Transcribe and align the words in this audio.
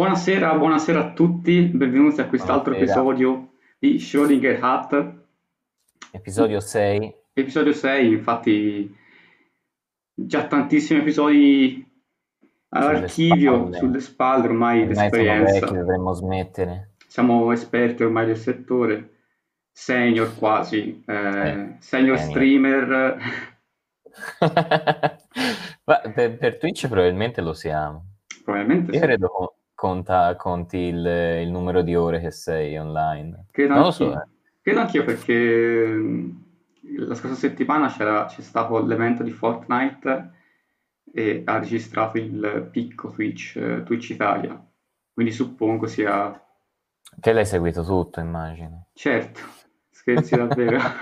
Buonasera, 0.00 0.56
buonasera 0.56 0.98
a 0.98 1.12
tutti, 1.12 1.60
benvenuti 1.60 2.22
a 2.22 2.26
quest'altro 2.26 2.72
Buonasera. 2.72 3.00
episodio 3.02 3.50
di 3.78 3.98
Schrödinger 3.98 4.58
Hat, 4.62 5.14
Episodio 6.12 6.58
6. 6.58 7.14
episodio 7.34 7.74
6, 7.74 8.10
infatti 8.10 8.96
già 10.14 10.46
tantissimi 10.46 11.00
episodi 11.00 11.86
Sulle 12.70 12.82
all'archivio, 12.86 13.56
spalle. 13.58 13.76
sulle 13.76 14.00
spalle 14.00 14.46
ormai 14.46 14.80
Ormai 14.84 15.10
sono 15.10 15.42
vecchi, 15.44 15.74
dovremmo 15.74 16.12
smettere. 16.14 16.94
Siamo 17.06 17.52
esperti 17.52 18.02
ormai 18.02 18.24
del 18.24 18.38
settore, 18.38 19.16
senior 19.70 20.34
quasi, 20.38 21.04
eh, 21.06 21.74
senior 21.78 22.16
Senior. 22.16 22.18
streamer, 22.18 23.16
Ma 25.84 26.00
per, 26.14 26.38
per 26.38 26.56
Twitch 26.56 26.88
probabilmente 26.88 27.42
lo 27.42 27.52
siamo. 27.52 28.06
probabilmente 28.42 28.92
Io 28.92 28.98
sì. 28.98 29.04
credo 29.04 29.56
conta, 29.80 30.36
conti 30.36 30.76
il, 30.76 31.06
il 31.42 31.50
numero 31.50 31.80
di 31.80 31.96
ore 31.96 32.20
che 32.20 32.30
sei 32.30 32.76
online. 32.76 33.46
Credo 33.50 33.72
Non 33.72 33.82
lo 33.84 33.90
so, 33.90 34.12
anch'io, 34.12 34.20
eh. 34.20 34.28
credo 34.60 34.80
anch'io 34.80 35.04
perché 35.04 35.98
la 36.98 37.14
scorsa 37.14 37.34
settimana 37.34 37.88
c'era, 37.88 38.26
c'è 38.26 38.42
stato 38.42 38.78
l'evento 38.84 39.22
di 39.22 39.30
Fortnite 39.30 40.32
e 41.14 41.40
ha 41.46 41.58
registrato 41.58 42.18
il 42.18 42.68
picco 42.70 43.08
Twitch, 43.08 43.82
Twitch 43.84 44.10
Italia, 44.10 44.62
quindi 45.14 45.32
suppongo 45.32 45.86
sia... 45.86 46.38
Te 47.16 47.32
l'hai 47.32 47.46
seguito 47.46 47.82
tutto, 47.82 48.20
immagino. 48.20 48.88
Certo, 48.92 49.40
scherzi 49.88 50.36
davvero. 50.36 50.78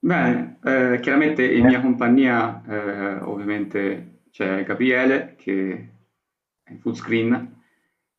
Bene, 0.00 0.58
eh, 0.64 0.98
chiaramente 1.00 1.44
in 1.44 1.66
mia 1.66 1.80
compagnia 1.80 2.60
eh, 2.66 3.18
ovviamente 3.20 4.19
c'è 4.30 4.64
Gabriele 4.64 5.34
che 5.36 5.92
è 6.62 6.70
in 6.72 6.80
full 6.80 6.94
screen, 6.94 7.62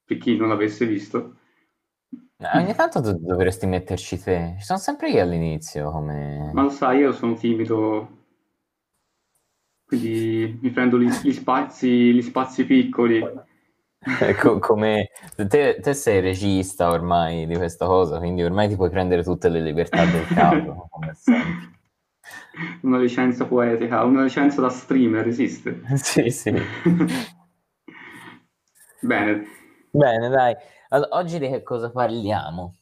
per 0.04 0.18
chi 0.18 0.36
non 0.36 0.50
l'avesse 0.50 0.86
visto. 0.86 1.38
Ogni 2.56 2.74
tanto 2.76 3.00
do- 3.00 3.18
dovresti 3.18 3.68
metterci 3.68 4.20
te. 4.20 4.56
Ci 4.58 4.66
sono 4.66 4.80
sempre 4.80 5.10
io 5.12 5.22
all'inizio, 5.22 5.92
come... 5.92 6.52
Ma 6.54 6.64
lo 6.64 6.70
sai, 6.70 7.00
io 7.00 7.14
sono 7.14 7.36
timido, 7.36 8.10
quindi 9.86 10.58
mi 10.62 10.70
prendo 10.72 10.98
gli, 11.00 11.10
gli 11.10 11.34
spazi, 11.34 12.14
gli 12.14 12.22
spazi 12.22 12.66
piccoli. 12.66 13.22
Co- 14.40 14.60
come 14.60 15.10
te, 15.48 15.80
te 15.80 15.94
sei 15.94 16.22
regista 16.22 16.90
ormai 16.90 17.46
di 17.46 17.56
questa 17.56 17.86
cosa, 17.86 18.18
quindi 18.18 18.42
ormai 18.44 18.68
ti 18.68 18.76
puoi 18.76 18.90
prendere 18.90 19.24
tutte 19.24 19.48
le 19.50 19.62
libertà 19.62 20.06
del 20.06 20.28
caso, 20.28 20.88
come 20.90 21.14
sempre. 21.14 21.80
Una 22.82 22.98
licenza 23.00 23.46
poetica, 23.46 24.04
una 24.04 24.24
licenza 24.24 24.62
da 24.62 24.70
streamer 24.70 25.28
esiste. 25.28 25.82
Sì, 25.96 26.30
sì. 26.30 26.52
Bene, 29.02 29.46
Bene, 29.94 30.30
dai. 30.30 30.56
Allora, 30.90 31.18
oggi 31.18 31.40
di 31.40 31.48
che 31.50 31.64
cosa 31.64 31.92
parliamo? 31.92 32.76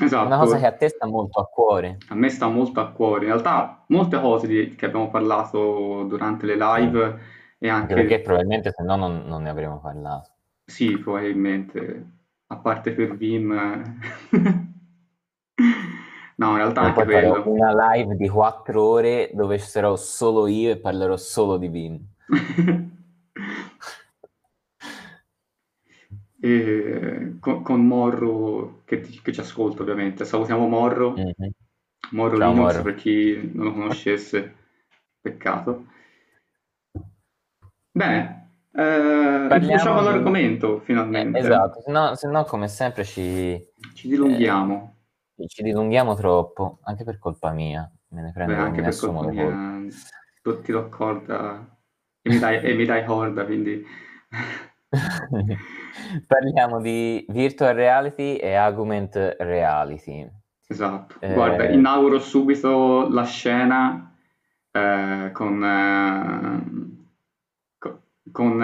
esatto. 0.00 0.26
Una 0.26 0.38
cosa 0.38 0.58
che 0.58 0.66
a 0.66 0.72
te 0.76 0.88
sta 0.88 1.06
molto 1.06 1.40
a 1.40 1.46
cuore. 1.46 1.98
A 2.08 2.14
me 2.14 2.28
sta 2.28 2.46
molto 2.48 2.80
a 2.80 2.90
cuore. 2.90 3.26
In 3.26 3.30
realtà, 3.32 3.84
molte 3.88 4.20
cose 4.20 4.46
di- 4.46 4.74
che 4.74 4.86
abbiamo 4.86 5.10
parlato 5.10 6.04
durante 6.04 6.46
le 6.46 6.56
live 6.56 7.20
e 7.58 7.68
Anche 7.68 7.94
anche, 7.94 7.94
perché 7.94 8.20
probabilmente 8.20 8.70
se 8.72 8.82
no 8.82 8.96
non, 8.96 9.24
non 9.26 9.42
ne 9.42 9.48
avremmo 9.50 9.80
parlato. 9.80 10.30
sì, 10.64 10.98
probabilmente, 10.98 12.06
a 12.48 12.56
parte 12.58 12.92
per 12.92 13.16
Vim, 13.16 13.52
no, 16.36 16.50
in 16.50 16.56
realtà 16.56 16.80
anche 16.82 17.04
quello. 17.04 17.42
una 17.46 17.92
live 17.94 18.16
di 18.16 18.28
quattro 18.28 18.82
ore 18.82 19.30
dove 19.34 19.58
sarò 19.58 19.96
solo 19.96 20.46
io 20.46 20.70
e 20.72 20.78
parlerò 20.78 21.16
solo 21.16 21.56
di 21.58 21.68
Vim. 21.68 22.00
E 26.38 27.36
con, 27.40 27.62
con 27.62 27.86
Morro 27.86 28.82
che, 28.84 29.00
che 29.00 29.32
ci 29.32 29.40
ascolta 29.40 29.82
ovviamente. 29.82 30.24
Salutiamo 30.24 30.68
Morro, 30.68 31.12
Mhm. 31.16 31.50
Morro 32.12 32.36
Ciao, 32.38 32.50
Linux 32.52 32.72
Morro. 32.72 32.82
per 32.82 32.94
chi 32.94 33.50
non 33.54 33.64
lo 33.66 33.72
conoscesse, 33.72 34.54
peccato. 35.20 35.86
Bene, 37.90 38.50
eh, 38.72 39.46
Parliamo 39.48 40.02
l'argomento 40.02 40.76
Eh, 40.76 40.84
finalmente. 40.84 41.38
esatto, 41.38 41.80
se 41.80 41.90
no, 41.90 42.14
se 42.14 42.28
no, 42.28 42.44
come 42.44 42.68
sempre 42.68 43.04
ci, 43.04 43.58
Ci 43.94 44.08
dilunghiamo. 44.08 44.92
eh, 44.92 44.95
ci 45.46 45.62
dilunghiamo 45.62 46.14
troppo, 46.14 46.78
anche 46.84 47.04
per 47.04 47.18
colpa 47.18 47.52
mia. 47.52 47.90
Me 48.08 48.22
ne 48.22 48.32
prendo, 48.32 48.54
Beh, 48.54 48.60
anche 48.60 48.82
per 48.82 48.96
colpa 48.96 49.26
mia, 49.28 49.84
tu- 50.42 50.60
ti 50.62 50.72
do 50.72 50.88
corda 50.88 51.76
e 52.22 52.30
mi 52.30 52.38
dai, 52.38 52.60
e 52.62 52.74
mi 52.74 52.84
dai 52.84 53.04
corda, 53.04 53.44
quindi... 53.44 53.84
Parliamo 56.26 56.80
di 56.80 57.24
virtual 57.28 57.74
reality 57.74 58.36
e 58.36 58.54
augmented 58.54 59.36
reality. 59.40 60.30
Esatto, 60.68 61.16
Eh, 61.20 61.32
guarda, 61.34 61.68
inauguro 61.68 62.18
subito 62.18 63.08
la 63.08 63.24
scena 63.24 64.14
eh, 64.70 65.30
con, 65.32 65.64
eh, 65.64 66.62
co- 67.78 68.02
con 68.32 68.58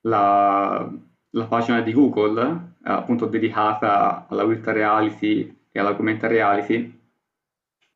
la, 0.00 0.92
la 1.30 1.46
pagina 1.46 1.80
di 1.80 1.92
Google, 1.92 2.74
eh, 2.84 2.90
appunto 2.92 3.26
dedicata 3.26 4.26
alla 4.28 4.44
virtual 4.44 4.74
reality 4.74 5.65
e 5.76 5.80
all'augmented 5.80 6.30
reality, 6.30 6.98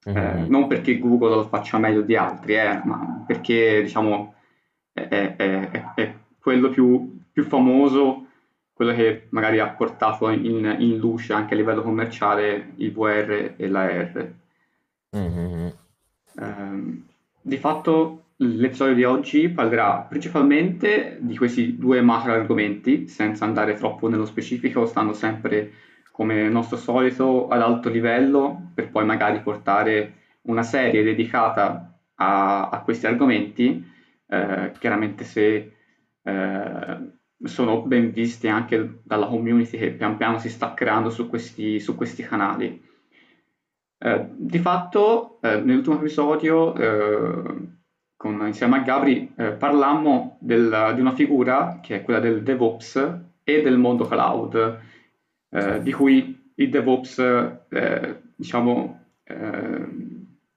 eh, 0.05 0.11
Mhm. 0.13 0.47
non 0.49 0.67
perché 0.67 0.99
Google 0.99 1.35
lo 1.37 1.49
faccia 1.49 1.79
meglio 1.79 2.03
di 2.03 2.17
altri, 2.17 2.55
eh, 2.57 2.81
ma 2.85 3.25
perché 3.27 3.83
diciamo 3.83 4.35
è, 4.93 5.09
è- 5.09 5.37
è- 5.71 5.95
è 5.95 6.15
quello 6.41 6.69
più, 6.71 7.19
più 7.33 7.45
famoso, 7.45 8.27
quello 8.73 8.93
che 8.95 9.27
magari 9.31 9.59
ha 9.61 9.69
portato 9.71 10.29
in, 10.31 10.77
in 10.81 10.97
luce 10.99 11.33
anche 11.33 11.55
a 11.55 11.57
livello 11.57 11.83
commerciale 11.83 12.73
il 12.77 12.93
VR 12.93 13.55
e 13.57 13.69
l'AR. 13.69 14.33
Mhm. 15.13 15.71
Ehm, 16.41 17.05
di 17.43 17.57
fatto 17.57 18.25
l'episodio 18.37 18.95
di 18.95 19.05
oggi 19.05 19.49
parlerà 19.51 20.07
principalmente 20.09 21.19
di 21.21 21.37
questi 21.37 21.77
due 21.77 22.01
macro 22.01 22.33
argomenti, 22.33 23.07
senza 23.09 23.45
andare 23.45 23.75
troppo 23.75 24.09
nello 24.09 24.25
specifico, 24.25 24.87
stando 24.87 25.13
sempre 25.13 25.73
come 26.21 26.51
nostro 26.51 26.77
solito 26.77 27.49
ad 27.49 27.63
alto 27.63 27.89
livello, 27.89 28.73
per 28.75 28.91
poi 28.91 29.07
magari 29.07 29.41
portare 29.41 30.13
una 30.43 30.63
serie 30.63 31.03
dedicata 31.03 31.99
a, 32.17 32.69
a 32.69 32.83
questi 32.83 33.07
argomenti, 33.07 33.83
eh, 34.27 34.71
chiaramente 34.79 35.25
se 35.25 35.73
eh, 36.23 37.13
sono 37.43 37.81
ben 37.87 38.13
visti 38.13 38.49
anche 38.49 39.01
dalla 39.03 39.29
community 39.29 39.79
che 39.79 39.93
pian 39.93 40.19
piano 40.19 40.39
si 40.39 40.51
sta 40.51 40.75
creando 40.75 41.09
su 41.09 41.27
questi, 41.27 41.81
su 41.81 41.95
questi 41.95 42.23
canali. 42.23 42.83
Eh, 44.03 44.27
di 44.37 44.59
fatto, 44.59 45.39
eh, 45.41 45.59
nell'ultimo 45.63 45.97
episodio, 45.97 46.75
eh, 46.75 47.69
con- 48.15 48.47
insieme 48.47 48.77
a 48.77 48.81
Gabri, 48.83 49.33
eh, 49.39 49.53
parlammo 49.53 50.37
del- 50.43 50.93
di 50.95 51.01
una 51.01 51.15
figura 51.15 51.79
che 51.83 51.97
è 51.97 52.03
quella 52.03 52.21
del 52.21 52.43
DevOps 52.43 52.97
e 53.43 53.63
del 53.63 53.79
mondo 53.79 54.07
cloud, 54.07 54.81
eh, 55.51 55.83
di 55.83 55.93
cui 55.93 56.51
il 56.55 56.71
DevOps, 56.71 57.19
eh, 57.69 58.21
diciamo, 58.37 59.05
eh, 59.25 59.87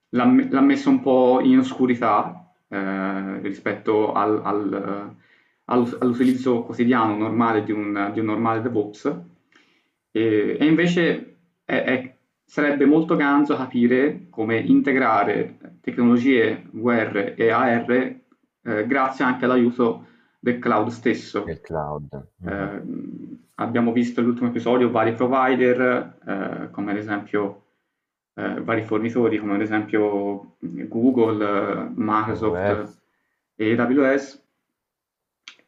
l'ha, 0.09 0.25
l'ha 0.49 0.61
messo 0.61 0.89
un 0.89 1.01
po' 1.01 1.39
in 1.41 1.59
oscurità 1.59 2.51
eh, 2.67 3.39
rispetto 3.41 4.13
al- 4.13 4.41
al- 4.43 5.15
all'utilizzo 5.65 6.63
quotidiano 6.63 7.15
normale 7.15 7.63
di 7.63 7.71
un, 7.71 8.11
di 8.13 8.19
un 8.19 8.25
normale 8.25 8.61
DevOps. 8.61 9.05
E, 10.11 10.57
e 10.59 10.65
invece 10.65 11.37
è- 11.65 11.83
è- 11.83 12.15
sarebbe 12.45 12.85
molto 12.85 13.15
ganzo 13.15 13.55
capire 13.55 14.27
come 14.29 14.59
integrare 14.59 15.57
tecnologie 15.81 16.63
VR 16.71 17.33
e 17.35 17.49
AR 17.49 17.91
eh, 18.65 18.87
grazie 18.87 19.25
anche 19.25 19.45
all'aiuto 19.45 20.07
del 20.39 20.59
cloud 20.59 20.89
stesso. 20.89 21.43
Del 21.43 21.61
cloud. 21.61 22.27
Mhm. 22.37 22.49
Eh, 22.49 23.32
abbiamo 23.63 23.91
visto 23.91 24.21
nell'ultimo 24.21 24.49
episodio 24.49 24.91
vari 24.91 25.13
provider, 25.13 26.19
eh, 26.25 26.69
come 26.71 26.91
ad 26.91 26.97
esempio 26.97 27.63
eh, 28.35 28.61
vari 28.61 28.83
fornitori, 28.83 29.37
come 29.37 29.55
ad 29.55 29.61
esempio 29.61 30.55
Google, 30.59 31.45
eh, 31.45 31.91
Microsoft 31.95 33.01
e 33.55 33.75
AWS. 33.75 34.41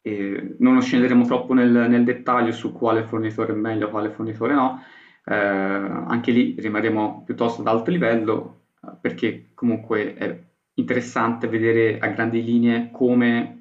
E 0.02 0.54
non 0.58 0.80
scenderemo 0.80 1.26
troppo 1.26 1.52
nel, 1.52 1.70
nel 1.70 2.04
dettaglio 2.04 2.52
su 2.52 2.72
quale 2.72 3.02
fornitore 3.02 3.52
è 3.52 3.56
meglio, 3.56 3.90
quale 3.90 4.10
fornitore 4.10 4.54
no. 4.54 4.82
Eh, 5.24 5.34
anche 5.34 6.30
lì 6.30 6.54
rimarremo 6.58 7.24
piuttosto 7.24 7.60
ad 7.60 7.66
alto 7.66 7.90
livello, 7.90 8.66
eh, 8.82 8.92
perché 9.00 9.50
comunque 9.54 10.14
è 10.14 10.44
interessante 10.74 11.48
vedere 11.48 11.98
a 11.98 12.06
grandi 12.08 12.44
linee 12.44 12.90
come 12.92 13.55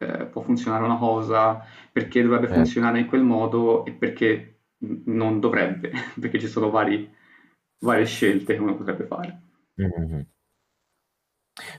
eh, 0.00 0.24
può 0.26 0.40
funzionare 0.42 0.84
una 0.84 0.96
cosa, 0.96 1.62
perché 1.92 2.22
dovrebbe 2.22 2.46
Certo. 2.46 2.62
funzionare 2.62 3.00
in 3.00 3.06
quel 3.06 3.22
modo 3.22 3.84
e 3.84 3.92
perché 3.92 4.60
non 5.06 5.40
dovrebbe, 5.40 5.92
perché 6.18 6.38
ci 6.40 6.48
sono 6.48 6.70
vari- 6.70 7.08
varie 7.80 8.06
scelte 8.06 8.54
che 8.54 8.60
uno 8.60 8.76
potrebbe 8.76 9.04
fare. 9.04 9.40
Mhm. 9.74 10.26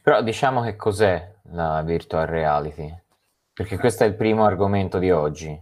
Però 0.04 0.22
diciamo 0.22 0.62
che 0.62 0.76
cos'è 0.76 1.34
la 1.54 1.82
virtual 1.82 2.28
reality? 2.28 2.94
Perché 3.54 3.78
questo 3.78 4.04
è 4.04 4.08
il 4.08 4.16
primo 4.16 4.46
argomento 4.46 5.00
di 5.00 5.10
oggi. 5.12 5.60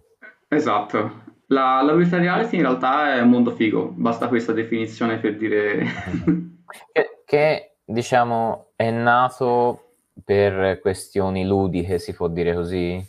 Esatto. 0.50 1.27
La, 1.47 1.81
la 1.81 1.94
virtual 1.94 2.21
reality 2.21 2.57
in 2.57 2.63
realtà 2.63 3.15
è 3.15 3.21
un 3.21 3.29
mondo 3.29 3.51
figo, 3.51 3.91
basta 3.95 4.27
questa 4.27 4.51
definizione 4.51 5.19
per 5.19 5.38
dire... 5.38 5.83
che, 6.91 7.21
che, 7.25 7.77
diciamo, 7.83 8.71
è 8.75 8.91
nato 8.91 9.88
per 10.29 10.79
questioni 10.79 11.43
ludiche, 11.43 11.97
si 11.97 12.13
può 12.13 12.27
dire 12.27 12.53
così? 12.53 13.03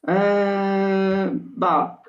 Eh, 0.00 1.30
bah, 1.32 2.00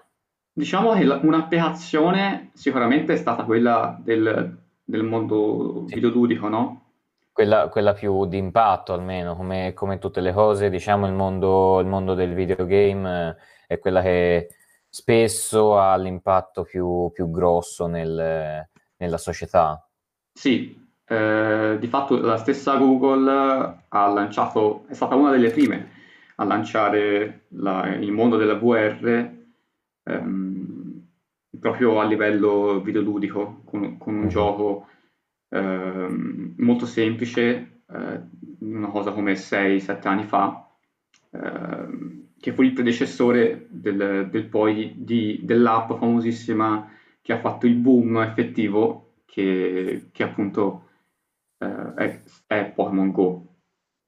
diciamo 0.51 0.94
che 0.94 1.03
la- 1.03 1.19
un'applicazione 1.21 2.51
sicuramente 2.53 3.13
è 3.13 3.17
stata 3.17 3.44
quella 3.44 4.00
del, 4.01 4.57
del 4.83 5.03
mondo 5.03 5.85
Sì. 5.85 5.95
videoludico, 5.95 6.47
no? 6.47 6.91
Quella, 7.31 7.69
quella 7.69 7.94
più 7.94 8.25
d'impatto 8.25 8.94
almeno, 8.94 9.35
come, 9.35 9.73
come 9.73 9.97
tutte 9.97 10.19
le 10.21 10.33
cose, 10.33 10.69
diciamo 10.69 11.07
il 11.07 11.13
mondo, 11.13 11.79
il 11.79 11.88
mondo 11.88 12.13
del 12.13 12.33
videogame 12.33 13.38
eh, 13.67 13.75
è 13.75 13.79
quella 13.79 14.01
che 14.01 14.50
spesso 14.89 15.77
ha 15.79 15.95
l'impatto 15.97 16.63
più, 16.63 17.09
più 17.13 17.29
grosso 17.31 17.88
nel- 17.88 18.67
nella 18.97 19.17
società. 19.17 19.81
Sì, 20.33 20.75
eh, 21.09 21.77
di 21.79 21.88
fatto 21.88 22.17
la 22.19 22.38
stessa 22.38 22.77
Google 22.77 23.29
ha 23.88 24.07
lanciato, 24.07 24.85
è 24.88 24.94
stata 24.94 25.15
una 25.15 25.31
delle 25.31 25.50
prime 25.51 25.89
a 26.35 26.44
lanciare 26.45 27.45
la- 27.50 27.88
il 27.95 28.11
mondo 28.11 28.38
della 28.38 28.56
VR 28.56 29.38
ehm, 30.03 31.01
proprio 31.59 32.00
a 32.00 32.06
livello 32.06 32.81
videoludico, 32.81 33.61
con, 33.65 33.97
con 33.97 34.13
un 34.15 34.21
Mhm. 34.23 34.27
gioco 34.29 34.88
ehm, 35.51 36.53
molto 36.57 36.85
semplice, 36.85 37.81
eh, 37.91 38.21
una 38.59 38.88
cosa 38.89 39.11
come 39.11 39.35
6-7 39.35 40.07
anni 40.07 40.23
fa, 40.23 40.67
ehm, 41.31 42.27
che 42.39 42.53
fu 42.53 42.61
il 42.63 42.73
predecessore 42.73 43.65
del, 43.69 44.27
del 44.31 44.45
poi 44.45 44.94
di- 44.97 45.39
dell'app 45.44 45.94
famosissima 45.97 46.89
che 47.21 47.33
ha 47.33 47.39
fatto 47.39 47.65
il 47.67 47.75
boom 47.75 48.21
effettivo, 48.21 49.13
che, 49.25 50.09
che 50.11 50.23
appunto 50.23 50.88
eh, 51.59 51.94
è, 51.95 52.21
è 52.47 52.71
Pokémon 52.73 53.11
Go. 53.11 53.45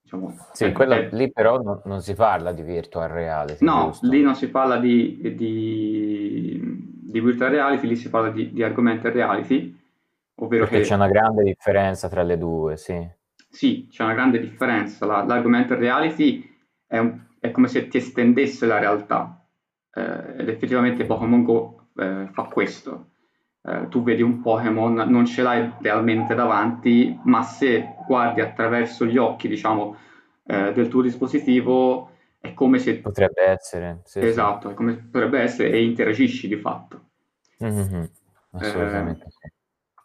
Diciamo, 0.02 0.36
Sì, 0.54 0.66
è- 0.66 0.74
è- 0.74 1.10
lì 1.12 1.32
però 1.32 1.62
non, 1.62 1.82
non 1.86 2.02
si 2.02 2.14
parla 2.16 2.52
di 2.54 2.62
virtual 2.64 3.10
reality, 3.10 3.64
No, 3.66 3.74
giusto? 3.86 4.08
lì 4.08 4.22
non 4.22 4.36
si 4.36 4.50
parla 4.50 4.78
di, 4.80 5.20
di, 5.36 6.60
di 6.60 7.20
virtual 7.22 7.52
reality, 7.52 7.88
lì 7.88 7.96
si 7.96 8.10
parla 8.10 8.32
di, 8.32 8.52
di 8.52 8.64
augmented 8.64 9.14
reality, 9.14 9.76
ovvero 10.36 10.64
Perché 10.64 10.80
che 10.80 10.82
c'è 10.82 10.96
una 10.96 11.10
grande 11.10 11.44
differenza 11.44 12.08
tra 12.08 12.24
le 12.24 12.38
due, 12.38 12.78
sì. 12.78 12.96
sì, 13.50 13.88
c'è 13.90 14.04
una 14.04 14.14
grande 14.14 14.40
differenza. 14.40 15.06
La- 15.06 15.24
l'augmented 15.24 15.78
reality 15.78 16.44
è, 16.88 16.98
un- 16.98 17.20
è 17.40 17.52
come 17.52 17.68
se 17.68 17.88
ti 17.88 17.98
estendesse 17.98 18.66
la 18.66 18.80
realtà, 18.80 19.46
eh, 19.94 20.36
ed 20.38 20.50
effettivamente 20.50 21.06
Pokémon 21.06 21.44
Go 21.44 21.90
eh, 21.98 22.30
fa 22.32 22.44
questo. 22.44 23.10
Eh, 23.64 23.88
tu 23.90 24.02
vedi 24.02 24.24
un 24.24 24.42
Pokémon, 24.42 24.94
non 24.94 25.26
ce 25.26 25.44
l'hai 25.44 25.72
realmente 25.80 26.34
davanti, 26.34 27.20
ma 27.26 27.44
se 27.44 27.96
guardi 28.08 28.42
attraverso 28.42 29.06
gli 29.06 29.18
occhi, 29.18 29.48
diciamo, 29.48 29.96
eh, 30.46 30.74
del 30.74 30.88
tuo 30.88 31.02
dispositivo, 31.04 32.10
è 32.40 32.54
come 32.54 32.80
se 32.80 32.98
Potrebbe 32.98 33.44
essere, 33.44 34.02
sì, 34.04 34.20
sì. 34.20 34.28
Esatto, 34.28 34.72
è 34.72 34.74
come 34.74 34.96
potrebbe 34.96 35.40
essere 35.40 35.70
e 35.72 35.84
interagisci 35.84 36.48
di 36.48 36.56
fatto. 36.56 37.10
Mhm, 37.60 38.10
Assolutamente 38.54 39.28
sì. 39.30 39.50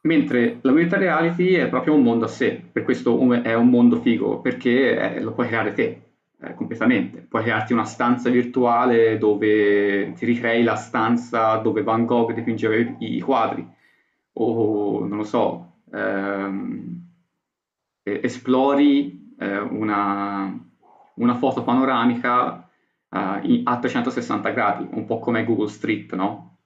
Mentre 0.03 0.59
la 0.61 0.73
virtual 0.73 1.01
reality 1.01 1.55
è 1.55 1.69
proprio 1.69 1.95
un 1.95 2.03
mondo 2.03 2.27
a 2.27 2.29
sé, 2.29 2.63
per 2.71 2.85
questo 2.85 3.19
è 3.43 3.55
un 3.55 3.69
mondo 3.69 4.01
figo, 4.01 4.41
perché 4.41 5.15
eh, 5.17 5.21
lo 5.21 5.33
puoi 5.33 5.49
creare 5.49 5.73
te, 5.73 6.06
eh, 6.47 6.55
completamente. 6.55 7.21
Puoi 7.23 7.43
crearti 7.43 7.73
una 7.73 7.85
stanza 7.85 8.31
virtuale 8.31 9.19
dove 9.19 10.13
ti 10.15 10.25
ricrei 10.27 10.63
la 10.63 10.77
stanza 10.77 11.57
dove 11.57 11.83
Van 11.83 12.05
Gogh 12.07 12.33
dipingeva 12.33 12.75
i, 12.77 12.97
i 13.17 13.21
quadri, 13.21 13.67
o 14.35 15.05
non 15.07 15.19
lo 15.19 15.25
so, 15.25 15.81
ehm, 15.93 17.05
esplori 18.03 19.35
eh, 19.39 19.59
una, 19.59 20.59
una 21.17 21.35
foto 21.35 21.63
panoramica 21.63 22.69
eh, 23.11 23.41
in- 23.43 23.63
a 23.65 23.79
360 23.79 24.51
gradi, 24.51 24.87
un 24.93 25.05
po' 25.05 25.19
come 25.19 25.45
Google 25.45 25.69
Street, 25.69 26.15
no? 26.15 26.59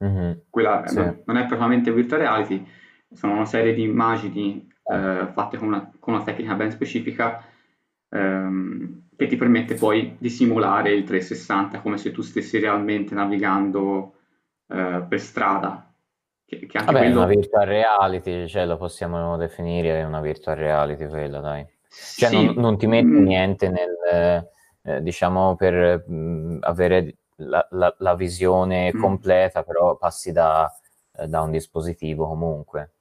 Mhm, 0.00 0.40
quella 0.48 0.86
Sì. 0.86 0.94
non, 0.96 1.22
non 1.26 1.36
è 1.36 1.46
propriamente 1.46 1.92
virtual 1.92 2.20
reality, 2.20 2.64
sono 3.12 3.32
una 3.34 3.46
serie 3.46 3.74
di 3.74 3.82
immagini 3.82 4.66
eh, 4.90 5.28
fatte 5.32 5.56
con 5.58 5.68
una, 5.68 5.90
con 5.98 6.14
una 6.14 6.22
tecnica 6.22 6.54
ben 6.54 6.70
specifica 6.70 7.42
ehm, 8.10 9.08
che 9.16 9.26
ti 9.26 9.36
permette 9.36 9.74
poi 9.76 10.16
di 10.18 10.30
simulare 10.30 10.92
il 10.94 11.04
360 11.04 11.80
come 11.80 11.98
se 11.98 12.12
tu 12.12 12.22
stessi 12.22 12.58
realmente 12.58 13.14
navigando 13.14 14.14
eh, 14.68 15.04
per 15.08 15.20
strada. 15.20 15.92
Che, 16.44 16.66
che 16.66 16.78
anche 16.78 16.94
Vabbè, 16.94 16.96
quello... 16.96 17.14
una 17.14 17.26
virtual 17.26 17.66
reality, 17.66 18.46
cioè 18.48 18.64
lo 18.64 18.76
possiamo 18.78 19.36
definire 19.36 20.02
una 20.04 20.20
virtual 20.20 20.56
reality 20.56 21.06
quella, 21.06 21.40
dai. 21.40 21.66
Cioè 22.14 22.30
Sì, 22.30 22.30
non, 22.30 22.52
non 22.56 22.78
ti 22.78 22.86
metti 22.86 23.20
mm, 23.20 23.22
niente 23.22 23.68
nel, 23.68 24.48
eh, 24.82 25.02
diciamo, 25.02 25.54
per 25.56 26.04
mh, 26.08 26.58
avere 26.62 27.16
la, 27.36 27.66
la- 27.72 27.94
la 27.98 28.14
visione 28.14 28.94
Mm. 28.94 29.18
completa, 29.18 29.62
però 29.64 29.96
passi 29.96 30.32
da, 30.32 30.70
eh, 31.16 31.26
da 31.26 31.42
un 31.42 31.50
dispositivo 31.50 32.26
comunque. 32.26 32.94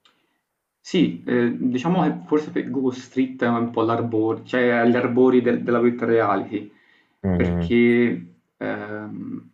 Sì, 0.88 1.22
eh, 1.26 1.54
diciamo 1.60 2.02
che 2.04 2.26
forse 2.28 2.50
per 2.50 2.70
Google 2.70 2.96
Street 2.96 3.44
è 3.44 3.48
un 3.50 3.72
po' 3.72 3.82
l'arbor, 3.82 4.44
cioè 4.44 4.70
agli 4.70 4.96
arbori 4.96 5.42
del- 5.42 5.62
della 5.62 5.82
virtual 5.82 6.10
reality, 6.12 6.72
Mhm. 7.20 7.36
perché 7.36 8.32
ehm, 8.60 9.50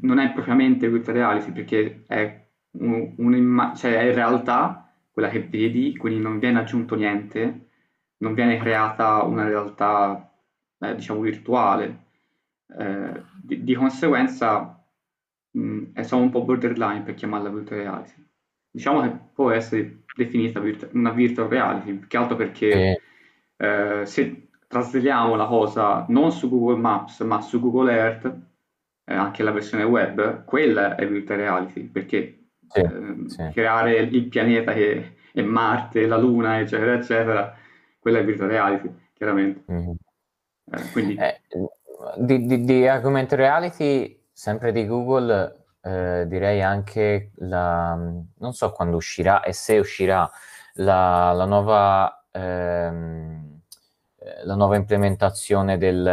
non 0.00 0.18
è 0.18 0.32
propriamente 0.32 0.88
virtual 0.88 1.16
reality, 1.16 1.52
perché 1.52 2.02
è, 2.06 2.46
un- 2.78 3.12
un'imma- 3.18 3.74
cioè 3.74 3.98
è 3.98 4.04
in 4.04 4.14
realtà 4.14 4.90
quella 5.12 5.28
che 5.28 5.40
vedi, 5.42 5.94
quindi 5.96 6.18
non 6.22 6.38
viene 6.38 6.60
aggiunto 6.60 6.94
niente, 6.96 7.68
non 8.18 8.32
viene 8.34 8.56
creata 8.58 9.22
una 9.22 9.44
realtà, 9.44 10.32
eh, 10.78 10.94
diciamo, 10.94 11.20
virtuale. 11.20 12.04
Eh, 12.78 13.22
di, 13.42 13.62
di 13.64 13.74
conseguenza 13.74 14.82
mh, 15.52 15.92
è 15.92 16.02
solo 16.02 16.22
un 16.22 16.30
po' 16.30 16.42
borderline 16.44 17.02
per 17.02 17.14
chiamarla 17.14 17.50
virtual 17.50 17.80
reality. 17.80 18.24
Diciamo 18.70 19.00
che 19.02 19.10
può 19.34 19.50
essere 19.50 20.04
definita 20.16 20.58
virt- 20.60 20.90
una 20.94 21.10
virtual 21.10 21.48
reality, 21.48 21.92
più 21.92 22.08
che 22.08 22.16
altro 22.16 22.36
perché 22.36 22.72
Sì. 23.58 23.64
eh, 23.64 24.06
se 24.06 24.48
trasliamo 24.66 25.36
la 25.36 25.46
cosa 25.46 26.04
non 26.08 26.32
su 26.32 26.48
Google 26.48 26.80
Maps 26.80 27.20
ma 27.20 27.40
su 27.40 27.60
Google 27.60 27.92
Earth, 27.92 28.26
eh, 29.04 29.14
anche 29.14 29.42
la 29.42 29.52
versione 29.52 29.84
web, 29.84 30.44
quella 30.44 30.96
è 30.96 31.06
virtual 31.06 31.38
reality, 31.38 31.82
perché 31.84 32.40
Sì, 32.68 32.80
ehm, 32.80 33.26
sì. 33.26 33.48
creare 33.52 33.98
il 33.98 34.28
pianeta 34.28 34.72
che 34.72 35.16
è 35.32 35.42
Marte, 35.42 36.06
la 36.06 36.16
Luna, 36.16 36.58
eccetera, 36.58 36.94
eccetera, 36.94 37.54
quella 37.98 38.18
è 38.18 38.24
virtual 38.24 38.48
reality, 38.48 38.90
chiaramente. 39.12 39.62
Mhm. 39.66 39.94
Eh, 40.72 40.90
quindi 40.92 41.14
Eh, 41.16 41.40
di, 42.18 42.44
di, 42.46 42.64
di 42.64 42.88
augmented 42.88 43.38
reality, 43.38 44.18
sempre 44.32 44.72
di 44.72 44.86
Google, 44.86 45.65
eh, 45.86 46.24
direi 46.26 46.62
anche 46.62 47.30
la, 47.36 47.94
non 47.94 48.52
so 48.52 48.72
quando 48.72 48.96
uscirà 48.96 49.42
e 49.42 49.52
se 49.52 49.78
uscirà 49.78 50.28
la, 50.74 51.32
la 51.32 51.44
nuova, 51.44 52.24
ehm, 52.32 53.60
eh, 54.18 54.44
la 54.44 54.54
nuova 54.56 54.76
implementazione 54.76 55.78
del, 55.78 56.06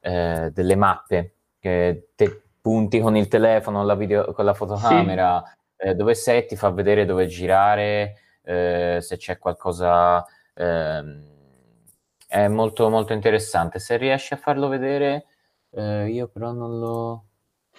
eh, 0.00 0.50
delle 0.52 0.76
mappe 0.76 1.34
che 1.58 2.10
te 2.14 2.42
punti 2.60 3.00
con 3.00 3.16
il 3.16 3.28
telefono, 3.28 3.84
la 3.84 3.94
video, 3.94 4.32
con 4.32 4.44
la 4.44 4.54
fotocamera, 4.54 5.42
eh, 5.76 5.94
dove 5.94 6.14
sei, 6.14 6.46
ti 6.46 6.56
fa 6.56 6.70
vedere 6.70 7.04
dove 7.04 7.26
girare, 7.26 8.16
eh, 8.42 8.98
se 9.00 9.16
c'è 9.16 9.38
qualcosa. 9.38 10.24
ehm, 10.54 11.32
è 12.26 12.48
molto, 12.48 12.88
molto 12.90 13.12
interessante. 13.12 13.78
Se 13.78 13.96
riesci 13.96 14.34
a 14.34 14.36
farlo 14.36 14.68
vedere, 14.68 15.26
eh, 15.70 16.08
io 16.08 16.28
però 16.28 16.52
non 16.52 16.78
lo. 16.78 17.24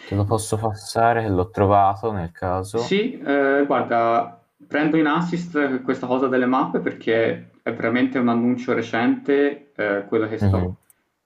Te 0.08 0.16
lo 0.16 0.24
posso 0.24 0.58
passare, 0.58 1.24
che 1.24 1.30
l'ho 1.30 1.50
trovato 1.50 2.12
nel 2.12 2.32
caso. 2.32 2.78
Sì, 2.78 3.18
eh, 3.20 3.64
guarda, 3.66 4.40
prendo 4.68 4.98
in 4.98 5.08
assist 5.08 5.82
questa 5.82 6.06
cosa 6.08 6.28
delle 6.28 6.46
mappe 6.46 6.80
perché 6.80 7.52
è 7.64 7.74
veramente 7.74 8.20
un 8.20 8.30
annuncio 8.30 8.74
recente, 8.74 9.72
eh, 9.76 10.06
quello 10.08 10.28
che 10.28 10.38
sto 10.38 10.58
Mhm. 10.58 10.74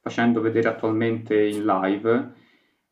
facendo 0.02 0.40
vedere 0.42 0.70
attualmente 0.70 1.46
in 1.46 1.66
live, 1.66 2.32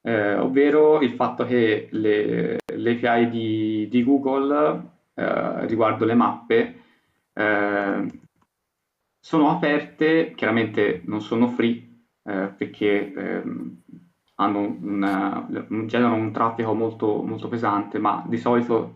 eh, 0.02 0.36
ovvero 0.36 1.02
il 1.02 1.12
fatto 1.12 1.46
che 1.46 1.88
le, 1.92 2.58
le 2.66 2.92
API 2.92 3.30
di, 3.30 3.88
di 3.90 4.04
Google 4.04 4.82
eh, 5.14 5.66
riguardo 5.68 6.06
le 6.06 6.14
mappe 6.14 6.76
eh, 7.34 8.06
sono 9.20 9.50
aperte, 9.50 10.34
chiaramente 10.36 11.02
non 11.06 11.22
sono 11.22 11.48
free 11.50 11.86
eh, 12.24 12.54
perché 12.56 13.14
ehm, 13.14 13.82
hanno 14.40 14.78
una- 14.82 15.48
generano 15.86 16.16
un 16.16 16.32
traffico 16.32 16.74
molto, 16.74 17.22
molto 17.24 17.48
pesante, 17.48 18.00
ma 18.00 18.24
di 18.28 18.38
solito, 18.38 18.96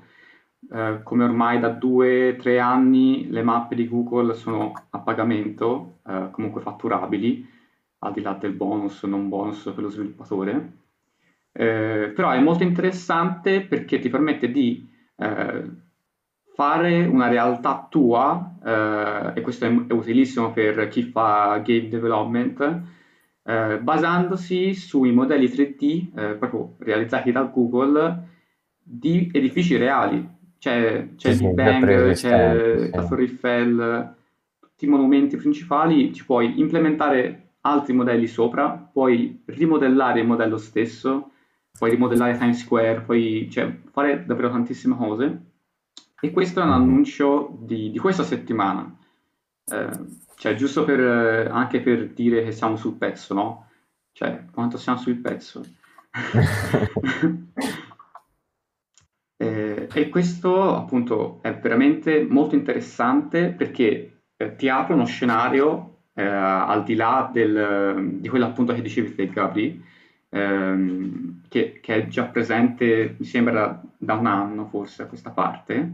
eh, 0.72 1.02
come 1.04 1.24
ormai 1.24 1.60
da 1.60 1.70
due 1.70 2.34
o 2.34 2.36
tre 2.38 2.60
anni, 2.60 3.30
le 3.30 3.42
mappe 3.44 3.76
di 3.76 3.88
Google 3.88 4.34
sono 4.34 4.74
a 4.90 5.00
pagamento, 5.00 6.00
eh, 6.08 6.30
comunque 6.32 6.62
fatturabili, 6.62 7.48
al 8.00 8.14
di 8.14 8.22
là 8.22 8.34
del 8.34 8.54
bonus 8.54 9.04
o 9.04 9.08
non 9.08 9.30
bonus 9.30 9.64
per 9.64 9.80
lo 9.84 9.90
sviluppatore. 9.90 10.80
Eh, 11.54 12.12
però 12.16 12.30
è 12.32 12.40
molto 12.40 12.64
interessante 12.64 13.62
perché 13.62 14.00
ti 14.00 14.10
permette 14.10 14.52
di 14.52 14.88
eh, 15.18 15.70
fare 16.54 17.06
una 17.06 17.28
realtà 17.28 17.88
tua, 17.90 18.56
eh, 18.64 19.40
e 19.40 19.42
questo 19.42 19.66
è, 19.66 19.70
è, 19.88 19.94
utilissimo 19.94 20.52
per 20.52 20.88
chi 20.88 21.04
fa 21.04 21.58
game 21.64 21.90
development, 21.90 22.82
eh, 23.44 23.80
basandosi 23.80 24.74
sui 24.74 25.12
modelli 25.12 25.48
3D 25.48 26.08
eh, 26.16 26.36
proprio 26.36 26.76
realizzati 26.80 27.32
da 27.32 27.44
Google 27.44 28.28
di 28.82 29.30
edifici 29.32 29.78
reali. 29.78 30.40
C'è, 30.60 31.16
c'è 31.16 31.34
sì, 31.34 31.46
Big 31.46 31.54
Bang, 31.54 32.12
c'è 32.14 32.90
la 32.92 33.08
Torre 33.08 33.24
Eiffel, 33.24 34.16
tutti 34.60 34.86
i 34.86 34.88
monumenti 34.88 35.36
principali, 35.38 36.14
ci 36.14 36.24
puoi 36.24 36.60
implementare 36.60 37.54
altri 37.62 37.94
modelli 37.94 38.28
sopra, 38.28 38.70
puoi 38.70 39.42
rimodellare 39.46 40.20
il 40.20 40.28
modello 40.28 40.58
stesso, 40.58 41.32
puoi 41.72 41.90
rimodellare 41.90 42.38
Times 42.38 42.60
Square, 42.60 43.02
puoi 43.02 43.48
cioè, 43.50 43.76
fare 43.92 44.24
davvero 44.26 44.52
tantissime 44.52 44.96
cose. 44.96 45.42
E 46.20 46.32
questo 46.32 46.62
è 46.62 46.64
un 46.64 46.74
annuncio 46.74 47.58
di, 47.62 47.90
di 47.90 47.98
questa 47.98 48.24
settimana. 48.24 48.96
Eh, 49.66 50.20
cioè, 50.36 50.56
giusto 50.56 50.84
per, 50.84 51.00
eh, 51.00 51.48
anche 51.50 51.82
per 51.82 52.10
dire 52.14 52.44
che 52.44 52.52
siamo 52.52 52.76
sul 52.76 52.96
pezzo, 52.98 53.34
no? 53.36 53.68
Cioè, 54.12 54.46
quanto 54.52 54.78
siamo 54.78 54.98
sul 54.98 55.18
pezzo. 55.18 55.64
eh, 59.38 59.88
e 59.94 60.10
questo, 60.10 60.76
appunto, 60.76 61.40
è 61.44 61.54
veramente 61.58 62.26
molto 62.28 62.56
interessante 62.56 63.50
perché 63.50 64.24
eh, 64.36 64.56
ti 64.56 64.68
apre 64.68 64.96
uno 64.96 65.06
scenario 65.06 66.06
eh, 66.14 66.24
al 66.24 66.84
di 66.84 66.96
là 66.96 67.30
del, 67.32 68.18
di 68.20 68.28
quello 68.28 68.46
appunto 68.46 68.74
che 68.74 68.82
dicevi 68.82 69.14
te, 69.16 69.30
Gabri, 69.30 69.80
ehm, 70.30 71.44
che, 71.48 71.80
che, 71.82 71.96
è 71.96 72.08
già 72.08 72.26
presente, 72.26 73.16
mi 73.20 73.26
sembra, 73.26 73.82
da 73.98 74.16
un 74.16 74.26
anno 74.26 74.66
forse 74.66 75.04
a 75.04 75.08
questa 75.08 75.30
parte. 75.30 75.92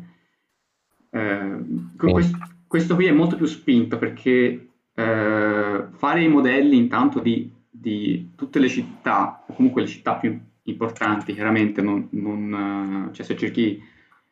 Eh, 1.09 1.65
questo, 1.97 2.37
questo, 2.67 2.95
qui 2.95 3.05
è 3.05 3.11
molto 3.11 3.35
più 3.35 3.45
spinto 3.45 3.97
perché 3.97 4.69
eh, 4.93 5.85
fare 5.91 6.21
i 6.21 6.27
modelli 6.27 6.77
intanto 6.77 7.19
di, 7.19 7.51
di, 7.69 8.31
tutte 8.35 8.59
le 8.59 8.67
città, 8.67 9.43
o 9.47 9.53
comunque 9.53 9.81
le 9.81 9.87
città 9.87 10.15
più 10.15 10.39
importanti, 10.63 11.33
chiaramente, 11.33 11.81
non, 11.81 12.07
non, 12.11 13.09
cioè 13.13 13.25
se 13.25 13.37
cerchi 13.37 13.81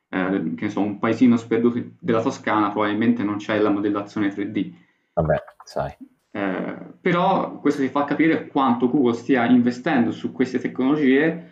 eh, 0.09 0.53
che 0.55 0.69
so, 0.69 0.81
un 0.81 0.99
paesino 0.99 1.37
sperduto 1.37 1.81
della 1.99 2.21
Toscana, 2.21 2.71
probabilmente 2.71 3.23
non 3.23 3.37
c'è 3.37 3.59
la 3.59 3.69
modellazione 3.69 4.29
3D. 4.29 4.71
Vabbè, 5.13 5.35
sai. 5.63 5.95
Eh, 6.31 6.75
però 6.99 7.59
questo 7.59 7.81
ti 7.81 7.87
fa 7.87 8.03
capire 8.03 8.47
quanto 8.47 8.89
Google 8.89 9.13
stia 9.13 9.45
investendo 9.45 10.11
su 10.11 10.33
queste 10.33 10.59
tecnologie 10.59 11.51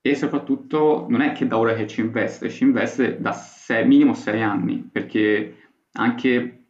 e 0.00 0.14
soprattutto 0.16 1.06
non 1.08 1.20
è 1.20 1.32
che 1.32 1.46
da 1.46 1.56
ora 1.56 1.74
che 1.74 1.86
ci 1.86 2.00
investe, 2.00 2.50
ci 2.50 2.64
investe 2.64 3.20
da 3.20 3.32
sei, 3.32 3.86
minimo 3.86 4.12
sei 4.12 4.42
anni, 4.42 4.78
perché 4.78 5.63
anche 5.94 6.66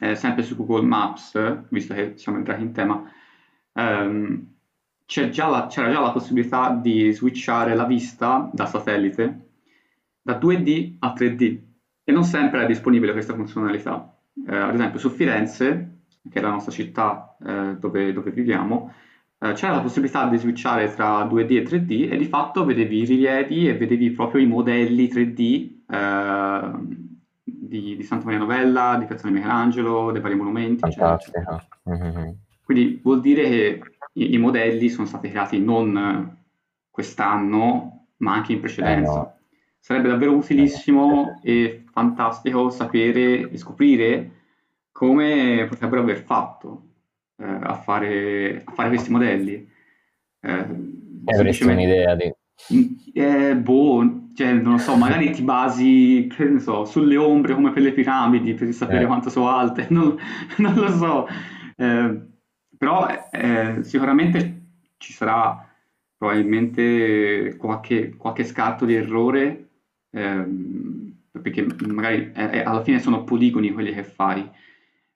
eh, 0.00 0.14
sempre 0.14 0.42
su 0.42 0.56
Google 0.56 0.86
Maps, 0.86 1.66
visto 1.68 1.94
che 1.94 2.14
siamo 2.16 2.38
entrati 2.38 2.62
in 2.62 2.72
tema, 2.72 3.10
ehm, 3.72 4.46
già 5.06 5.28
c'era 5.28 5.66
già 5.68 6.00
la 6.00 6.12
possibilità 6.12 6.70
di 6.70 7.12
switchare 7.12 7.74
la 7.74 7.84
vista 7.84 8.50
da 8.52 8.66
satellite 8.66 9.48
da 10.22 10.38
2D 10.38 10.96
a 11.00 11.12
3D 11.12 11.58
e 12.04 12.12
non 12.12 12.24
sempre 12.24 12.62
è 12.62 12.66
disponibile 12.66 13.12
questa 13.12 13.34
funzionalità. 13.34 14.16
Eh, 14.46 14.56
ad 14.56 14.74
esempio 14.74 14.98
su 14.98 15.10
Firenze 15.10 15.92
che 16.30 16.38
è 16.38 16.42
la 16.42 16.50
nostra 16.50 16.72
città 16.72 17.36
eh, 17.44 17.76
dove, 17.78 18.12
dove, 18.12 18.30
viviamo, 18.30 18.94
eh, 19.38 19.52
c'era 19.52 19.74
la 19.74 19.80
possibilità 19.80 20.28
di 20.28 20.38
switchare 20.38 20.92
tra 20.94 21.24
2D 21.24 21.56
e 21.56 21.62
3D 21.64 22.12
e 22.12 22.16
di 22.16 22.26
fatto 22.26 22.64
vedevi 22.64 22.98
i 22.98 23.04
rilievi 23.04 23.68
e 23.68 23.76
vedevi 23.76 24.10
proprio 24.12 24.40
i 24.40 24.46
modelli 24.46 25.08
3D 25.08 25.70
eh, 25.88 26.70
di, 27.72 27.96
di, 27.96 28.02
Santa 28.02 28.26
Maria 28.26 28.40
Novella, 28.40 28.96
di 28.98 29.06
Piazza 29.06 29.26
di 29.26 29.32
Michelangelo, 29.32 30.12
dei 30.12 30.20
vari 30.20 30.34
monumenti. 30.34 30.84
Eccetera. 30.84 31.66
Mm-hmm. 31.88 32.30
Quindi 32.62 33.00
vuol 33.02 33.20
dire 33.20 33.42
che 33.44 33.82
i, 34.14 34.34
i, 34.34 34.38
modelli 34.38 34.90
sono 34.90 35.06
stati 35.06 35.30
creati 35.30 35.58
non 35.58 36.36
quest'anno, 36.90 38.08
ma 38.18 38.34
anche 38.34 38.52
in 38.52 38.60
precedenza. 38.60 39.12
Eh 39.12 39.14
no. 39.14 39.36
Sarebbe 39.78 40.08
davvero 40.08 40.34
utilissimo 40.34 41.40
e 41.42 41.84
fantastico 41.90 42.70
sapere 42.70 43.50
e 43.50 43.56
scoprire 43.56 44.30
come 44.92 45.66
potrebbero 45.68 46.02
aver 46.02 46.22
fatto 46.22 46.82
eh, 47.36 47.44
a, 47.44 47.74
fare, 47.74 48.62
a, 48.64 48.70
fare, 48.72 48.88
questi 48.90 49.10
modelli. 49.10 49.68
Eh, 50.40 50.66
avresti 51.24 51.64
un'idea 51.64 52.14
di... 52.14 52.32
Eh, 53.14 53.56
boh, 53.56 54.30
cioè, 54.34 54.52
non 54.52 54.72
lo 54.72 54.78
so, 54.78 54.96
magari 54.96 55.30
ti 55.32 55.42
basi, 55.42 56.28
che 56.34 56.44
ne 56.44 56.60
so, 56.60 56.84
sulle 56.84 57.16
ombre 57.16 57.54
come 57.54 57.72
per 57.72 57.82
le 57.82 57.92
piramidi 57.92 58.54
per 58.54 58.72
sapere 58.72 59.02
eh. 59.02 59.06
quanto 59.06 59.30
sono 59.30 59.48
alte, 59.48 59.86
non, 59.90 60.16
non 60.58 60.74
lo 60.74 60.88
so. 60.90 61.26
Eh, 61.76 62.20
però 62.76 63.06
eh, 63.30 63.78
sicuramente 63.82 64.60
ci 64.96 65.12
sarà 65.12 65.68
probabilmente 66.16 67.56
qualche, 67.58 68.14
qualche 68.16 68.44
scatto 68.44 68.84
di 68.84 68.94
errore, 68.94 69.68
ehm, 70.10 71.14
perché 71.42 71.66
magari 71.86 72.32
alla 72.34 72.82
fine 72.82 73.00
sono 73.00 73.24
poligoni 73.24 73.72
quelli 73.72 73.92
che 73.92 74.04
fai. 74.04 74.48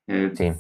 Eh, 0.05 0.31
sì. 0.35 0.53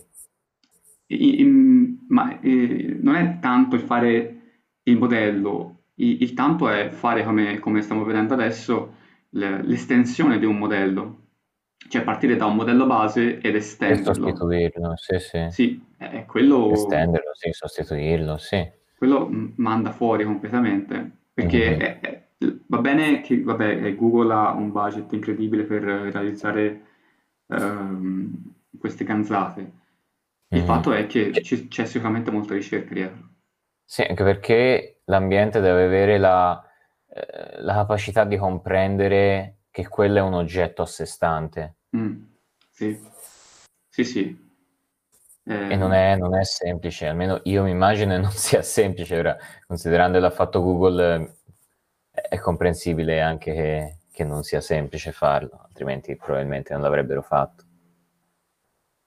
in, 1.08 1.98
ma 2.08 2.40
eh, 2.40 2.96
non 3.00 3.14
è 3.14 3.38
tanto 3.40 3.76
il 3.76 3.82
fare 3.82 4.36
il 4.84 4.98
modello, 4.98 5.75
il, 5.96 6.22
il 6.22 6.34
tanto 6.34 6.68
è 6.68 6.88
fare 6.88 7.24
come, 7.24 7.58
come 7.58 7.82
stiamo 7.82 8.04
vedendo 8.04 8.34
adesso 8.34 8.94
le, 9.30 9.62
l'estensione 9.62 10.38
di 10.38 10.46
un 10.46 10.56
modello, 10.56 11.24
cioè 11.88 12.02
partire 12.02 12.36
da 12.36 12.46
un 12.46 12.56
modello 12.56 12.86
base 12.86 13.38
ed 13.40 13.54
estenderlo. 13.54 14.10
E 14.10 14.14
sostituirlo, 14.14 14.92
sì, 14.96 15.18
sì. 15.18 15.46
Sì, 15.50 15.84
è 15.96 16.24
quello... 16.26 16.72
Estenderlo, 16.72 17.30
sì, 17.34 17.50
sostituirlo, 17.52 18.36
sì. 18.38 18.66
Quello 18.96 19.28
manda 19.56 19.92
fuori 19.92 20.24
completamente, 20.24 21.10
perché 21.34 21.68
mm-hmm. 21.68 21.80
è, 21.80 22.00
è, 22.00 22.26
va 22.66 22.78
bene 22.78 23.20
che 23.20 23.42
vabbè, 23.42 23.94
Google 23.94 24.32
ha 24.32 24.52
un 24.52 24.72
budget 24.72 25.12
incredibile 25.12 25.64
per 25.64 25.82
realizzare 25.82 26.80
um, 27.46 28.32
queste 28.78 29.04
ganzate. 29.04 29.72
Il 30.48 30.62
mm. 30.62 30.64
fatto 30.64 30.92
è 30.92 31.06
che 31.06 31.30
c- 31.30 31.68
c'è 31.68 31.84
sicuramente 31.84 32.30
molta 32.30 32.54
ricerca 32.54 32.94
dietro. 32.94 33.28
Sì, 33.84 34.02
anche 34.02 34.24
perché 34.24 34.95
l'ambiente 35.06 35.60
deve 35.60 35.84
avere 35.84 36.18
la, 36.18 36.62
eh, 37.08 37.60
la, 37.62 37.74
capacità 37.74 38.24
di 38.24 38.36
comprendere 38.36 39.62
che 39.70 39.88
quello 39.88 40.18
è 40.18 40.22
un 40.22 40.34
oggetto 40.34 40.82
a 40.82 40.86
sé 40.86 41.06
stante. 41.06 41.76
Mm. 41.96 42.22
Sì, 42.70 43.00
sì, 43.88 44.04
sì. 44.04 44.44
Eh... 45.44 45.72
E 45.72 45.76
non 45.76 45.92
è, 45.92 46.16
non 46.16 46.36
è, 46.36 46.44
semplice, 46.44 47.06
almeno 47.06 47.40
io 47.44 47.62
mi 47.62 47.70
immagino 47.70 48.14
che 48.14 48.20
non 48.20 48.30
sia 48.32 48.62
semplice, 48.62 49.18
ora, 49.18 49.36
considerando 49.66 50.18
l'ha 50.18 50.30
fatto 50.30 50.62
Google, 50.62 51.36
è 52.10 52.38
comprensibile 52.38 53.20
anche 53.20 53.52
che, 53.52 53.96
che 54.12 54.24
non 54.24 54.42
sia 54.42 54.60
semplice 54.60 55.12
farlo, 55.12 55.62
altrimenti 55.66 56.16
probabilmente 56.16 56.72
non 56.72 56.82
l'avrebbero 56.82 57.22
fatto. 57.22 57.64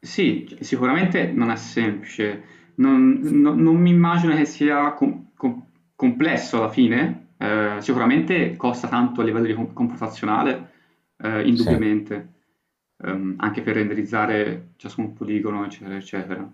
Sì, 0.01 0.57
sicuramente 0.61 1.25
non 1.25 1.49
è 1.49 1.57
semplice. 1.57 2.57
Non, 2.75 3.19
no- 3.21 3.53
non 3.53 3.75
mi 3.75 3.89
immagino 3.89 4.33
che 4.33 4.45
sia 4.45 4.93
com- 4.93 5.31
com- 5.35 5.68
complesso 5.99 6.55
alla 6.59 6.69
fine. 6.69 7.33
Eh, 7.35 7.75
sicuramente 7.79 8.55
costa 8.55 8.87
tanto 8.87 9.19
a 9.19 9.25
livello 9.25 9.69
computazionale, 9.73 10.71
eh, 11.17 11.41
Sì. 11.41 11.49
indubbiamente, 11.49 12.29
ehm, 13.03 13.35
anche 13.37 13.61
per 13.61 13.75
renderizzare 13.75 14.69
ciascun 14.77 15.11
poligono, 15.11 15.65
eccetera, 15.65 15.97
eccetera. 15.97 16.49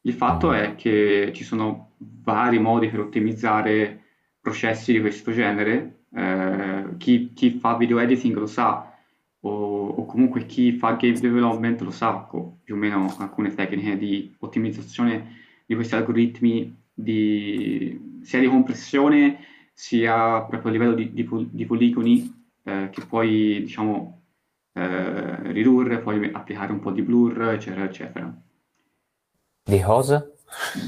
Il 0.00 0.12
fatto 0.14 0.52
è 0.52 0.74
che 0.74 1.30
ci 1.32 1.44
sono 1.44 1.92
vari 2.24 2.58
modi 2.58 2.88
per 2.88 2.98
ottimizzare 2.98 4.02
processi 4.40 4.92
di 4.92 5.00
questo 5.00 5.30
genere. 5.30 6.06
Eh, 6.12 6.96
chi, 6.96 7.32
chi 7.34 7.50
fa 7.50 7.76
video 7.76 8.00
editing 8.00 8.34
lo 8.36 8.46
sa, 8.46 8.92
o, 9.40 9.50
o, 9.90 10.06
comunque 10.06 10.44
chi 10.46 10.72
fa 10.72 10.96
game 10.96 11.20
development 11.20 11.80
lo 11.82 11.92
sa 11.92 12.14
più 12.64 12.74
o 12.74 12.76
meno 12.76 13.14
alcune 13.18 13.54
tecniche 13.54 13.96
di 13.96 14.34
ottimizzazione 14.40 15.36
di 15.66 15.74
questi 15.76 15.94
algoritmi 15.94 16.74
di, 16.98 18.18
sia 18.22 18.40
di 18.40 18.48
compressione 18.48 19.38
sia 19.72 20.42
proprio 20.42 20.70
a 20.70 20.72
livello 20.72 20.94
di, 20.94 21.12
di, 21.12 21.28
di 21.50 21.64
poligoni 21.64 22.34
eh, 22.64 22.88
che 22.90 23.06
puoi 23.06 23.60
diciamo 23.60 24.22
eh, 24.72 25.52
ridurre, 25.52 26.00
puoi 26.00 26.30
applicare 26.32 26.72
un 26.72 26.80
po' 26.80 26.90
di 26.90 27.02
blur 27.02 27.50
eccetera 27.50 27.84
eccetera. 27.84 28.42
Di 29.62 29.80
cosa? 29.80 30.28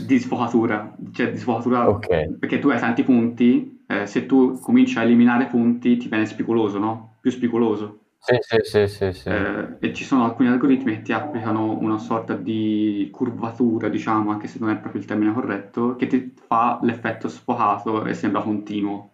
Di 0.04 0.18
sfocatura, 0.18 0.96
cioè 1.12 1.30
di 1.30 1.38
sfocatura 1.38 1.88
okay. 1.88 2.34
perché 2.36 2.58
tu 2.58 2.68
hai 2.68 2.80
tanti 2.80 3.04
punti, 3.04 3.84
eh, 3.86 4.06
se 4.06 4.26
tu 4.26 4.58
cominci 4.58 4.98
a 4.98 5.02
eliminare 5.02 5.46
punti 5.46 5.96
ti 5.96 6.08
viene 6.08 6.26
spigoloso, 6.26 6.78
no? 6.78 7.16
Più 7.20 7.30
spigoloso. 7.30 7.98
Sì, 8.22 8.36
sì, 8.40 8.58
sì, 8.62 8.86
sì, 8.86 9.12
sì. 9.12 9.28
Eh, 9.30 9.76
e 9.80 9.92
ci 9.94 10.04
sono 10.04 10.24
alcuni 10.24 10.48
algoritmi 10.48 10.96
che 10.96 11.02
ti 11.02 11.12
applicano 11.12 11.78
una 11.78 11.98
sorta 11.98 12.34
di 12.34 13.08
curvatura, 13.10 13.88
diciamo, 13.88 14.30
anche 14.30 14.46
se 14.46 14.58
non 14.60 14.68
è 14.68 14.76
proprio 14.76 15.00
il 15.00 15.06
termine 15.06 15.32
corretto, 15.32 15.96
che 15.96 16.06
ti 16.06 16.34
fa 16.46 16.78
l'effetto 16.82 17.28
sfocato 17.28 18.04
e 18.04 18.12
sembra 18.12 18.42
continuo. 18.42 19.12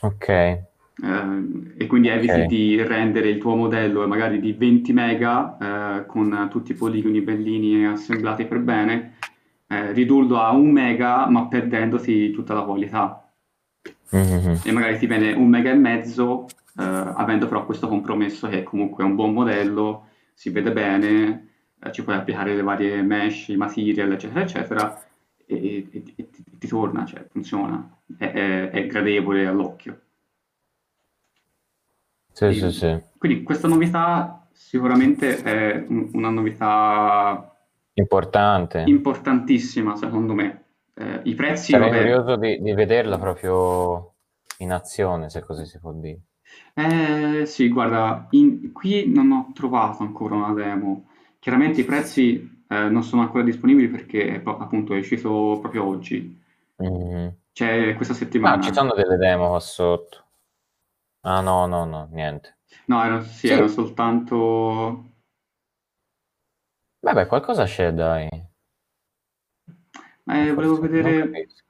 Ok. 0.00 0.28
Eh, 0.28 0.64
e 1.76 1.86
quindi 1.86 2.08
eviti 2.08 2.32
Ok. 2.32 2.46
di 2.46 2.82
rendere 2.82 3.28
il 3.28 3.38
tuo 3.38 3.56
modello 3.56 4.06
magari 4.06 4.38
di 4.40 4.52
20 4.52 4.92
mega 4.92 5.56
eh, 6.00 6.06
con 6.06 6.48
tutti 6.50 6.72
i 6.72 6.76
poligoni 6.76 7.20
bellini 7.20 7.82
e 7.82 7.86
assemblati 7.86 8.46
per 8.46 8.60
bene, 8.60 9.16
eh, 9.68 9.92
ridurlo 9.92 10.40
a 10.40 10.50
un 10.52 10.70
mega 10.70 11.28
ma 11.28 11.46
perdendoti 11.46 12.30
tutta 12.32 12.54
la 12.54 12.62
qualità. 12.62 13.28
Mhm. 14.10 14.60
E 14.64 14.72
magari 14.72 14.98
ti 14.98 15.06
viene 15.06 15.32
un 15.32 15.48
mega 15.48 15.70
e 15.70 15.74
mezzo, 15.74 16.46
avendo 16.82 17.46
però 17.48 17.64
questo 17.64 17.88
compromesso 17.88 18.48
che 18.48 18.62
comunque 18.62 19.04
è 19.04 19.06
un 19.06 19.14
buon 19.14 19.32
modello, 19.32 20.08
si 20.34 20.50
vede 20.50 20.72
bene, 20.72 21.48
eh, 21.82 21.92
ci 21.92 22.02
puoi 22.02 22.16
applicare 22.16 22.54
le 22.54 22.62
varie 22.62 23.00
mesh, 23.02 23.48
i 23.48 23.56
material, 23.56 24.12
eccetera, 24.12 24.40
eccetera, 24.42 25.04
e, 25.46 25.88
e- 25.92 26.02
e 26.16 26.30
ti, 26.30 26.44
ti 26.58 26.66
torna, 26.68 27.04
cioè 27.04 27.26
funziona, 27.30 27.96
è, 28.18 28.30
è- 28.32 28.70
è 28.70 28.86
gradevole 28.86 29.46
all'occhio. 29.46 30.00
Sì, 32.32 32.52
E 32.52 32.52
sì, 32.52 32.70
sì. 32.70 33.00
quindi 33.18 33.42
questa 33.42 33.68
novità 33.68 34.46
sicuramente 34.52 35.42
è 35.42 35.84
un- 35.88 36.10
una 36.12 36.30
novità 36.30 37.50
Importante. 38.02 38.80
importantissima, 38.84 39.96
secondo 39.96 40.32
me. 40.34 40.64
Eh, 40.94 41.20
I 41.24 41.34
prezzi, 41.34 41.72
Sarei 41.72 41.88
vabbè, 41.88 41.96
curioso 41.96 42.36
di, 42.36 42.58
di 42.60 42.72
vederla 42.74 43.18
proprio 43.18 44.14
in 44.58 44.72
azione, 44.72 45.28
se 45.30 45.40
così 45.40 45.66
si 45.66 45.78
può 45.80 45.92
dire. 45.92 46.20
Eh, 46.74 47.44
sì, 47.46 47.68
guarda, 47.68 48.26
in- 48.30 48.72
qui 48.72 49.06
non 49.08 49.30
ho 49.32 49.50
trovato 49.54 50.02
ancora 50.02 50.34
una 50.34 50.52
demo. 50.52 51.08
Chiaramente 51.38 51.80
i 51.80 51.84
prezzi 51.84 52.62
eh, 52.68 52.88
non 52.88 53.02
sono 53.02 53.22
ancora 53.22 53.42
disponibili 53.44 53.88
perché 53.88 54.40
pro- 54.42 54.58
appunto 54.58 54.94
è 54.94 54.98
uscito 54.98 55.58
proprio 55.60 55.84
oggi. 55.86 56.42
Mhm. 56.78 57.36
C'è 57.52 57.94
questa 57.96 58.14
Ah, 58.42 58.58
ci 58.60 58.72
settimana. 58.72 58.72
sono 58.72 58.94
delle 58.94 59.16
demo 59.16 59.48
qua 59.48 59.60
sotto. 59.60 60.24
Ah, 61.22 61.42
no, 61.42 61.66
no, 61.66 61.84
no, 61.86 62.08
niente. 62.12 62.56
No, 62.86 63.02
erano, 63.04 63.22
sì, 63.24 63.48
Sì, 63.48 63.52
erano 63.52 63.68
soltanto... 63.68 65.04
vabbè, 67.02 67.26
qualcosa 67.28 67.66
c'è, 67.66 67.92
dai. 67.92 68.28
Eh, 70.26 70.52
volevo 70.52 70.76
Forse 70.76 70.88
non 70.96 71.12
vedere... 71.12 71.14
capisco. 71.14 71.63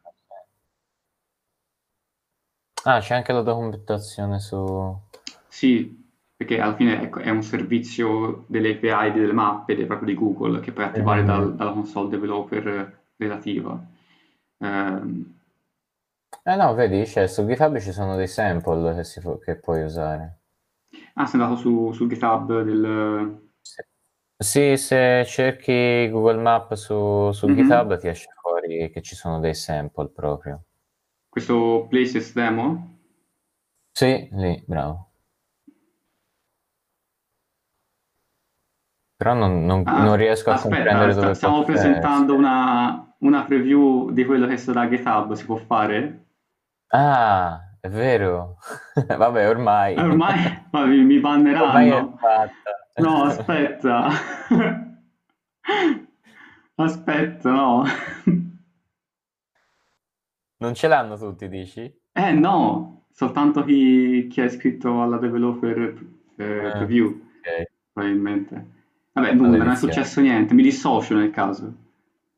Ah, 2.85 3.01
c'è 3.01 3.15
anche 3.15 3.33
la 3.33 3.43
documentazione 3.43 4.39
su... 4.39 4.97
Sì, 5.49 6.03
perché 6.37 6.61
alla 6.61 6.75
fine 6.77 7.01
ecco, 7.03 7.21
è 7.21 7.31
un 7.31 7.43
servizio 7.43 8.45
delle 8.49 8.73
API 8.73 9.13
delle 9.13 9.33
mappe, 9.33 9.75
proprio 9.87 10.07
di 10.09 10.15
Google, 10.15 10.61
che 10.61 10.73
puoi 10.73 10.85
attivare 10.87 11.21
Mhm. 11.21 11.25
dal- 11.25 11.55
dalla 11.55 11.73
console 11.73 12.09
developer 12.11 13.03
relativa. 13.17 13.83
Ehm, 14.59 15.35
Eh 16.45 16.55
no, 16.57 16.75
vedi, 16.75 17.03
c'è, 17.05 17.27
su 17.27 17.45
GitHub 17.45 17.77
ci 17.81 17.91
sono 17.91 18.15
dei 18.15 18.29
sample 18.29 18.95
che, 18.95 19.05
si 19.05 19.21
fu- 19.21 19.39
che 19.41 19.57
puoi 19.57 19.83
usare. 19.83 20.39
ah, 21.17 21.27
sei 21.27 21.41
andato 21.41 21.61
su, 21.61 21.93
sul 21.93 22.09
GitHub 22.09 22.63
del... 22.63 23.43
Sì, 24.37 24.77
se 24.77 25.25
cerchi 25.27 26.09
Google 26.09 26.41
Map 26.41 26.75
su, 26.75 27.33
su 27.33 27.49
Mhm. 27.49 27.55
GitHub 27.55 27.97
ti 27.99 28.07
esce 28.09 28.29
fuori 28.41 28.91
che 28.93 29.03
ci 29.03 29.15
sono 29.17 29.41
dei 29.41 29.55
sample 29.55 30.09
proprio. 30.11 30.65
Questo 31.35 31.87
Places 31.89 32.33
Demo? 32.33 32.99
Sì, 33.91 34.29
lì, 34.31 34.63
bravo. 34.69 35.11
Però 39.17 39.35
non, 39.35 39.65
non- 39.65 39.83
Ah, 39.85 40.05
non 40.05 40.15
riesco 40.15 40.51
a 40.51 40.55
aspetta, 40.55 40.77
comprendere 40.77 41.11
sta- 41.11 41.21
dove 41.23 41.35
stiamo 41.35 41.65
presentando 41.65 42.37
una, 42.37 43.17
una 43.19 43.43
preview 43.43 44.11
di 44.13 44.25
quello 44.25 44.47
che 44.47 44.57
sarà 44.59 44.89
GitHub, 44.89 45.33
si 45.33 45.45
può 45.45 45.57
fare? 45.57 46.27
Ah, 46.93 47.59
è 47.81 47.89
vero. 47.89 48.59
Vabbè, 49.05 49.49
ormai. 49.49 49.95
Eh, 49.97 50.03
ormai 50.03 50.67
ma 50.71 50.85
mi, 50.87 50.99
mi 51.03 51.17
Ormai 51.17 51.17
è 51.17 51.21
banneranno. 51.21 52.17
fatta. 52.17 52.71
No, 53.03 53.25
aspetta. 53.25 54.07
Aspetta, 56.77 57.51
no. 57.51 57.85
Non 60.65 60.75
ce 60.75 60.89
l'hanno 60.89 61.17
tutti, 61.17 61.49
dici? 61.49 61.83
Eh 62.13 62.33
no, 62.33 63.07
soltanto 63.11 63.65
chi, 63.65 64.27
chi 64.29 64.41
è 64.41 64.45
iscritto 64.45 65.03
alla 65.03 65.19
developer 65.19 65.95
eh, 66.37 66.45
Ah, 66.59 66.71
preview, 66.73 67.07
ok. 67.07 67.71
probabilmente. 67.93 68.73
Vabbè, 69.13 69.33
nulla, 69.35 69.65
non 69.65 69.73
è 69.73 69.77
successo 69.77 70.21
niente, 70.21 70.55
mi 70.55 70.63
dissocio 70.63 71.15
nel 71.17 71.31
caso. 71.31 71.73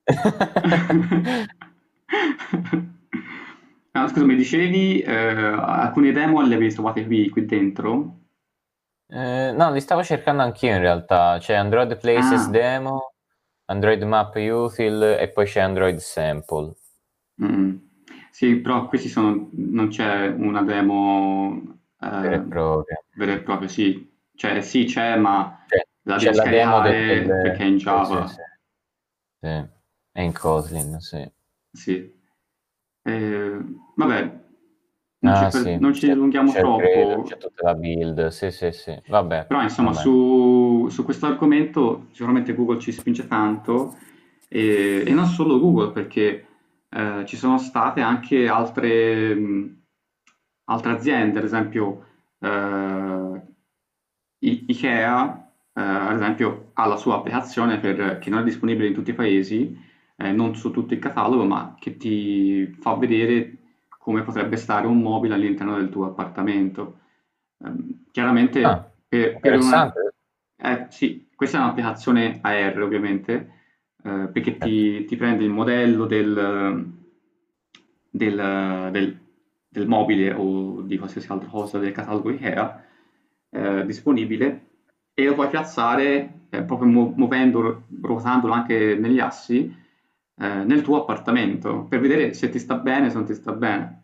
Ah, 3.92 4.08
scusa, 4.08 4.26
mi 4.26 4.36
dicevi, 4.36 5.00
eh, 5.00 5.14
alcune 5.14 6.12
demo 6.12 6.40
le 6.42 6.54
avevi 6.54 6.72
trovate 6.72 7.04
qui, 7.06 7.28
qui 7.30 7.46
dentro? 7.46 8.20
Eh, 9.08 9.52
no, 9.56 9.70
li 9.72 9.80
stavo 9.80 10.02
cercando 10.04 10.42
anch'io 10.42 10.70
in 10.74 10.80
realtà. 10.80 11.38
C'è 11.38 11.54
Android 11.54 11.96
Places 11.98 12.46
Ah, 12.46 12.50
Demo, 12.50 13.14
Android 13.66 14.02
Map 14.02 14.34
Util 14.36 15.02
e 15.02 15.30
poi 15.30 15.46
c'è 15.46 15.60
Android 15.60 15.96
Sample. 15.98 16.74
mm. 17.38 17.85
Sì, 18.36 18.56
però 18.56 18.86
qui 18.86 19.00
ci 19.00 19.08
sono, 19.08 19.48
non 19.52 19.88
c'è 19.88 20.26
una 20.28 20.60
demo 20.62 21.58
Vero 21.98 22.34
e 22.34 22.34
eh, 22.34 22.40
proprio. 22.40 23.02
vera 23.14 23.32
e 23.32 23.40
propria, 23.40 23.66
sì. 23.66 24.14
Cioè, 24.34 24.60
sì, 24.60 24.84
c'è, 24.84 25.16
ma 25.16 25.64
C'è, 25.66 25.82
la 26.02 26.16
c'è 26.16 26.24
devi 26.34 26.36
la 26.36 26.44
demo 26.44 26.80
del, 26.82 27.24
del- 27.24 27.40
perché 27.40 27.62
è 27.62 27.66
in 27.66 27.76
Java. 27.78 28.26
sì, 28.26 28.34
sì. 28.34 28.40
Sì. 29.40 29.68
È 30.12 30.20
in 30.20 30.32
Kotlin, 30.34 31.00
sì. 31.00 31.32
Sì. 31.72 32.12
Eh, 33.04 33.58
vabbè, 33.94 34.20
non 35.20 35.34
ci, 35.34 35.44
Ah, 35.44 35.50
per- 35.50 35.62
sì, 35.62 35.76
non 35.78 35.94
ci 35.94 36.06
dilunghiamo 36.06 36.52
troppo. 36.52 37.22
c'è 37.24 37.38
tutta 37.38 37.62
la 37.62 37.74
build, 37.74 38.26
sì, 38.26 38.50
sì, 38.50 38.70
sì. 38.70 39.00
Vabbè, 39.08 39.46
Però 39.46 39.62
insomma 39.62 39.92
vabbè. 39.92 40.02
su, 40.02 40.88
su 40.90 41.04
questo 41.04 41.24
argomento 41.24 42.08
sicuramente 42.10 42.54
Google 42.54 42.80
ci 42.80 42.92
spinge 42.92 43.26
tanto 43.26 43.96
e, 44.46 45.04
e 45.06 45.10
non 45.14 45.24
solo 45.24 45.58
Google 45.58 45.92
perché 45.92 46.46
eh, 46.90 47.24
ci 47.26 47.36
sono 47.36 47.58
state 47.58 48.00
anche 48.00 48.48
altre, 48.48 49.34
mh, 49.34 49.82
altre 50.64 50.92
aziende, 50.92 51.38
ad 51.38 51.44
esempio 51.44 52.06
eh, 52.40 53.42
I- 54.38 54.64
Ikea 54.68 55.42
eh, 55.74 55.80
ad 55.80 56.14
esempio 56.16 56.70
ha 56.74 56.86
la 56.86 56.96
sua 56.96 57.16
applicazione 57.16 57.78
per- 57.78 58.18
che 58.18 58.30
non 58.30 58.40
è 58.40 58.44
disponibile 58.44 58.88
in 58.88 58.94
tutti 58.94 59.10
i 59.10 59.14
paesi, 59.14 59.76
eh, 60.16 60.32
non 60.32 60.54
su 60.56 60.70
tutto 60.70 60.94
il 60.94 61.00
catalogo, 61.00 61.44
ma 61.44 61.76
che 61.78 61.96
ti 61.96 62.66
fa 62.80 62.94
vedere 62.96 63.58
come 63.98 64.22
potrebbe 64.22 64.56
stare 64.56 64.86
un 64.86 65.00
mobile 65.00 65.34
all'interno 65.34 65.76
del 65.76 65.88
tuo 65.90 66.06
appartamento. 66.06 67.00
Ehm, 67.64 68.04
chiaramente 68.10 68.60
Ah, 68.62 68.90
per, 69.08 69.38
per 69.40 69.58
una... 69.60 69.92
eh, 70.56 70.86
sì, 70.90 71.28
questa 71.34 71.58
è 71.58 71.60
un'applicazione 71.62 72.38
AR 72.42 72.80
ovviamente, 72.82 73.55
eh, 74.06 74.28
perché 74.32 74.52
Certo. 74.52 74.66
ti, 74.66 75.04
ti 75.04 75.16
prende 75.16 75.42
il 75.44 75.50
modello 75.50 76.06
del, 76.06 76.84
del, 78.10 78.88
del- 78.92 79.18
del 79.68 79.86
mobile 79.86 80.32
o 80.32 80.80
di 80.82 80.96
qualsiasi 80.96 81.30
altra 81.30 81.48
cosa 81.50 81.78
del 81.78 81.92
catalogo 81.92 82.30
IKEA 82.30 82.84
eh, 83.50 83.84
disponibile 83.84 84.60
e 85.12 85.24
lo 85.24 85.34
puoi 85.34 85.48
piazzare 85.48 86.44
eh, 86.48 86.62
proprio 86.62 86.88
mu- 86.88 87.12
muovendo, 87.16 87.82
ruotandolo 88.00 88.54
anche 88.54 88.94
negli 88.94 89.18
assi 89.18 89.74
eh, 90.38 90.64
nel 90.64 90.82
tuo 90.82 91.02
appartamento 91.02 91.84
per 91.88 92.00
vedere 92.00 92.32
se 92.32 92.48
ti 92.48 92.58
sta 92.58 92.76
bene, 92.76 93.10
se 93.10 93.16
non 93.16 93.26
ti 93.26 93.34
sta 93.34 93.52
bene. 93.52 94.02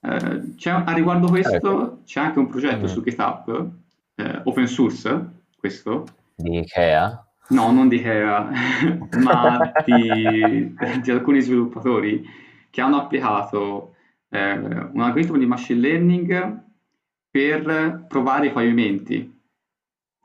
Eh, 0.00 0.42
a 0.66 0.92
riguardo 0.92 1.28
questo 1.28 2.02
c'è 2.04 2.20
anche 2.20 2.38
un 2.38 2.48
progetto 2.48 2.84
Mm. 2.84 2.88
su 2.88 3.02
GitHub, 3.02 3.70
eh, 4.16 4.40
open 4.44 4.66
source, 4.68 5.26
questo, 5.58 6.04
Di 6.36 6.58
Ikea? 6.58 7.24
No, 7.48 7.72
non 7.72 7.88
di 7.88 7.96
Ikea, 7.96 8.50
ma 9.22 9.72
di, 9.84 10.74
di 11.02 11.10
alcuni 11.10 11.40
sviluppatori 11.40 12.24
che 12.70 12.80
hanno 12.80 12.96
applicato 12.96 13.94
eh, 14.30 14.52
un 14.54 15.00
algoritmo 15.00 15.36
di 15.36 15.46
machine 15.46 15.80
learning 15.80 16.62
per 17.30 18.06
provare 18.08 18.46
i 18.46 18.52
pavimenti. 18.52 19.40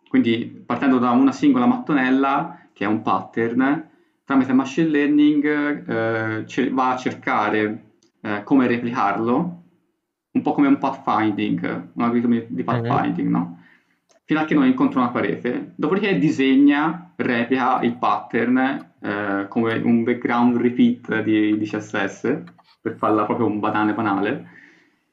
Quindi 0.08 0.64
partendo 0.66 0.98
da 0.98 1.12
una 1.12 1.32
singola 1.32 1.66
mattonella, 1.66 2.68
che 2.72 2.86
è 2.86 2.88
un 2.88 3.02
pattern, 3.02 3.90
tramite 4.24 4.54
machine 4.54 4.88
learning 4.88 6.46
eh, 6.46 6.70
va 6.70 6.92
a 6.92 6.98
cercare 6.98 7.84
eh, 8.22 8.44
come 8.44 8.68
replicarlo, 8.68 9.64
un 10.32 10.42
po' 10.42 10.54
come 10.54 10.68
un 10.68 10.78
pathfinding, 10.78 11.90
un 11.94 12.04
algoritmo 12.04 12.36
di 12.36 12.46
di 12.48 12.64
pathfinding, 12.64 13.30
no? 13.30 13.62
Fino 14.24 14.40
a 14.40 14.46
che 14.46 14.54
non 14.54 14.66
incontra 14.66 15.00
una 15.00 15.10
parete. 15.10 15.74
Dopodiché 15.76 16.18
disegna, 16.20 17.07
replica 17.18 17.82
il 17.82 17.98
pattern 17.98 18.94
eh, 19.02 19.46
come 19.50 19.76
un 19.76 20.04
background 20.04 20.58
repeat 20.58 21.22
di, 21.22 21.58
di 21.58 21.66
CSS, 21.66 22.44
per 22.82 22.96
farla 22.96 23.26
proprio 23.26 23.48
un 23.48 23.60
banale 23.60 23.94
banale. 23.94 24.48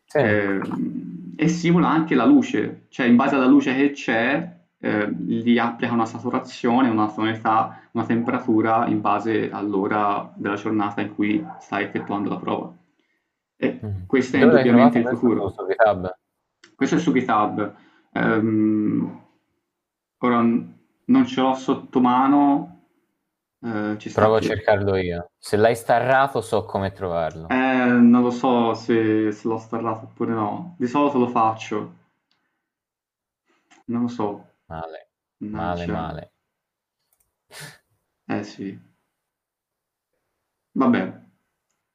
Sì. 0.04 0.18
Eh, 0.18 0.60
e 1.36 1.48
simula 1.48 1.88
anche 1.88 2.14
la 2.14 2.24
luce, 2.24 2.86
cioè 2.88 3.06
in 3.06 3.16
base 3.16 3.34
alla 3.34 3.46
luce 3.46 3.74
che 3.74 3.90
c'è, 3.90 4.56
eh, 4.78 5.10
gli 5.10 5.58
applica 5.58 5.92
una 5.92 6.06
saturazione, 6.06 6.88
una 6.88 7.10
tonalità, 7.10 7.80
una 7.92 8.04
temperatura 8.04 8.86
in 8.86 9.00
base 9.00 9.50
all'ora 9.50 10.32
della 10.36 10.54
giornata 10.54 11.00
in 11.00 11.14
cui 11.14 11.44
stai 11.58 11.84
effettuando 11.84 12.28
la 12.28 12.36
prova. 12.36 12.72
E 13.56 13.80
mm. 13.84 14.06
questo 14.06 14.36
è 14.36 14.40
Dove 14.40 14.60
indubbiamente 14.60 14.98
il 14.98 15.06
futuro. 15.08 15.48
Su 15.50 15.66
GitHub? 15.66 16.16
Questo 16.76 16.96
è 16.96 16.98
su 16.98 17.12
GitHub. 17.12 17.74
Um, 18.12 19.22
ora 20.18 20.72
non 21.06 21.26
ce 21.26 21.40
l'ho 21.40 21.54
sotto 21.54 22.00
mano. 22.00 22.70
Uh, 23.64 23.96
Provo 24.12 24.36
a 24.36 24.40
cercarlo 24.40 24.96
io. 24.96 25.30
Se 25.38 25.56
l'hai 25.56 25.74
starrato 25.74 26.42
so 26.42 26.64
come 26.64 26.92
trovarlo. 26.92 27.48
Eh, 27.48 27.54
non 27.54 28.20
lo 28.22 28.30
so 28.30 28.74
se, 28.74 29.32
se 29.32 29.48
l'ho 29.48 29.58
starrato 29.58 30.04
oppure 30.04 30.32
no. 30.32 30.74
Di 30.78 30.86
solito 30.86 31.18
lo 31.18 31.28
faccio. 31.28 31.94
Non 33.86 34.02
lo 34.02 34.08
so. 34.08 34.48
Male, 34.66 35.10
male, 35.38 35.86
male. 35.86 36.32
Eh 38.26 38.42
sì. 38.42 38.78
Vabbè. 40.72 41.22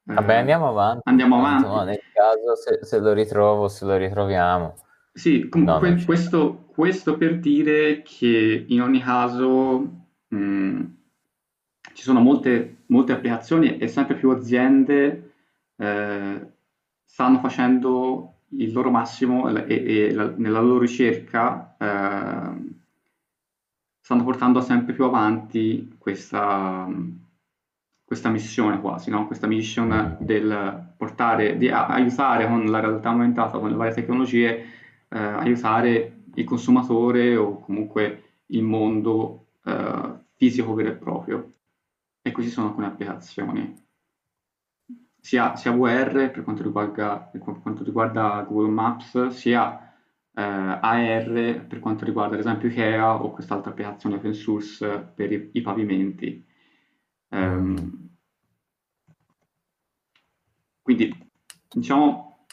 Vabbè, 0.04 0.34
eh, 0.34 0.38
andiamo 0.38 0.70
avanti. 0.70 1.02
Andiamo 1.08 1.38
avanti. 1.38 1.68
No, 1.68 1.84
nel 1.84 2.02
caso 2.14 2.56
se, 2.56 2.84
se, 2.84 3.00
lo 3.00 3.14
ritrovo, 3.14 3.68
se 3.68 3.86
lo 3.86 3.96
ritroviamo. 3.96 4.76
Sì, 5.12 5.50
comunque 5.50 5.90
no, 5.92 6.04
questo, 6.06 6.66
questo, 6.68 7.18
per 7.18 7.40
dire 7.40 8.02
che 8.04 8.66
in 8.68 8.82
ogni 8.82 9.00
caso 9.00 10.08
mh, 10.28 10.38
mm, 10.38 10.82
ci 11.94 12.04
sono 12.04 12.22
molte, 12.22 12.84
molte, 12.88 13.12
applicazioni 13.14 13.78
e 13.78 13.88
sempre 13.88 14.16
più 14.16 14.30
aziende 14.30 15.34
eh, 15.76 16.52
stanno 17.04 17.40
facendo 17.40 18.34
il 18.52 18.72
loro 18.72 18.90
massimo 18.92 19.50
e, 19.50 20.08
e 20.08 20.14
la, 20.14 20.34
nella 20.38 20.62
loro 20.62 20.80
ricerca 20.80 21.76
eh, 21.78 22.78
stanno 24.00 24.24
portando 24.24 24.62
sempre 24.62 24.94
più 24.94 25.04
avanti 25.04 25.96
questa, 25.98 26.88
questa 28.04 28.30
missione 28.30 28.80
quasi, 28.80 29.10
no? 29.10 29.28
questa 29.28 29.46
mission 29.46 30.18
del 30.20 30.94
portare, 30.98 31.58
di 31.58 31.70
aiutare 31.70 32.48
con 32.48 32.66
la 32.66 32.80
realtà 32.80 33.10
aumentata, 33.10 33.60
con 33.60 33.70
le 33.70 33.76
varie 33.76 33.94
tecnologie, 33.94 34.66
eh, 35.10 35.18
aiutare 35.18 36.24
il 36.36 36.44
consumatore 36.46 37.36
o 37.36 37.60
comunque 37.60 38.24
il 38.48 38.64
mondo 38.64 39.48
eh, 39.66 40.14
fisico 40.36 40.74
vero 40.74 40.90
e 40.90 40.96
proprio. 40.96 41.52
E 42.22 42.32
queste 42.32 42.52
sono 42.52 42.68
alcune 42.68 42.88
applicazioni 42.88 43.88
sia, 45.22 45.56
sia 45.56 45.72
VR 45.72 46.32
per 46.32 46.44
quanto, 46.44 46.64
riguarda, 46.64 47.18
per 47.18 47.42
quanto 47.42 47.84
riguarda 47.84 48.42
Google 48.48 48.72
Maps, 48.72 49.28
sia 49.28 49.94
eh, 50.34 50.42
AR 50.42 51.66
per 51.68 51.80
quanto 51.80 52.06
riguarda 52.06 52.36
ad 52.36 52.40
esempio 52.42 52.70
IKEA 52.70 53.22
o 53.22 53.32
quest'altra 53.32 53.72
applicazione 53.72 54.16
open 54.16 54.34
source 54.34 55.12
per 55.16 55.32
i, 55.32 55.50
i 55.54 55.62
pavimenti. 55.62 56.46
Um, 57.30 58.10
quindi, 60.82 61.14
diciamo, 61.70 62.46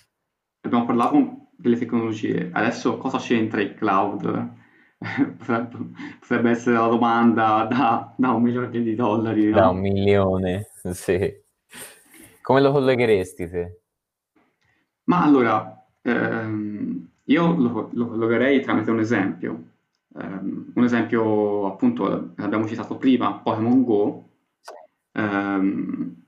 abbiamo 0.61 0.85
parlato 0.85 1.46
delle 1.57 1.79
tecnologie, 1.79 2.51
adesso 2.53 2.99
cosa 2.99 3.19
c'entra 3.19 3.61
il 3.61 3.75
cloud? 3.75 4.55
potrebbe, 6.19 6.51
essere 6.51 6.77
la 6.77 6.87
domanda 6.87 7.67
da, 7.71 8.15
da 8.17 8.31
un 8.31 8.43
milione 8.43 8.71
di 8.71 8.95
dollari. 8.95 9.51
No? 9.51 9.57
Da 9.57 9.69
un 9.69 9.81
milione, 9.81 10.71
sì. 10.93 11.45
Come 12.41 12.61
lo 12.61 12.73
collegheresti 12.73 13.49
te? 13.49 13.81
Ma 15.05 15.23
allora, 15.23 15.85
ehm, 16.03 17.09
io 17.25 17.55
lo, 17.57 17.91
lo, 17.93 18.09
collegherei 18.09 18.61
tramite 18.61 18.91
un 18.91 19.01
esempio. 19.01 19.63
Um, 20.15 20.73
un 20.75 20.85
esempio, 20.85 21.67
appunto, 21.67 22.33
l'abbiamo 22.37 22.67
citato 22.67 22.97
prima, 22.97 23.35
Pokémon 23.35 23.85
Go. 23.85 24.29
Um, 25.13 26.25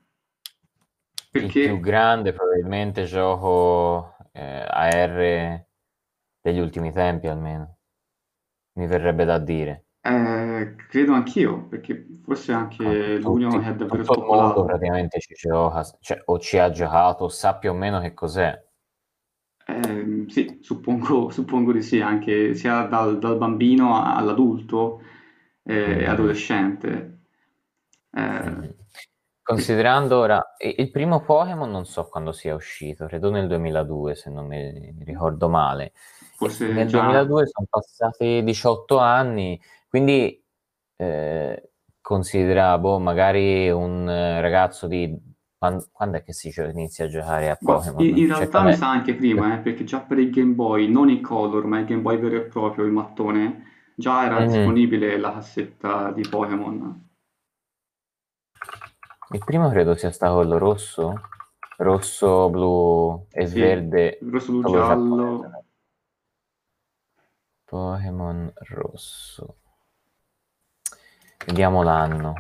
perché... 1.30 1.60
Il 1.60 1.68
più 1.68 1.80
grande 1.80 2.32
probabilmente 2.32 3.04
gioco 3.04 4.16
eh, 4.38 4.64
AR 4.68 5.64
degli 6.40 6.60
ultimi 6.60 6.92
tempi 6.92 7.26
almeno, 7.26 7.78
mi 8.74 8.86
verrebbe 8.86 9.24
da 9.24 9.38
dire. 9.38 9.86
Eh, 10.00 10.76
credo 10.88 11.12
anch'io, 11.12 11.66
perché 11.66 12.06
forse 12.22 12.52
anche 12.52 13.18
l'unico 13.18 13.58
che 13.58 13.68
è 13.68 13.74
davvero 13.74 14.04
tutto 14.04 14.20
il 14.20 14.26
mondo 14.26 14.64
praticamente 14.64 15.18
ci 15.18 15.34
gioca, 15.34 15.84
cioè, 16.00 16.22
o 16.26 16.38
ci 16.38 16.56
ha 16.58 16.70
giocato, 16.70 17.28
sa 17.28 17.56
più 17.56 17.70
o 17.70 17.74
meno 17.74 18.00
che 18.00 18.14
cos'è. 18.14 18.66
Eh, 19.66 20.24
sì, 20.28 20.58
suppongo, 20.62 21.28
suppongo 21.30 21.72
di 21.72 21.82
sì, 21.82 22.00
anche 22.00 22.54
sia 22.54 22.82
dal, 22.84 23.18
dal 23.18 23.36
bambino 23.36 24.02
all'adulto 24.02 25.02
e 25.62 26.04
mm. 26.04 26.08
adolescente. 26.08 27.18
Eh, 28.12 28.50
mm. 28.50 28.64
Considerando 29.48 30.18
ora, 30.18 30.54
il 30.58 30.90
primo 30.90 31.22
Pokémon 31.22 31.70
non 31.70 31.86
so 31.86 32.06
quando 32.06 32.32
sia 32.32 32.54
uscito, 32.54 33.06
credo 33.06 33.30
nel 33.30 33.46
2002 33.46 34.14
se 34.14 34.28
non 34.28 34.46
mi 34.46 34.94
ricordo 35.06 35.48
male. 35.48 35.92
Forse 36.36 36.70
nel 36.70 36.86
già... 36.86 37.00
2002 37.00 37.46
sono 37.46 37.66
passati 37.70 38.44
18 38.44 38.98
anni, 38.98 39.58
quindi 39.88 40.38
eh, 40.96 41.70
considera, 41.98 42.76
boh, 42.76 42.98
magari 42.98 43.70
un 43.70 44.06
eh, 44.06 44.42
ragazzo 44.42 44.86
di... 44.86 45.16
Quando, 45.56 45.86
quando, 45.92 46.18
è 46.18 46.22
che 46.22 46.34
si 46.34 46.52
inizia 46.54 47.06
a 47.06 47.08
giocare 47.08 47.48
a 47.48 47.56
Pokémon? 47.58 48.04
In, 48.04 48.18
in 48.18 48.26
realtà 48.26 48.62
mi 48.62 48.74
sa 48.74 48.90
anche 48.90 49.14
prima, 49.14 49.54
eh, 49.54 49.60
perché 49.60 49.82
già 49.84 50.00
per 50.00 50.18
il 50.18 50.30
Game 50.30 50.52
Boy, 50.52 50.88
non 50.88 51.08
il 51.08 51.22
Color, 51.22 51.64
ma 51.64 51.78
il 51.78 51.86
Game 51.86 52.02
Boy 52.02 52.18
vero 52.18 52.36
e 52.36 52.42
proprio, 52.42 52.84
il 52.84 52.92
mattone, 52.92 53.64
già 53.94 54.26
era 54.26 54.40
mm-hmm. 54.40 54.52
disponibile 54.52 55.16
la 55.16 55.32
cassetta 55.32 56.12
di 56.12 56.20
Pokémon. 56.28 57.07
Il 59.30 59.42
primo 59.44 59.68
credo 59.68 59.94
sia 59.94 60.10
stato 60.10 60.36
quello 60.36 60.56
rosso, 60.56 61.20
rosso, 61.76 62.48
blu 62.48 63.26
e 63.30 63.46
sì, 63.46 63.60
verde. 63.60 64.18
Rosso, 64.22 64.52
blu, 64.52 64.70
giallo. 64.70 65.64
Pokémon 67.64 68.50
rosso. 68.54 69.58
Vediamo 71.44 71.82
l'anno. 71.82 72.34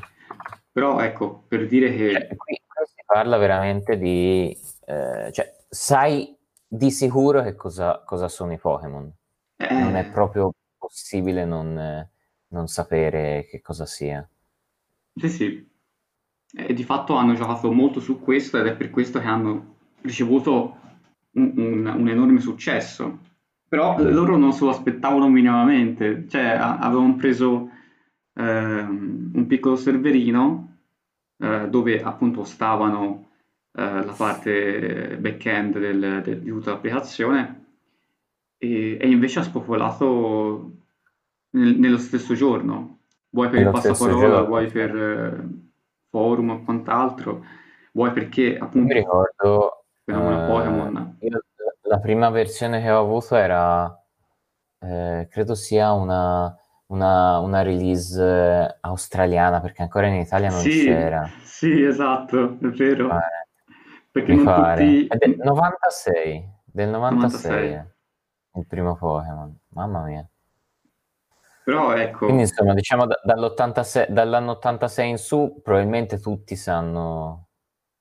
Però 0.72 1.00
ecco, 1.00 1.44
per 1.46 1.66
dire 1.66 1.94
che... 1.94 2.12
Cioè, 2.12 2.36
qui, 2.36 2.60
si 2.86 3.02
parla 3.04 3.36
veramente 3.36 3.98
di... 3.98 4.56
Eh, 4.86 5.30
cioè, 5.32 5.56
sai 5.68 6.34
di 6.66 6.90
sicuro 6.90 7.42
che 7.42 7.54
cosa, 7.54 8.02
cosa 8.04 8.28
sono 8.28 8.52
i 8.54 8.58
Pokémon. 8.58 9.12
Eh... 9.56 9.74
Non 9.74 9.96
è 9.96 10.10
proprio 10.10 10.52
possibile 10.78 11.44
non, 11.44 12.08
non, 12.48 12.66
sapere 12.66 13.46
che 13.50 13.60
cosa 13.60 13.84
sia. 13.84 14.26
Sì, 15.14 15.28
sì. 15.28 15.70
E 16.56 16.72
di 16.72 16.84
fatto 16.84 17.14
hanno 17.14 17.34
giocato 17.34 17.70
molto 17.72 18.00
su 18.00 18.20
questo 18.20 18.58
ed 18.58 18.66
è 18.66 18.74
per 18.74 18.90
questo 18.90 19.20
che 19.20 19.26
hanno 19.26 19.76
ricevuto 20.02 20.76
un, 21.32 21.52
un, 21.56 21.86
un 21.86 22.08
enorme 22.08 22.40
successo. 22.40 23.26
Però 23.68 23.96
loro 23.98 24.36
non 24.36 24.52
se 24.52 24.64
lo 24.64 24.70
aspettavano 24.70 25.28
minimamente, 25.28 26.26
cioè 26.28 26.56
avevano 26.58 27.16
preso 27.16 27.70
ehm, 28.32 29.32
un 29.34 29.46
piccolo 29.46 29.76
serverino 29.76 30.76
eh, 31.36 31.68
dove 31.68 32.02
appunto 32.02 32.44
stavano 32.44 33.28
eh, 33.72 34.04
la 34.04 34.14
parte 34.16 35.18
back-end 35.20 35.78
del, 35.78 36.22
del, 36.24 36.40
di 36.40 36.48
tutta 36.48 36.70
l'applicazione 36.70 37.66
e, 38.56 38.96
e, 39.00 39.08
invece 39.08 39.40
ha 39.40 39.42
spopolato 39.42 40.72
nel, 41.50 41.78
nello 41.78 41.98
stesso 41.98 42.34
giorno, 42.34 43.00
vuoi 43.30 43.48
per 43.50 43.58
nello 43.60 43.76
il 43.76 43.82
passaparola, 43.82 44.42
vuoi 44.42 44.66
per 44.68 44.96
eh, 44.96 45.67
forum 46.10 46.50
o 46.50 46.62
quant'altro, 46.64 47.44
vuoi 47.92 48.12
perché 48.12 48.56
appunto... 48.56 48.86
Mi 48.86 48.94
ricordo... 48.94 49.84
Fenomeno 50.04 50.46
Pokémon. 50.46 51.16
Io, 51.20 51.40
la 51.82 51.98
prima 51.98 52.30
versione 52.30 52.80
che 52.80 52.90
ho 52.90 53.00
avuto 53.00 53.36
era... 53.36 53.94
Eh, 54.80 55.26
credo 55.30 55.54
sia 55.54 55.92
una 55.92 56.56
una, 56.88 57.38
una 57.38 57.62
release 57.62 58.22
eh, 58.22 58.76
australiana 58.80 59.60
perché 59.60 59.82
ancora 59.82 60.06
in 60.06 60.14
Italia 60.14 60.50
non 60.50 60.60
Sì, 60.60 60.84
c'era. 60.84 61.28
sì, 61.42 61.82
esatto, 61.82 62.58
è 62.60 62.66
vero. 62.68 63.08
Pare. 63.08 63.48
Perché 64.10 64.34
Mi 64.34 64.42
non 64.42 64.54
pare. 64.54 64.84
tutti... 64.84 65.06
È 65.06 65.16
del 65.16 65.36
96, 65.38 66.48
del 66.64 66.88
96 66.88 67.50
96. 67.50 67.92
il 68.54 68.66
primo 68.66 68.96
Pokémon, 68.96 69.58
mamma 69.68 70.02
mia. 70.04 70.26
Però 71.68 71.94
ecco, 71.94 72.24
Quindi 72.24 72.44
insomma, 72.44 72.72
diciamo 72.72 73.04
da- 73.04 73.20
dall'86 73.22 74.06
dall'anno 74.08 74.52
86 74.52 75.10
in 75.10 75.18
su, 75.18 75.60
probabilmente 75.62 76.18
tutti 76.18 76.56
sanno, 76.56 77.48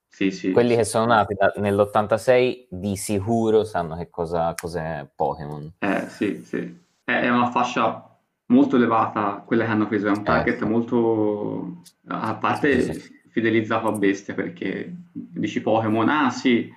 sì, 0.08 0.32
sì, 0.32 0.52
quelli 0.52 0.74
che 0.74 0.86
sono 0.86 1.08
nati 1.08 1.34
da- 1.34 1.52
nell'86 1.58 2.68
di 2.70 2.96
sicuro 2.96 3.66
sanno 3.66 3.98
che 3.98 4.10
cosa, 4.10 4.54
cos'è 4.56 5.06
Pokémon. 5.14 5.74
eh, 5.80 6.06
sì, 6.08 6.44
sì. 6.46 6.80
È 7.04 7.28
una 7.28 7.52
fascia 7.52 8.18
molto 8.46 8.78
elevata, 8.78 9.44
quella 9.46 9.66
che 9.66 9.72
hanno 9.72 9.88
preso 9.90 10.08
è 10.08 10.12
un 10.12 10.24
target 10.24 10.62
eh. 10.62 10.66
molto, 10.66 11.82
a 12.08 12.36
parte 12.36 12.82
sì, 12.82 12.94
sì. 12.94 13.20
fidelizzato 13.32 13.90
a 13.90 13.92
bestia, 13.92 14.34
perché 14.34 14.96
dici 15.12 15.60
Pokémon, 15.60 16.08
ah 16.08 16.30
sì, 16.30 16.72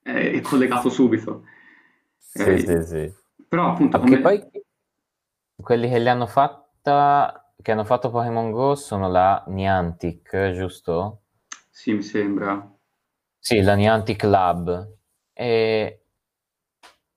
è 0.00 0.40
collegato 0.40 0.88
subito. 0.88 1.44
Sì, 2.16 2.42
eh, 2.44 2.58
sì, 2.60 2.82
sì. 2.82 3.14
Però 3.46 3.72
appunto... 3.72 3.98
Come... 3.98 4.20
poi 4.20 4.42
quelli 5.60 5.88
che 5.88 5.98
li 5.98 6.08
hanno 6.08 6.26
fatta, 6.26 7.52
che 7.60 7.72
hanno 7.72 7.84
fatto 7.84 8.10
Pokémon 8.10 8.50
Go 8.50 8.74
sono 8.74 9.08
la 9.08 9.42
Niantic, 9.48 10.52
giusto? 10.52 11.22
Sì, 11.70 11.92
mi 11.92 12.02
sembra. 12.02 12.70
Sì, 13.38 13.60
la 13.60 13.74
Niantic 13.74 14.22
Lab. 14.24 14.96
E 15.32 16.04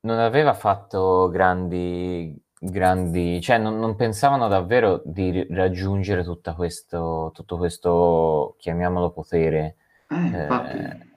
non 0.00 0.18
aveva 0.18 0.54
fatto 0.54 1.28
grandi, 1.30 2.38
grandi, 2.58 3.40
cioè 3.40 3.58
non, 3.58 3.78
non 3.78 3.96
pensavano 3.96 4.48
davvero 4.48 5.02
di 5.04 5.46
raggiungere 5.50 6.24
tutto 6.24 6.54
questo, 6.54 7.30
tutto 7.34 7.56
questo, 7.56 8.56
chiamiamolo 8.58 9.10
potere. 9.10 9.76
Eh, 10.08 10.16
infatti. 10.16 10.76
Eh, 10.78 11.13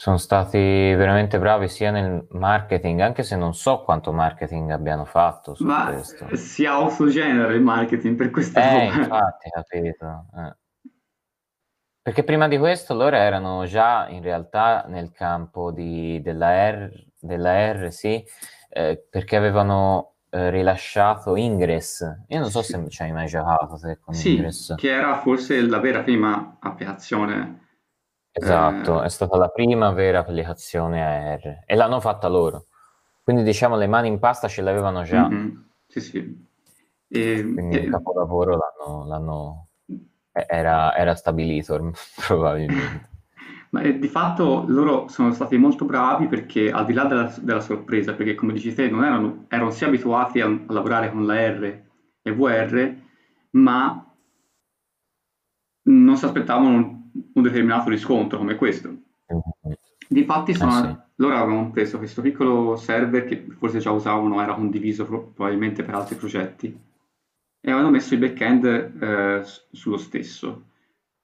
sono 0.00 0.16
stati 0.16 0.56
veramente 0.56 1.38
bravi 1.38 1.68
sia 1.68 1.90
nel 1.90 2.26
marketing, 2.30 3.00
anche 3.00 3.22
se 3.22 3.36
non 3.36 3.52
so 3.52 3.82
quanto 3.82 4.12
marketing 4.12 4.70
abbiano 4.70 5.04
fatto 5.04 5.54
su 5.54 5.62
Ma 5.62 5.92
questo. 5.92 6.26
si 6.36 6.64
autogenera 6.64 7.52
il 7.52 7.60
marketing 7.60 8.16
per 8.16 8.30
questa 8.30 8.62
eh, 8.62 8.88
roba. 8.88 8.96
infatti, 8.96 9.50
capito. 9.50 10.24
Eh. 10.38 10.56
Perché 12.00 12.24
prima 12.24 12.48
di 12.48 12.56
questo 12.56 12.94
loro 12.94 13.14
erano 13.16 13.66
già 13.66 14.08
in 14.08 14.22
realtà 14.22 14.86
nel 14.88 15.12
campo 15.12 15.70
di, 15.70 16.18
della, 16.22 16.70
R, 16.70 16.90
della 17.20 17.70
R, 17.70 17.92
sì, 17.92 18.24
eh, 18.70 19.06
perché 19.06 19.36
avevano 19.36 20.14
eh, 20.30 20.48
rilasciato 20.48 21.36
Ingress. 21.36 22.00
Io 22.28 22.38
non 22.40 22.48
so 22.48 22.62
se 22.62 22.88
ci 22.88 23.02
hai 23.02 23.12
mai 23.12 23.26
giocato 23.26 23.76
te 23.76 23.98
con 24.02 24.14
sì, 24.14 24.36
Ingress. 24.36 24.76
che 24.76 24.88
era 24.88 25.18
forse 25.18 25.60
la 25.60 25.78
vera 25.78 26.00
prima 26.00 26.56
applicazione 26.58 27.68
Esatto, 28.40 29.02
eh, 29.02 29.06
è 29.06 29.08
stata 29.08 29.36
la 29.36 29.48
prima 29.48 29.90
vera 29.92 30.20
applicazione 30.20 31.02
AR 31.34 31.62
e 31.66 31.74
l'hanno 31.74 32.00
fatta 32.00 32.28
loro. 32.28 32.66
Quindi 33.22 33.42
diciamo 33.42 33.76
le 33.76 33.86
mani 33.86 34.08
in 34.08 34.18
pasta 34.18 34.48
ce 34.48 34.62
l'avevano 34.62 35.02
già. 35.02 35.28
Mm-hmm. 35.28 35.56
Sì, 35.86 36.00
sì. 36.00 36.48
E, 37.08 37.42
Quindi 37.42 37.76
e... 37.76 37.80
il 37.80 37.90
capolavoro 37.90 38.56
l'hanno, 38.56 39.06
l'hanno... 39.06 39.66
Era, 40.32 40.94
era, 40.96 41.14
stabilito 41.14 41.92
probabilmente. 42.26 43.08
Ma 43.70 43.82
eh, 43.82 43.98
di 43.98 44.08
fatto 44.08 44.64
loro 44.66 45.08
sono 45.08 45.32
stati 45.32 45.56
molto 45.56 45.84
bravi 45.84 46.26
perché 46.26 46.70
al 46.70 46.86
di 46.86 46.92
là 46.92 47.04
della, 47.04 47.32
della 47.40 47.60
sorpresa, 47.60 48.14
perché 48.14 48.34
come 48.34 48.52
dici 48.52 48.72
te 48.74 48.88
non 48.88 49.04
erano, 49.04 49.44
erano 49.48 49.70
sì 49.70 49.84
abituati 49.84 50.40
a, 50.40 50.46
a 50.46 50.72
lavorare 50.72 51.10
con 51.10 51.26
la 51.26 51.34
R 51.34 51.82
e 52.22 52.32
VR, 52.32 52.94
ma 53.50 54.04
non 55.82 56.16
si 56.16 56.24
aspettavano 56.24 56.99
un 57.34 57.42
determinato 57.42 57.90
riscontro 57.90 58.38
come 58.38 58.56
questo. 58.56 58.94
Difatti 60.08 60.54
sono, 60.54 60.78
eh 60.78 60.88
sì. 60.88 60.96
loro 61.16 61.36
avevano 61.36 61.70
preso 61.70 61.98
questo 61.98 62.20
piccolo 62.20 62.74
server 62.76 63.24
che 63.24 63.46
forse 63.56 63.78
già 63.78 63.92
usavano, 63.92 64.42
era 64.42 64.54
condiviso 64.54 65.06
probabilmente 65.06 65.84
per 65.84 65.94
altri 65.94 66.16
progetti, 66.16 66.66
e 67.60 67.70
avevano 67.70 67.90
messo 67.92 68.14
il 68.14 68.20
backend 68.20 68.64
eh, 68.64 69.42
sullo 69.70 69.98
stesso, 69.98 70.64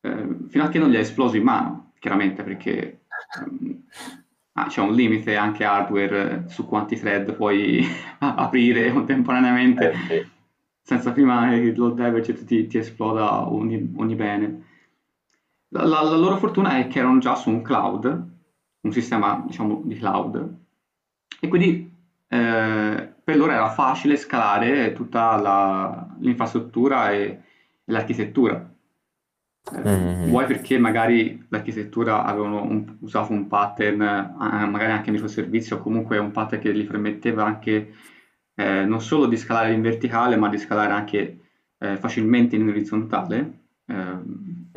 eh, 0.02 0.36
fino 0.48 0.64
a 0.64 0.68
che 0.68 0.78
non 0.78 0.90
gli 0.90 0.94
è 0.94 1.00
esploso 1.00 1.36
in 1.36 1.42
mano, 1.42 1.92
chiaramente 1.98 2.44
perché 2.44 3.06
um, 3.40 3.82
ah, 4.52 4.66
c'è 4.66 4.82
un 4.82 4.94
limite 4.94 5.34
anche 5.34 5.64
hardware 5.64 6.44
su 6.48 6.66
quanti 6.66 6.96
thread 6.96 7.34
puoi 7.34 7.84
aprire 8.20 8.92
contemporaneamente 8.92 9.90
eh 9.90 9.96
sì. 10.08 10.30
senza 10.82 11.10
prima 11.12 11.48
che 11.48 11.56
il 11.56 11.76
load 11.76 11.94
divergent 11.96 12.44
ti, 12.44 12.66
ti 12.66 12.78
esploda 12.78 13.50
ogni, 13.50 13.94
ogni 13.96 14.14
bene. 14.14 14.64
La, 15.68 15.84
la, 15.84 16.02
la, 16.02 16.16
loro 16.16 16.36
fortuna 16.36 16.78
è 16.78 16.86
che 16.86 16.98
erano 17.00 17.18
già 17.18 17.34
su 17.34 17.50
un 17.50 17.62
cloud, 17.62 18.28
un 18.80 18.92
sistema 18.92 19.42
diciamo 19.46 19.82
di 19.84 19.96
cloud, 19.96 20.56
e 21.40 21.48
quindi 21.48 21.92
eh, 22.28 23.14
per 23.22 23.36
loro 23.36 23.52
era 23.52 23.70
facile 23.70 24.16
scalare 24.16 24.92
tutta 24.92 25.36
la, 25.36 26.16
l'infrastruttura 26.20 27.10
e, 27.10 27.22
e 27.22 27.92
l'architettura. 27.92 28.72
Eh, 29.72 29.80
mm-hmm. 29.80 30.28
Vuoi 30.28 30.46
perché 30.46 30.78
magari 30.78 31.44
l'architettura 31.48 32.24
avevano 32.24 32.62
un, 32.62 32.96
usato 33.00 33.32
un 33.32 33.48
pattern, 33.48 34.00
eh, 34.00 34.66
magari 34.66 34.92
anche 34.92 35.10
microservizi, 35.10 35.74
o 35.74 35.78
comunque 35.78 36.18
un 36.18 36.30
pattern 36.30 36.62
che 36.62 36.72
gli 36.72 36.86
permetteva 36.86 37.44
anche 37.44 37.94
eh, 38.54 38.84
non 38.84 39.00
solo 39.00 39.26
di 39.26 39.36
scalare 39.36 39.72
in 39.72 39.82
verticale, 39.82 40.36
ma 40.36 40.48
di 40.48 40.58
scalare 40.58 40.92
anche 40.92 41.40
eh, 41.78 41.96
facilmente 41.96 42.56
in 42.56 42.68
orizzontale. 42.68 43.65
Ehm, 43.88 44.70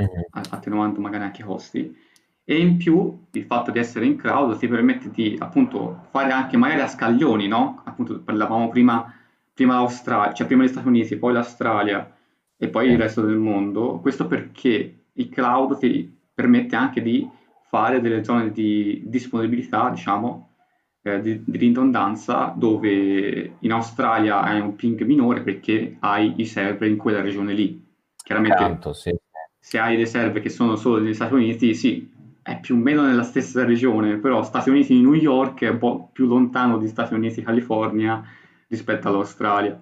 attenuando 0.51 0.99
magari 0.99 1.23
anche 1.23 1.41
i 1.41 1.45
costi. 1.45 1.95
E 2.43 2.57
in 2.59 2.77
più 2.77 3.25
il 3.31 3.43
fatto 3.45 3.71
di 3.71 3.79
essere 3.79 4.05
in 4.05 4.15
cloud 4.17 4.57
ti 4.57 4.67
permette 4.67 5.11
di 5.11 5.35
appunto 5.39 6.07
fare 6.09 6.31
anche 6.31 6.57
magari 6.57 6.81
a 6.81 6.87
scaglioni, 6.87 7.47
no? 7.47 7.81
Appunto 7.85 8.19
parlavamo 8.21 8.69
prima, 8.69 9.13
prima 9.53 9.75
l'Australia, 9.75 10.33
cioè 10.33 10.47
prima 10.47 10.63
gli 10.63 10.67
Stati 10.67 10.87
Uniti, 10.87 11.15
poi 11.17 11.33
l'Australia 11.33 12.11
e 12.57 12.67
poi 12.69 12.89
il 12.89 12.97
resto 12.97 13.21
del 13.21 13.37
mondo. 13.37 13.99
Questo 13.99 14.27
perché 14.27 15.03
il 15.13 15.29
cloud 15.29 15.77
ti 15.77 16.11
permette 16.33 16.75
anche 16.75 17.01
di 17.01 17.27
fare 17.67 18.01
delle 18.01 18.23
zone 18.23 18.51
di 18.51 19.03
disponibilità, 19.05 19.89
diciamo, 19.89 20.55
eh, 21.03 21.21
di, 21.21 21.43
di, 21.45 21.57
ridondanza, 21.57 22.53
dove 22.55 23.57
in 23.59 23.71
Australia 23.71 24.41
hai 24.41 24.59
un 24.59 24.75
ping 24.75 25.01
minore 25.03 25.41
perché 25.41 25.97
hai 25.99 26.33
i 26.37 26.45
server 26.45 26.89
in 26.89 26.97
quella 26.97 27.21
regione 27.21 27.53
lì. 27.53 27.88
Chiaramente 28.29 28.57
Tanto, 28.57 28.93
sì 28.93 29.17
se 29.59 29.77
hai 29.77 29.97
dei 29.97 30.07
server 30.07 30.41
che 30.41 30.49
sono 30.49 30.75
solo 30.75 30.99
negli 30.99 31.13
Stati 31.13 31.33
Uniti, 31.33 31.75
sì, 31.75 32.09
è 32.41 32.59
più 32.59 32.75
o 32.75 32.77
meno 32.77 33.03
nella 33.03 33.23
stessa 33.23 33.63
regione, 33.65 34.17
però 34.17 34.41
Stati 34.41 34.69
Uniti 34.69 34.93
di 34.93 35.01
New 35.01 35.13
York 35.13 35.61
è 35.61 35.69
un 35.69 35.77
po' 35.77 36.09
più 36.11 36.25
lontano 36.25 36.77
di 36.77 36.87
Stati 36.87 37.13
Uniti 37.13 37.41
California 37.41 38.23
rispetto 38.67 39.07
all'Australia. 39.07 39.79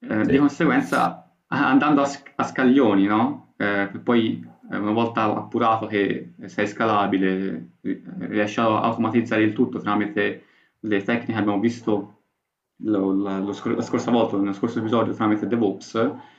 Eh, 0.00 0.24
sì. 0.24 0.30
Di 0.30 0.38
conseguenza, 0.38 1.30
andando 1.48 2.02
a, 2.02 2.08
a 2.36 2.44
scaglioni, 2.44 3.06
no? 3.06 3.52
Eh, 3.56 3.90
poi 4.02 4.48
eh, 4.70 4.76
una 4.76 4.92
volta 4.92 5.24
appurato 5.24 5.86
che 5.86 6.34
sei 6.46 6.68
scalabile, 6.68 7.72
riesci 7.80 8.60
a 8.60 8.80
automatizzare 8.80 9.42
il 9.42 9.52
tutto 9.52 9.80
tramite 9.80 10.44
le 10.80 11.02
tecniche 11.02 11.32
che 11.32 11.38
abbiamo 11.38 11.58
visto 11.58 12.20
lo, 12.82 13.10
lo, 13.10 13.38
lo, 13.40 13.74
la 13.74 13.82
scorsa 13.82 14.12
volta, 14.12 14.36
nello 14.36 14.52
scorso 14.52 14.78
episodio, 14.78 15.12
tramite 15.12 15.48
DevOps. 15.48 16.36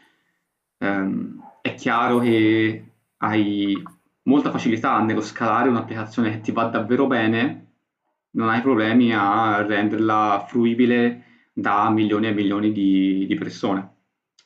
Ehm, 0.80 1.42
è 1.62 1.74
chiaro 1.76 2.20
che 2.20 2.92
hai 3.18 3.82
molta 4.24 4.52
facilità 4.52 5.00
nello 5.02 5.22
scalare 5.22 5.70
un'applicazione 5.70 6.32
che 6.32 6.42
ti 6.42 6.52
va 6.52 6.66
davvero 6.66 7.08
bene, 7.08 7.68
non 8.32 8.50
hai 8.50 8.62
problemi 8.62 9.14
a 9.14 9.62
renderla 9.66 10.46
fruibile 10.48 11.24
da 11.54 11.90
milioni 11.90 12.28
e 12.28 12.34
milioni 12.34 12.72
di, 12.72 13.26
di 13.28 13.36
persone, 13.36 13.96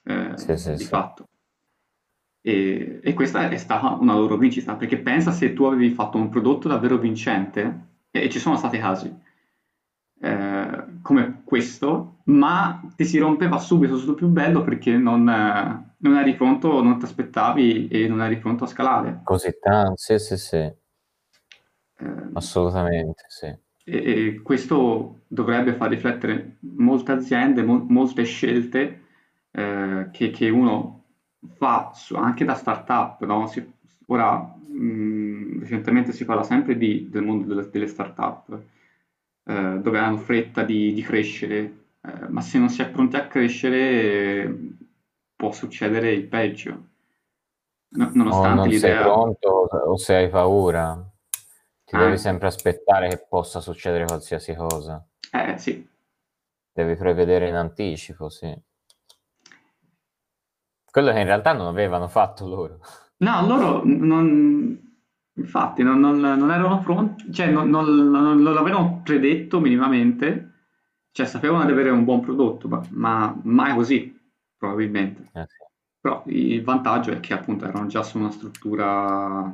eh, 0.04 0.32
sì, 0.36 0.58
sì, 0.58 0.72
di 0.72 0.78
sì. 0.78 0.86
fatto. 0.86 1.28
E, 2.42 3.00
e, 3.02 3.14
questa 3.14 3.50
è 3.50 3.58
stata 3.58 3.90
una 4.00 4.16
loro 4.16 4.38
vincita, 4.38 4.76
perché 4.76 4.98
pensa 4.98 5.32
se 5.32 5.54
tu 5.54 5.64
avevi 5.66 5.92
fatto 5.92 6.18
un 6.18 6.30
prodotto 6.30 6.68
davvero 6.68 6.98
vincente, 6.98 7.92
e, 8.12 8.24
e 8.24 8.30
ci 8.30 8.40
sono 8.40 8.58
stati 8.58 8.80
casi, 8.80 9.14
eh, 10.22 10.83
come 11.04 11.42
questo, 11.44 12.22
ma 12.26 12.82
ti 12.96 13.06
si 13.06 13.20
rompeva 13.20 13.60
subito 13.60 13.98
sul 13.98 14.16
più 14.16 14.28
bello 14.30 14.64
perché 14.64 14.96
non, 14.98 15.30
eh, 15.30 15.94
non 15.98 16.18
eri 16.18 16.34
pronto, 16.34 16.82
non 16.82 16.98
ti 16.98 17.06
aspettavi 17.06 17.90
e 17.90 18.08
non 18.08 18.22
eri 18.22 18.38
pronto 18.38 18.64
a 18.64 18.68
scalare. 18.68 19.20
Così 19.24 19.60
tanto, 19.60 19.98
sì, 19.98 20.18
sì, 20.18 20.38
sì. 20.38 20.56
Eh, 20.56 20.76
Assolutamente, 22.34 23.26
sì. 23.28 23.46
E, 23.46 23.58
e, 23.86 24.42
questo 24.42 25.24
dovrebbe 25.28 25.74
far 25.76 25.90
riflettere 25.90 26.58
molte 26.62 27.12
aziende, 27.12 27.64
mo- 27.64 27.86
molte 27.90 28.24
scelte 28.24 29.02
eh, 29.52 30.08
che, 30.12 30.32
che, 30.32 30.50
uno 30.50 31.04
fa 31.58 31.92
su, 31.94 32.16
anche 32.16 32.46
da 32.46 32.56
startup. 32.56 33.22
No? 33.26 33.46
Si, 33.48 33.74
ora, 34.08 34.40
mh, 34.40 35.60
recentemente 35.60 36.14
si 36.14 36.24
parla 36.24 36.44
sempre 36.44 36.78
di, 36.78 37.10
del 37.10 37.24
mondo 37.24 37.46
delle, 37.46 37.70
delle 37.70 37.88
startup 37.88 38.72
eh, 39.46 39.80
dove 39.82 40.00
hanno 40.00 40.18
fretta 40.18 40.64
di, 40.64 40.94
di 40.94 41.02
crescere, 41.02 41.58
eh, 42.02 42.28
ma 42.30 42.42
se 42.42 42.60
non 42.60 42.70
si 42.70 42.82
è 42.82 42.90
pronti 42.90 43.16
a 43.16 43.28
crescere 43.28 43.78
eh, 43.78 44.58
può 45.36 45.52
succedere 45.52 46.12
il 46.12 46.26
peggio. 46.28 46.88
No, 47.96 48.10
nonostante 48.14 48.48
o 48.48 48.56
non 48.56 48.68
l'idea... 48.68 48.96
sei 48.96 49.04
pronto 49.04 49.48
o 49.50 49.98
se 49.98 50.16
hai 50.16 50.30
paura, 50.30 51.12
ti 51.86 51.98
devi 51.98 52.18
sempre 52.18 52.48
aspettare 52.48 53.08
che 53.08 53.26
possa 53.30 53.60
succedere 53.60 54.06
qualsiasi 54.06 54.56
cosa. 54.56 55.06
Eh 55.32 55.58
sì. 55.58 55.88
Devi 56.72 56.96
prevedere 56.96 57.48
in 57.50 57.56
anticipo, 57.56 58.30
sì. 58.30 58.52
Quello 60.90 61.12
che 61.12 61.20
in 61.20 61.26
realtà 61.26 61.54
non 61.54 61.68
avevano 61.68 62.08
fatto 62.08 62.48
loro. 62.48 62.80
No, 63.18 63.46
loro 63.46 63.82
non, 63.84 64.83
Infatti, 65.36 65.82
non, 65.84 66.00
non- 66.00 66.20
non 66.20 66.52
erano 66.52 66.80
pronti, 66.80 67.32
cioè 67.34 67.50
non, 67.50 67.70
non- 67.70 67.86
non- 68.12 68.42
non 68.42 68.54
l'avevano 68.54 69.02
predetto 69.04 69.60
minimamente, 69.60 70.52
cioè 71.12 71.26
sapevano 71.26 71.66
di 71.66 71.72
avere 71.72 71.90
un 71.90 72.04
buon 72.04 72.22
prodotto, 72.22 72.68
ma, 72.68 72.82
ma 72.92 73.40
mai 73.44 73.74
così, 73.74 74.16
probabilmente. 74.58 75.30
Eh 75.34 75.46
sì. 75.48 75.56
Però 76.00 76.24
il 76.28 76.64
vantaggio 76.64 77.12
è 77.12 77.20
che 77.20 77.34
appunto 77.34 77.66
erano 77.66 77.88
già 77.88 78.04
su 78.04 78.18
una 78.20 78.30
struttura, 78.32 79.54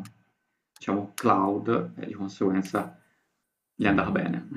diciamo, 0.78 1.12
cloud 1.16 1.92
e 1.98 2.06
di 2.08 2.14
conseguenza 2.14 2.98
gli 3.76 3.86
è 3.86 3.88
andata 3.88 4.12
bene. 4.12 4.48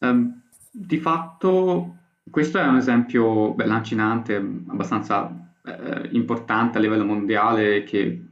um, 0.00 0.42
di 0.70 0.98
fatto, 0.98 1.96
questo 2.30 2.58
è 2.58 2.66
un 2.66 2.76
esempio 2.76 3.54
beh, 3.54 3.66
lancinante, 3.66 4.36
abbastanza 4.36 5.45
eh, 5.66 6.08
importante 6.12 6.78
a 6.78 6.80
livello 6.80 7.04
mondiale 7.04 7.82
che 7.82 8.24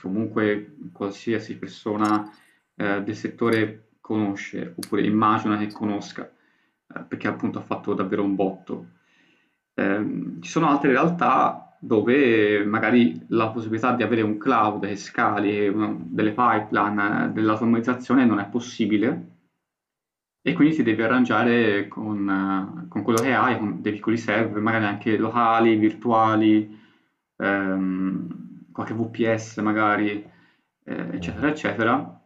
comunque 0.00 0.76
qualsiasi 0.92 1.56
persona 1.56 2.30
eh, 2.74 3.02
del 3.02 3.16
settore 3.16 3.88
conosce 4.00 4.74
oppure 4.76 5.02
immagina 5.06 5.56
che 5.56 5.72
conosca, 5.72 6.30
eh, 6.94 7.00
perché 7.08 7.28
appunto 7.28 7.58
ha 7.58 7.62
fatto 7.62 7.94
davvero 7.94 8.22
un 8.22 8.34
botto. 8.34 8.86
Eh, 9.74 10.36
ci 10.40 10.50
sono 10.50 10.68
altre 10.68 10.90
realtà 10.90 11.76
dove 11.80 12.64
magari 12.64 13.24
la 13.28 13.48
possibilità 13.50 13.94
di 13.94 14.02
avere 14.02 14.22
un 14.22 14.36
cloud 14.36 14.86
che 14.86 14.96
scali 14.96 15.66
una, 15.68 15.96
delle 15.98 16.32
pipeline 16.32 17.32
dell'automatizzazione 17.32 18.24
non 18.24 18.38
è 18.38 18.46
possibile 18.46 19.30
e 20.42 20.52
quindi 20.54 20.74
ti 20.74 20.82
devi 20.82 21.02
arrangiare 21.02 21.86
con, 21.86 22.86
con 22.88 23.02
quello 23.02 23.20
che 23.20 23.32
hai, 23.32 23.56
con 23.58 23.80
dei 23.80 23.92
piccoli 23.92 24.16
server, 24.16 24.60
magari 24.60 24.84
anche 24.86 25.16
locali, 25.16 25.76
virtuali, 25.76 26.78
ehm, 27.36 28.70
qualche 28.72 28.94
VPS 28.94 29.58
magari, 29.58 30.28
eh, 30.84 31.08
eccetera, 31.12 31.48
eccetera, 31.48 32.20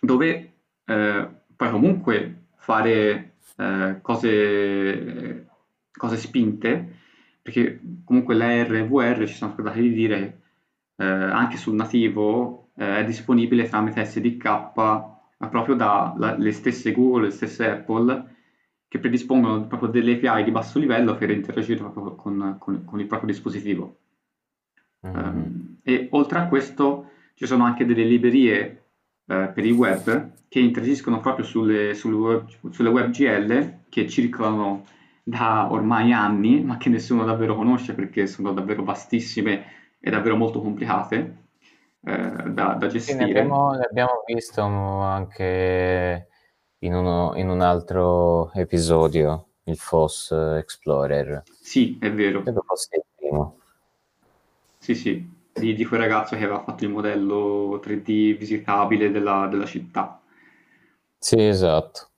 dove 0.00 0.52
eh, 0.84 1.28
puoi 1.56 1.70
comunque 1.70 2.44
fare 2.56 3.34
eh, 3.56 3.98
cose, 4.00 5.46
cose 5.92 6.16
spinte, 6.16 6.98
perché 7.42 7.80
comunque 8.04 8.34
l'AR 8.34 8.72
e 8.74 8.86
VR 8.86 9.26
ci 9.26 9.34
sono 9.34 9.52
scordati 9.52 9.80
di 9.80 9.92
dire 9.92 10.40
eh, 10.96 11.04
anche 11.04 11.56
sul 11.56 11.74
nativo 11.74 12.68
eh, 12.76 12.98
è 12.98 13.04
disponibile 13.04 13.68
tramite 13.68 14.04
SDK 14.04 14.72
proprio 15.48 15.74
dalle 15.74 16.52
stesse 16.52 16.92
Google, 16.92 17.24
le 17.24 17.30
stesse 17.30 17.68
Apple 17.68 18.36
che 18.88 18.98
predispongono 18.98 19.66
proprio 19.66 19.88
delle 19.88 20.20
API 20.20 20.42
di 20.42 20.50
basso 20.50 20.78
livello 20.78 21.14
per 21.14 21.30
interagire 21.30 21.78
proprio 21.78 22.16
con, 22.16 22.56
con, 22.58 22.84
con 22.84 23.00
il 23.00 23.06
proprio 23.06 23.30
dispositivo. 23.30 23.98
Mm-hmm. 25.06 25.16
Um, 25.16 25.76
e 25.82 26.08
oltre 26.10 26.40
a 26.40 26.46
questo 26.48 27.10
ci 27.34 27.46
sono 27.46 27.64
anche 27.64 27.86
delle 27.86 28.04
librerie 28.04 28.82
uh, 29.26 29.52
per 29.54 29.64
il 29.64 29.72
web 29.72 30.32
che 30.48 30.58
interagiscono 30.58 31.20
proprio 31.20 31.44
sulle, 31.44 31.94
sulle, 31.94 32.16
web, 32.16 32.48
sulle 32.70 32.88
WebGL 32.88 33.74
che 33.88 34.08
circolano 34.08 34.84
da 35.22 35.70
ormai 35.70 36.12
anni, 36.12 36.60
ma 36.62 36.76
che 36.76 36.88
nessuno 36.88 37.24
davvero 37.24 37.54
conosce 37.54 37.94
perché 37.94 38.26
sono 38.26 38.52
davvero 38.52 38.82
vastissime 38.82 39.64
e 40.00 40.10
davvero 40.10 40.36
molto 40.36 40.60
complicate 40.60 41.36
eh, 42.02 42.50
da, 42.50 42.74
da, 42.74 42.86
gestire. 42.86 43.24
Sì, 43.24 43.30
abbiamo, 43.30 43.72
ne, 43.72 43.84
abbiamo, 43.84 44.22
visto 44.26 44.62
anche 44.62 46.28
in, 46.78 46.94
uno, 46.94 47.32
in, 47.36 47.48
un 47.48 47.60
altro 47.60 48.52
episodio, 48.52 49.48
il 49.64 49.76
FOSS 49.76 50.30
Explorer. 50.58 51.42
Sì, 51.60 51.98
è 52.00 52.10
vero. 52.10 52.42
Credo 52.42 52.62
fosse 52.66 52.96
il 52.96 53.04
primo. 53.14 53.58
Sì, 54.78 54.94
sì, 54.94 55.30
di, 55.52 55.74
di, 55.74 55.84
quel 55.84 56.00
ragazzo 56.00 56.36
che 56.36 56.44
aveva 56.44 56.62
fatto 56.62 56.84
il 56.84 56.90
modello 56.90 57.78
3D 57.84 58.36
visitabile 58.36 59.10
della, 59.10 59.46
della 59.50 59.66
città. 59.66 60.20
Sì, 61.18 61.46
esatto. 61.46 62.08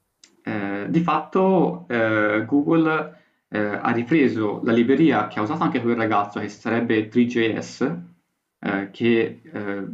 Eh, 0.45 0.87
di 0.89 1.01
fatto 1.01 1.87
eh, 1.89 2.45
Google 2.47 3.19
eh, 3.49 3.59
ha 3.59 3.91
ripreso 3.91 4.61
la 4.63 4.73
libreria 4.73 5.27
che 5.27 5.41
ha 5.41 5.43
usato 5.43 5.63
anche 5.65 5.81
quel 5.81 5.97
ragazzo, 5.97 6.39
che 6.39 6.49
sarebbe 6.49 7.09
3JS, 7.09 8.11
eh, 8.65 8.91
che 8.93 9.41
eh, 9.43 9.85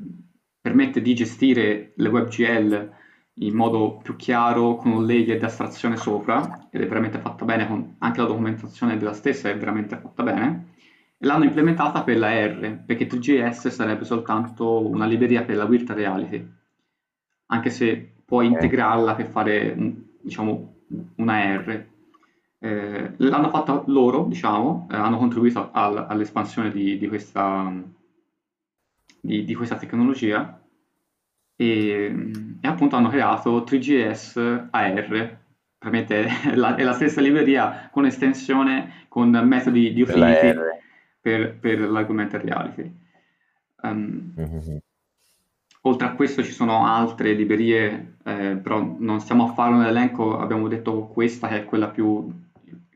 permette 0.61 1.01
di 1.01 1.15
gestire 1.15 1.93
le 1.95 2.09
WebGL 2.09 2.97
in 3.41 3.55
modo 3.55 3.99
più 4.03 4.17
chiaro, 4.17 4.77
con 4.77 4.93
un 4.93 5.07
layer 5.07 5.39
di 5.39 5.45
astrazione 5.45 5.97
sopra, 5.97 6.69
ed 6.71 6.83
è 6.83 6.87
veramente 6.87 7.19
fatta 7.19 7.45
bene, 7.45 7.67
con, 7.67 7.95
anche 7.99 8.21
la 8.21 8.27
documentazione 8.27 8.99
della 8.99 9.13
stessa 9.13 9.49
è 9.49 9.57
veramente 9.57 9.97
fatta 9.97 10.23
bene, 10.23 10.73
e 11.17 11.27
l'hanno 11.27 11.45
implementata 11.45 12.03
per 12.03 12.19
la 12.19 12.31
R, 12.31 12.83
perché 12.85 13.07
3GS 13.07 13.69
sarebbe 13.69 14.05
soltanto 14.05 14.87
una 14.87 15.07
libreria 15.07 15.45
per 15.45 15.57
la 15.57 15.67
virtual 15.67 15.99
reality, 15.99 16.47
anche 17.47 17.71
se 17.71 18.13
puoi 18.25 18.47
integrarla 18.47 19.15
per 19.15 19.27
fare, 19.27 19.77
diciamo, 20.21 20.75
una 21.17 21.57
R. 21.57 21.87
Eh, 22.61 23.13
l'hanno 23.17 23.49
fatta 23.51 23.85
loro, 23.87 24.25
diciamo, 24.25 24.89
eh, 24.91 24.97
hanno 24.97 25.17
contribuito 25.17 25.71
al, 25.73 26.07
all'espansione 26.09 26.71
di, 26.71 26.99
di 26.99 27.09
questa 27.09 27.73
di, 29.21 29.45
di 29.45 29.55
questa 29.55 29.77
tecnologia 29.77 30.61
e, 31.61 32.31
e, 32.61 32.69
appunto 32.69 32.95
hanno 32.95 33.09
creato 33.09 33.65
3GS 33.65 34.69
AR, 34.71 35.39
è 35.79 36.55
la, 36.55 36.77
è 36.77 36.83
la 36.85 36.93
stessa 36.93 37.21
libreria 37.21 37.89
con 37.91 38.07
estensione, 38.07 39.07
con 39.09 39.31
metodi 39.31 39.93
di 39.93 40.03
utility 40.03 40.55
per, 41.21 41.59
per 41.59 41.81
l'augmented 41.81 42.43
reality. 42.43 42.95
Um, 43.83 44.35
mm-hmm. 44.39 44.77
Oltre 45.83 46.07
a 46.07 46.13
questo 46.13 46.43
ci 46.43 46.53
sono 46.53 46.87
altre 46.87 47.33
librerie, 47.33 48.19
eh, 48.25 48.59
però 48.63 48.97
non 48.99 49.21
stiamo 49.21 49.49
a 49.49 49.53
fare 49.53 49.75
un 49.75 49.85
elenco, 49.85 50.39
abbiamo 50.39 50.69
detto 50.69 51.07
questa 51.07 51.49
che 51.49 51.59
è 51.59 51.65
quella 51.65 51.89
più, 51.89 52.31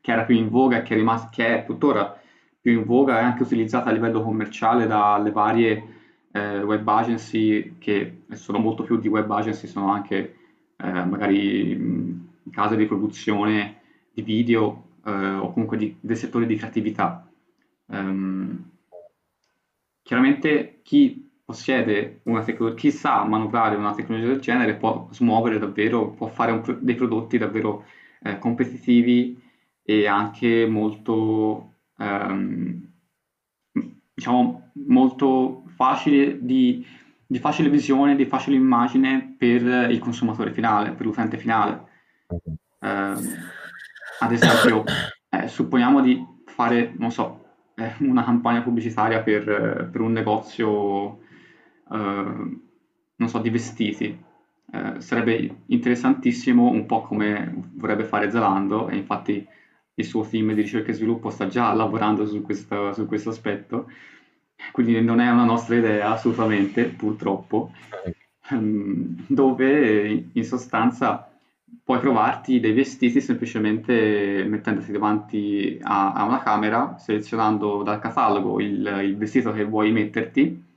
che 0.01 0.13
era 0.13 0.25
più 0.25 0.37
in 0.37 0.49
voga 0.49 0.79
e 0.79 0.83
che 0.83 0.95
è, 0.95 0.97
rimasta, 0.97 1.31
che 1.31 1.47
è 1.47 1.65
tuttora 1.65 2.17
più 2.61 2.73
in 2.73 2.85
voga 2.85 3.19
e 3.19 3.23
anche 3.23 3.43
utilizzata 3.43 3.91
a 3.91 3.93
livello 3.93 4.23
commerciale 4.23 4.87
dalle 4.87 5.31
varie 5.33 6.01
eh, 6.33 6.63
web 6.63 6.87
agency 6.89 7.77
che 7.79 8.23
sono 8.33 8.59
molto 8.59 8.83
più 8.83 8.99
di 8.99 9.09
web 9.09 9.31
agency, 9.31 9.67
sono 9.67 9.91
anche 9.91 10.37
eh, 10.77 11.05
magari 11.05 12.31
case 12.51 12.77
di 12.77 12.87
produzione 12.87 13.81
di 14.13 14.23
video 14.23 14.91
eh, 15.05 15.11
o 15.11 15.53
comunque 15.53 15.77
di, 15.77 15.97
del 16.01 16.17
settore 16.17 16.47
di 16.47 16.57
creatività. 16.57 17.27
Um, 17.87 18.71
chiaramente 20.03 20.81
chi 20.83 21.31
possiede 21.45 22.21
una 22.25 22.43
tecnologia, 22.43 22.79
chi 22.81 22.91
sa 22.91 23.25
manovrare 23.25 23.77
una 23.77 23.95
tecnologia 23.95 24.29
del 24.29 24.41
genere 24.41 24.75
può 24.75 25.09
smuovere 25.11 25.59
davvero, 25.59 26.11
può 26.11 26.29
fare 26.29 26.53
un, 26.53 26.79
dei 26.81 26.95
prodotti 26.95 27.39
davvero 27.39 27.85
eh, 28.23 28.39
competitivi 28.39 29.41
e 29.83 30.07
anche 30.07 30.67
molto, 30.67 31.75
um, 31.99 32.89
diciamo, 34.15 34.71
molto 34.87 35.62
facile 35.83 36.39
di, 36.41 36.87
di, 37.27 37.39
facile 37.41 37.69
visione, 37.69 38.15
di 38.15 38.27
facile 38.27 38.55
immagine 38.55 39.35
per 39.37 39.91
il 39.91 39.99
consumatore 39.99 40.53
finale, 40.53 40.93
per 40.93 41.07
l'utente 41.07 41.37
finale. 41.37 41.87
Eh, 42.79 43.15
ad 44.21 44.31
esempio, 44.31 44.85
eh, 45.29 45.49
supponiamo 45.49 46.01
di 46.01 46.25
fare, 46.47 46.95
non 46.97 47.11
so, 47.11 47.41
eh, 47.75 47.95
una 47.99 48.23
campagna 48.23 48.63
pubblicitaria 48.63 49.23
per, 49.23 49.89
per 49.91 50.01
un 50.01 50.13
negozio, 50.13 51.19
eh, 51.91 52.59
non 53.17 53.29
so, 53.29 53.39
di 53.39 53.51
vestiti. 53.51 54.25
Eh, 54.75 55.01
sarebbe 55.01 55.63
interessantissimo, 55.67 56.69
un 56.69 56.87
po' 56.87 57.03
come 57.03 57.53
vorrebbe 57.75 58.05
fare 58.05 58.31
Zalando, 58.31 58.89
e 58.89 58.97
infatti 58.97 59.45
il 59.95 60.05
suo 60.05 60.25
team 60.25 60.55
di 60.55 60.63
ricerca 60.63 60.93
e 60.93 60.95
sviluppo 60.95 61.29
sta 61.31 61.49
già 61.49 61.73
lavorando 61.73 62.25
su 62.25 62.41
questo, 62.41 62.93
su 62.93 63.07
questo 63.07 63.31
aspetto, 63.31 63.89
quindi 64.71 65.01
non 65.01 65.21
è 65.21 65.31
una 65.31 65.45
nostra 65.45 65.77
idea 65.77 66.11
assolutamente, 66.11 66.85
purtroppo, 66.85 67.73
ehm, 68.51 69.25
dove 69.27 70.29
in 70.33 70.45
sostanza 70.45 71.29
puoi 71.85 71.99
provarti 71.99 72.61
dei 72.61 72.73
vestiti 72.73 73.21
semplicemente 73.21 74.45
mettendoti 74.47 74.93
davanti 74.93 75.79
a, 75.83 76.13
a 76.13 76.25
una 76.25 76.43
camera, 76.43 76.97
selezionando 76.99 77.83
dal 77.83 77.99
catalogo 77.99 78.61
il, 78.61 79.01
il, 79.03 79.17
vestito 79.17 79.53
che 79.53 79.65
vuoi 79.65 79.91
metterti 79.91 80.71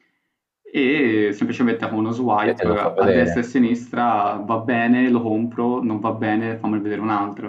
e 0.63 1.29
semplicemente 1.31 1.87
con 1.87 1.99
uno 1.99 2.11
swipe 2.11 2.61
a 2.63 3.05
destra 3.05 3.39
e 3.39 3.39
a 3.39 3.43
sinistra 3.43 4.41
va 4.43 4.57
bene, 4.57 5.09
lo 5.09 5.21
compro, 5.21 5.81
non 5.83 5.99
va 5.99 6.11
bene, 6.11 6.57
fammi 6.57 6.79
vedere 6.79 7.01
un 7.01 7.09
altro. 7.09 7.47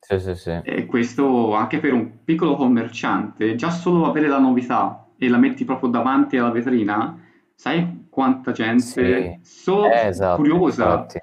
Sì, 0.00 0.18
sì, 0.18 0.34
sì. 0.34 0.60
E 0.64 0.86
questo 0.86 1.54
anche 1.54 1.78
per 1.78 1.92
un 1.92 2.24
piccolo 2.24 2.56
commerciante, 2.56 3.54
già 3.54 3.70
solo 3.70 4.06
avere 4.06 4.26
la 4.26 4.38
novità 4.38 5.06
e 5.22 5.28
la 5.28 5.36
metti 5.36 5.66
proprio 5.66 5.90
davanti 5.90 6.38
alla 6.38 6.50
vetrina, 6.50 7.14
sai 7.54 8.06
quanta 8.08 8.52
gente 8.52 8.80
sì. 8.80 9.38
solo 9.42 9.92
eh, 9.92 10.06
esatto, 10.06 10.36
curiosa 10.36 10.92
infatti. 10.92 11.20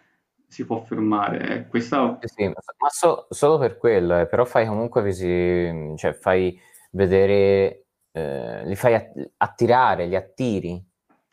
si 0.47 0.65
può 0.65 0.83
fermare. 0.83 1.65
Questa... 1.67 2.19
Sì, 2.21 2.27
sì, 2.27 2.45
ma 2.45 2.89
so, 2.89 3.25
solo 3.31 3.57
per 3.57 3.77
quello, 3.77 4.19
eh, 4.19 4.27
però 4.27 4.45
fai 4.45 4.67
comunque 4.67 5.01
visi, 5.01 5.95
cioè 5.95 6.13
fai 6.13 6.55
vedere, 6.91 7.85
eh, 8.11 8.67
li 8.67 8.75
fai 8.75 9.01
attirare, 9.37 10.05
li 10.05 10.15
attiri. 10.15 10.79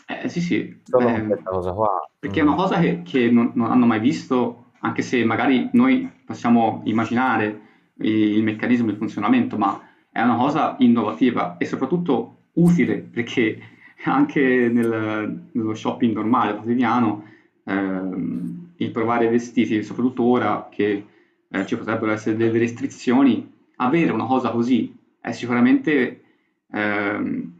Eh, 0.06 0.28
sì, 0.30 0.40
sì. 0.40 0.80
Solo 0.84 1.08
eh, 1.08 1.22
questa 1.22 1.50
cosa 1.50 1.72
qua. 1.72 1.90
Perché 2.18 2.42
mm. 2.42 2.46
è 2.46 2.48
una 2.48 2.56
cosa 2.56 2.78
che, 2.80 3.02
che 3.02 3.30
non, 3.30 3.52
non, 3.54 3.70
hanno 3.70 3.84
mai 3.84 4.00
visto, 4.00 4.70
anche 4.80 5.02
se 5.02 5.22
magari 5.22 5.68
noi 5.74 6.10
possiamo 6.24 6.80
immaginare 6.84 7.60
il, 7.98 8.36
il 8.38 8.42
meccanismo 8.42 8.90
di 8.90 8.96
funzionamento, 8.96 9.58
ma 9.58 9.82
è 10.10 10.22
una 10.22 10.36
cosa 10.36 10.76
innovativa 10.78 11.58
e 11.58 11.66
soprattutto 11.66 12.33
utile 12.54 12.98
perché 12.98 13.58
anche 14.04 14.68
nel, 14.72 15.48
nello 15.52 15.74
shopping 15.74 16.14
normale, 16.14 16.54
quotidiano, 16.56 17.24
ehm, 17.64 18.72
il 18.76 18.90
provare 18.90 19.28
vestiti, 19.28 19.82
soprattutto 19.82 20.24
ora 20.24 20.68
che 20.70 21.06
eh, 21.48 21.66
ci 21.66 21.76
potrebbero 21.76 22.12
essere 22.12 22.36
delle 22.36 22.58
restrizioni, 22.58 23.50
avere 23.76 24.12
una 24.12 24.26
cosa 24.26 24.50
così 24.50 24.94
è 25.20 25.32
sicuramente 25.32 26.22
ehm, 26.70 27.52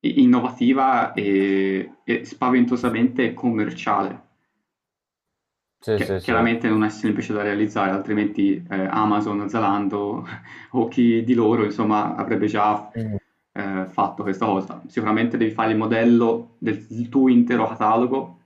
innovativa 0.00 1.12
e, 1.12 1.90
e, 2.04 2.24
spaventosamente 2.24 3.34
commerciale. 3.34 4.22
Sì, 5.78 5.96
Che 5.96 6.04
sì, 6.04 6.18
sì. 6.18 6.24
chiaramente 6.24 6.66
non 6.68 6.82
è 6.82 6.88
semplice 6.88 7.34
da 7.34 7.42
realizzare, 7.42 7.90
altrimenti 7.90 8.64
eh, 8.70 8.86
Amazon, 8.86 9.48
Zalando 9.50 10.26
o 10.72 10.88
chi 10.88 11.22
di 11.24 11.34
loro, 11.34 11.64
insomma, 11.64 12.14
avrebbe 12.14 12.46
già 12.46 12.90
Mm. 12.96 13.16
Eh, 13.56 13.86
fatto 13.88 14.22
questa 14.24 14.46
cosa. 14.46 14.82
Sicuramente 14.86 15.36
devi 15.36 15.52
fare 15.52 15.72
il 15.72 15.78
modello 15.78 16.56
del, 16.58 17.08
tuo 17.08 17.28
intero 17.28 17.68
catalogo, 17.68 18.40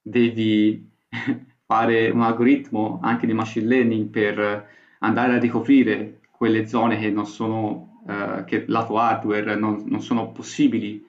devi 0.00 0.88
fare 1.66 2.10
un 2.10 2.22
algoritmo 2.22 3.00
anche 3.02 3.26
di 3.26 3.32
machine 3.32 3.66
learning 3.66 4.08
per 4.08 4.68
andare 5.00 5.34
a 5.34 5.38
ricoprire 5.38 6.20
quelle 6.30 6.66
zone 6.66 6.98
che 6.98 7.10
non 7.10 7.26
sono, 7.26 8.02
eh, 8.06 8.44
che 8.46 8.64
lato 8.68 8.96
hardware 8.96 9.56
non, 9.56 9.82
non 9.86 10.00
sono 10.00 10.30
possibili 10.30 11.04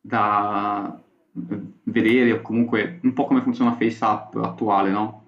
da 0.00 1.00
vedere 1.84 2.32
o 2.32 2.42
comunque 2.42 3.00
un 3.02 3.12
po' 3.12 3.24
come 3.24 3.42
funziona 3.42 3.74
FaceApp 3.74 4.36
attuale, 4.36 4.90
no? 4.90 5.22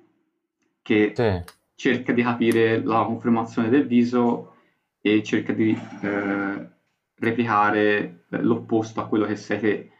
Che 0.83 1.12
Sì, 1.17 1.43
cerca 1.75 2.12
di 2.12 2.23
capire 2.23 2.81
la 2.81 3.03
confermazione 3.03 3.69
del 3.69 3.87
viso 3.89 4.55
e 5.01 5.23
cerca 5.25 5.53
di 5.53 5.77
eh, 6.03 6.75
replicare 7.19 8.27
eh, 8.31 8.43
l'opposto 8.43 9.01
a 9.01 9.09
quello 9.09 9.27
che 9.27 9.37
sei 9.37 9.59
te, 9.59 9.91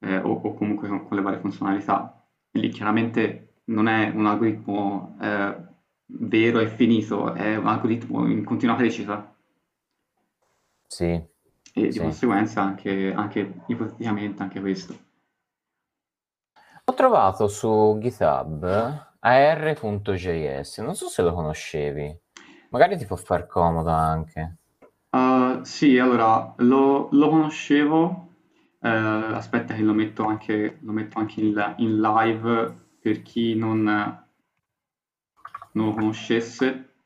eh, 0.00 0.18
o, 0.18 0.32
o 0.32 0.54
comunque 0.54 0.88
con, 0.88 1.06
con 1.06 1.16
le 1.16 1.22
varie 1.22 1.40
funzionalità. 1.40 2.26
Lì 2.52 2.68
chiaramente 2.70 3.60
non 3.64 3.88
è 3.88 4.10
un 4.10 4.26
algoritmo 4.26 5.16
eh, 5.20 5.56
vero 6.06 6.60
e 6.60 6.68
finito, 6.68 7.34
è 7.34 7.56
un 7.56 7.66
algoritmo 7.66 8.26
in 8.26 8.44
continua 8.44 8.76
crescita 8.76 9.34
sì, 10.86 11.04
e 11.04 11.28
di 11.72 11.92
sì. 11.92 11.98
conseguenza 11.98 12.62
anche, 12.62 13.12
anche 13.12 13.62
ipoteticamente 13.66 14.42
anche 14.42 14.60
questo. 14.60 15.04
Ho 16.84 16.94
trovato 16.94 17.48
su 17.48 17.98
GitHub 18.00 18.64
ar.js, 19.18 20.78
non 20.78 20.94
so 20.94 21.08
se 21.08 21.22
lo 21.22 21.34
conoscevi, 21.34 22.16
magari 22.70 22.96
ti 22.96 23.06
può 23.06 23.16
far 23.16 23.46
comodo 23.46 23.90
anche. 23.90 24.58
Uh, 25.16 25.64
sì, 25.64 25.98
allora 25.98 26.52
lo, 26.58 27.08
lo 27.10 27.28
conoscevo, 27.30 28.34
eh, 28.80 28.88
aspetta 28.88 29.72
che 29.72 29.80
lo 29.80 29.94
metto 29.94 30.24
anche, 30.24 30.76
lo 30.80 30.92
metto 30.92 31.18
anche 31.18 31.40
in, 31.40 31.74
in 31.78 32.00
live 32.00 32.74
per 33.00 33.22
chi 33.22 33.54
non, 33.54 33.82
non 33.84 35.86
lo 35.86 35.94
conoscesse. 35.94 36.96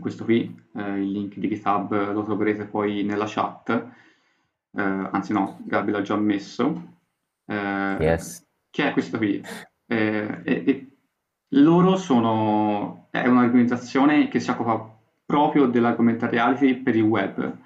Questo 0.00 0.24
qui, 0.24 0.52
eh, 0.74 1.00
il 1.00 1.12
link 1.12 1.36
di 1.36 1.48
GitHub 1.48 2.12
lo 2.12 2.24
troverete 2.24 2.64
poi 2.64 3.04
nella 3.04 3.26
chat, 3.28 3.70
eh, 3.70 4.82
anzi 4.82 5.32
no, 5.32 5.60
Gabi 5.64 5.92
l'ha 5.92 6.02
già 6.02 6.16
messo. 6.16 6.96
Eh, 7.46 7.96
Yes. 8.00 8.44
che 8.68 8.88
è 8.88 8.92
questo 8.92 9.18
qui? 9.18 9.40
Eh, 9.86 10.40
e 10.42 10.96
loro 11.50 11.96
sono, 11.96 13.06
è 13.10 13.28
un'organizzazione 13.28 14.26
che 14.26 14.40
si 14.40 14.50
occupa 14.50 14.98
proprio 15.32 15.66
dell'augmented 15.66 16.28
reality 16.30 16.74
per 16.76 16.94
il 16.96 17.02
web, 17.02 17.56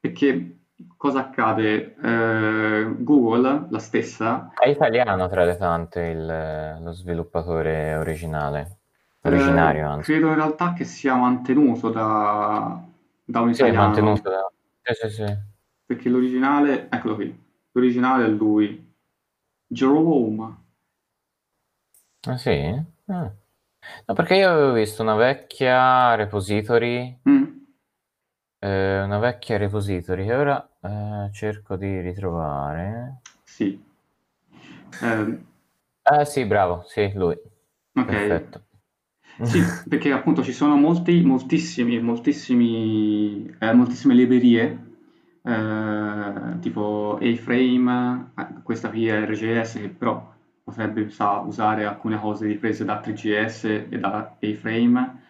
perché 0.00 0.58
cosa 0.96 1.20
accade? 1.20 1.94
Eh, 2.00 2.94
Google, 3.04 3.66
la 3.70 3.78
stessa, 3.78 4.50
È 4.52 4.66
italiano 4.68 5.28
tra 5.28 5.44
le 5.44 5.56
tante 5.58 6.00
il- 6.00 6.78
lo 6.82 6.92
sviluppatore 6.92 7.94
originale, 7.94 8.78
eh, 9.22 9.24
originario 9.24 9.86
anzi. 9.88 10.10
credo 10.14 10.28
in 10.28 10.34
realtà 10.34 10.72
che 10.74 10.84
sia 10.84 11.14
mantenuto 11.16 11.90
da, 11.90 12.82
da 13.24 13.40
un 13.40 13.50
Sì, 13.50 13.70
italiano, 13.70 13.72
mantenuto 13.72 14.28
da... 14.30 14.52
Sì, 14.82 14.94
sì, 14.94 15.08
sì. 15.14 15.38
perché 15.86 16.08
l'originale, 16.10 16.88
eccolo 16.90 17.14
qui, 17.14 17.34
l'originale 17.72 18.26
è 18.26 18.28
lui, 18.28 18.92
Jerome. 19.66 20.62
Ah 22.26 22.36
sì? 22.36 22.50
Ah. 23.08 23.32
No, 24.06 24.14
perché 24.14 24.34
io 24.36 24.50
avevo 24.50 24.72
visto 24.72 25.02
una 25.02 25.14
vecchia 25.14 26.14
repository, 26.14 27.18
Mm, 27.26 27.64
eh, 28.58 29.02
una 29.02 29.18
vecchia 29.18 29.56
repository 29.58 30.24
che 30.26 30.34
ora 30.34 30.68
eh, 30.80 31.30
cerco 31.32 31.76
di 31.76 32.00
ritrovare. 32.00 33.20
sì. 33.44 33.80
Eh, 35.02 35.38
Eh 36.02 36.24
sì, 36.24 36.44
bravo, 36.46 36.84
sì, 36.86 37.12
lui. 37.14 37.36
ok. 37.96 38.12
Perfetto. 38.12 38.66
Sì, 39.42 39.82
perché 39.88 40.12
appunto 40.12 40.42
ci 40.42 40.52
sono 40.52 40.76
molti, 40.76 41.22
moltissimi, 41.22 42.00
moltissimi, 42.00 43.54
eh, 43.60 43.72
moltissime 43.74 44.14
librerie, 44.14 44.96
eh, 45.42 46.58
tipo 46.60 47.18
A-Frame, 47.20 48.32
questa 48.62 48.90
qui 48.90 49.08
è 49.08 49.24
RGS, 49.26 49.74
che 49.74 49.88
però 49.90 50.33
potrebbe 50.64 51.08
sa, 51.10 51.38
usare 51.40 51.84
alcune 51.84 52.18
cose 52.18 52.46
riprese 52.46 52.84
da 52.84 53.00
3GS 53.00 53.86
e 53.90 53.98
da 53.98 54.36
A-Frame, 54.42 55.22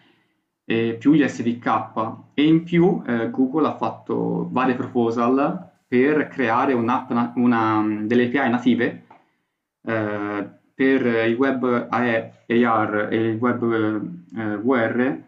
e 0.65 0.95
più 0.99 1.13
gli 1.13 1.27
SDK. 1.27 2.13
E 2.33 2.47
in 2.47 2.63
più 2.63 3.03
eh, 3.05 3.29
Google 3.29 3.67
ha 3.67 3.75
fatto 3.75 4.47
vari 4.51 4.75
proposal 4.75 5.71
per 5.87 6.27
creare 6.29 6.73
un'app, 6.73 7.11
na- 7.11 7.33
una, 7.35 7.83
delle 8.03 8.25
API 8.25 8.49
native 8.49 9.03
eh, 9.83 10.49
per 10.73 11.05
il 11.29 11.35
web 11.35 11.87
AR 11.89 12.33
e 13.11 13.29
il 13.29 13.37
web 13.37 13.63
eh, 14.35 14.57
VR 14.57 15.21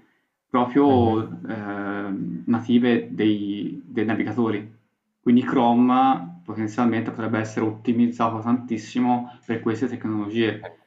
proprio 0.50 1.16
Mhm. 1.16 1.50
eh, 1.50 2.42
native 2.46 3.08
dei, 3.12 3.82
dei 3.86 4.06
navigatori. 4.06 4.76
Quindi 5.22 5.44
Chrome 5.44 6.37
potenzialmente 6.48 7.12
potrebbe 7.12 7.40
essere 7.40 7.66
ottimizzato 7.66 8.40
tantissimo 8.40 9.38
per 9.46 9.60
queste 9.60 9.88
tecnologie. 9.88 10.78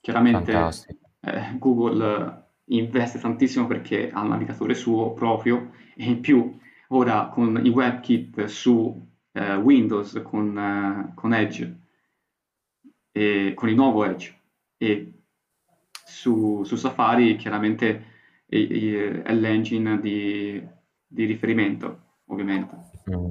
Chiaramente 0.00 0.52
eh, 0.52 1.58
Google 1.58 2.50
investe 2.66 3.18
tantissimo 3.18 3.66
perché 3.66 4.12
ha 4.12 4.20
un 4.20 4.28
navigatore 4.28 4.74
suo 4.74 5.12
proprio 5.12 5.72
e 5.96 6.04
in 6.04 6.20
più 6.20 6.56
ora 6.90 7.26
con 7.26 7.60
i 7.64 7.68
WebKit 7.68 8.44
su 8.44 9.08
eh, 9.32 9.56
Windows 9.56 10.22
con, 10.22 10.56
eh, 10.56 11.12
con 11.16 11.34
Edge 11.34 11.80
e 13.10 13.54
con 13.56 13.68
il 13.68 13.74
nuovo 13.74 14.04
Edge 14.04 14.38
e 14.76 15.12
su, 16.04 16.62
su 16.62 16.76
Safari 16.76 17.34
chiaramente 17.34 18.04
è, 18.46 19.22
è 19.24 19.34
l'engine 19.34 19.98
di, 19.98 20.64
di 21.04 21.24
riferimento 21.24 22.18
ovviamente. 22.26 22.76
Mhm. 23.06 23.28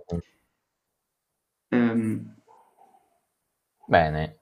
Ehm, 1.71 2.35
Bene. 3.87 4.39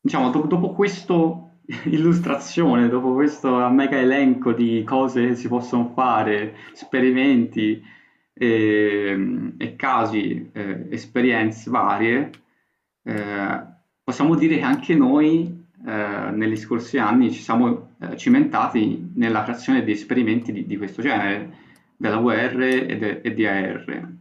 diciamo, 0.00 0.30
do- 0.30 0.46
dopo 0.46 0.72
questa 0.72 1.14
illustrazione, 1.84 2.88
dopo 2.88 3.14
questo 3.14 3.68
mega 3.70 3.98
elenco 3.98 4.52
di 4.52 4.82
cose 4.84 5.28
che 5.28 5.34
si 5.34 5.48
possono 5.48 5.92
fare, 5.94 6.56
esperimenti 6.72 7.82
e, 8.32 9.52
e 9.56 9.76
casi, 9.76 10.50
eh, 10.52 10.86
esperienze 10.90 11.70
varie, 11.70 12.30
eh, 13.02 13.62
possiamo 14.02 14.34
dire 14.34 14.56
che 14.56 14.62
anche 14.62 14.94
noi 14.94 15.66
eh, 15.86 16.30
negli 16.32 16.56
scorsi 16.56 16.98
anni 16.98 17.32
ci 17.32 17.40
siamo 17.40 17.94
eh, 18.00 18.16
cimentati 18.16 19.12
nella 19.14 19.42
creazione 19.42 19.84
di 19.84 19.92
esperimenti 19.92 20.52
di, 20.52 20.66
di 20.66 20.76
questo 20.76 21.00
genere, 21.02 21.62
della 21.96 22.18
VR 22.18 22.60
e, 22.62 22.98
de- 22.98 23.20
e 23.22 23.34
di 23.34 23.46
AR. 23.46 24.12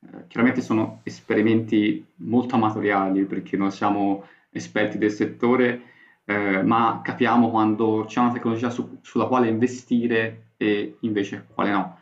Eh, 0.00 0.26
chiaramente 0.28 0.60
sono 0.60 1.00
esperimenti 1.02 2.04
molto 2.16 2.54
amatoriali 2.54 3.24
perché 3.24 3.56
non 3.56 3.70
siamo 3.72 4.24
esperti 4.50 4.98
del 4.98 5.10
settore, 5.10 5.82
eh, 6.24 6.62
ma 6.62 7.00
capiamo 7.02 7.50
quando 7.50 8.04
c'è 8.06 8.20
una 8.20 8.32
tecnologia 8.32 8.70
su- 8.70 8.98
sulla 9.02 9.26
quale 9.26 9.48
investire 9.48 10.52
e 10.56 10.96
invece 11.00 11.46
quale 11.52 11.70
no. 11.70 11.98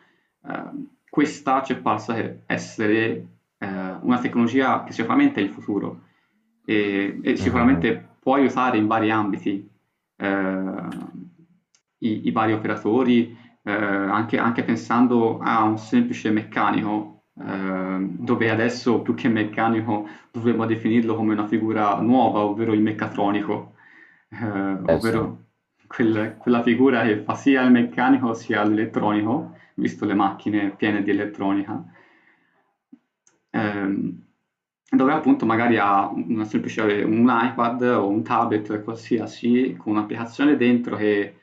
Eh, 0.46 0.84
questa 1.08 1.62
ci 1.62 1.72
è 1.72 1.76
parsa 1.76 2.14
essere 2.46 3.26
eh, 3.58 3.66
una 4.02 4.18
tecnologia 4.18 4.84
che 4.84 4.92
sicuramente 4.92 5.40
è 5.40 5.44
il 5.44 5.50
futuro 5.50 6.02
e, 6.64 7.18
e 7.22 7.30
Mhm. 7.30 7.36
sicuramente 7.36 8.16
può 8.20 8.34
aiutare 8.34 8.76
in 8.78 8.86
vari 8.86 9.10
ambiti 9.10 9.66
eh, 10.16 10.88
i, 11.98 12.26
i 12.28 12.30
vari 12.30 12.52
operatori, 12.52 13.36
anche, 13.68 14.38
anche 14.38 14.62
pensando 14.62 15.38
a 15.38 15.64
un 15.64 15.76
semplice 15.76 16.30
meccanico, 16.30 17.15
dove 17.38 18.50
adesso 18.50 19.02
più 19.02 19.14
che 19.14 19.28
meccanico 19.28 20.08
dovremmo 20.30 20.64
definirlo 20.66 21.14
come 21.14 21.34
una 21.34 21.46
figura 21.46 22.00
nuova, 22.00 22.40
ovvero 22.40 22.72
il 22.72 22.80
meccatronico, 22.80 23.74
eh, 24.30 24.36
Eh 24.86 24.92
ovvero 24.94 25.44
quel- 25.86 26.36
quella 26.38 26.62
figura 26.62 27.02
che 27.02 27.22
fa 27.22 27.34
sia 27.34 27.62
il 27.62 27.70
meccanico 27.72 28.32
sia 28.34 28.62
l'elettronico, 28.64 29.54
visto 29.74 30.04
le 30.06 30.14
macchine 30.14 30.70
piene 30.70 31.02
di 31.02 31.10
elettronica. 31.10 31.84
Ehm, 33.50 34.22
dove 34.88 35.12
appunto 35.12 35.46
magari 35.46 35.78
ha 35.78 36.08
una 36.10 36.44
semplice, 36.44 36.82
un 37.02 37.28
iPad 37.28 37.82
o 37.82 38.08
un 38.08 38.22
tablet 38.22 38.82
qualsiasi 38.82 39.74
con 39.76 39.92
un'applicazione 39.94 40.56
dentro 40.56 40.96
che 40.96 41.36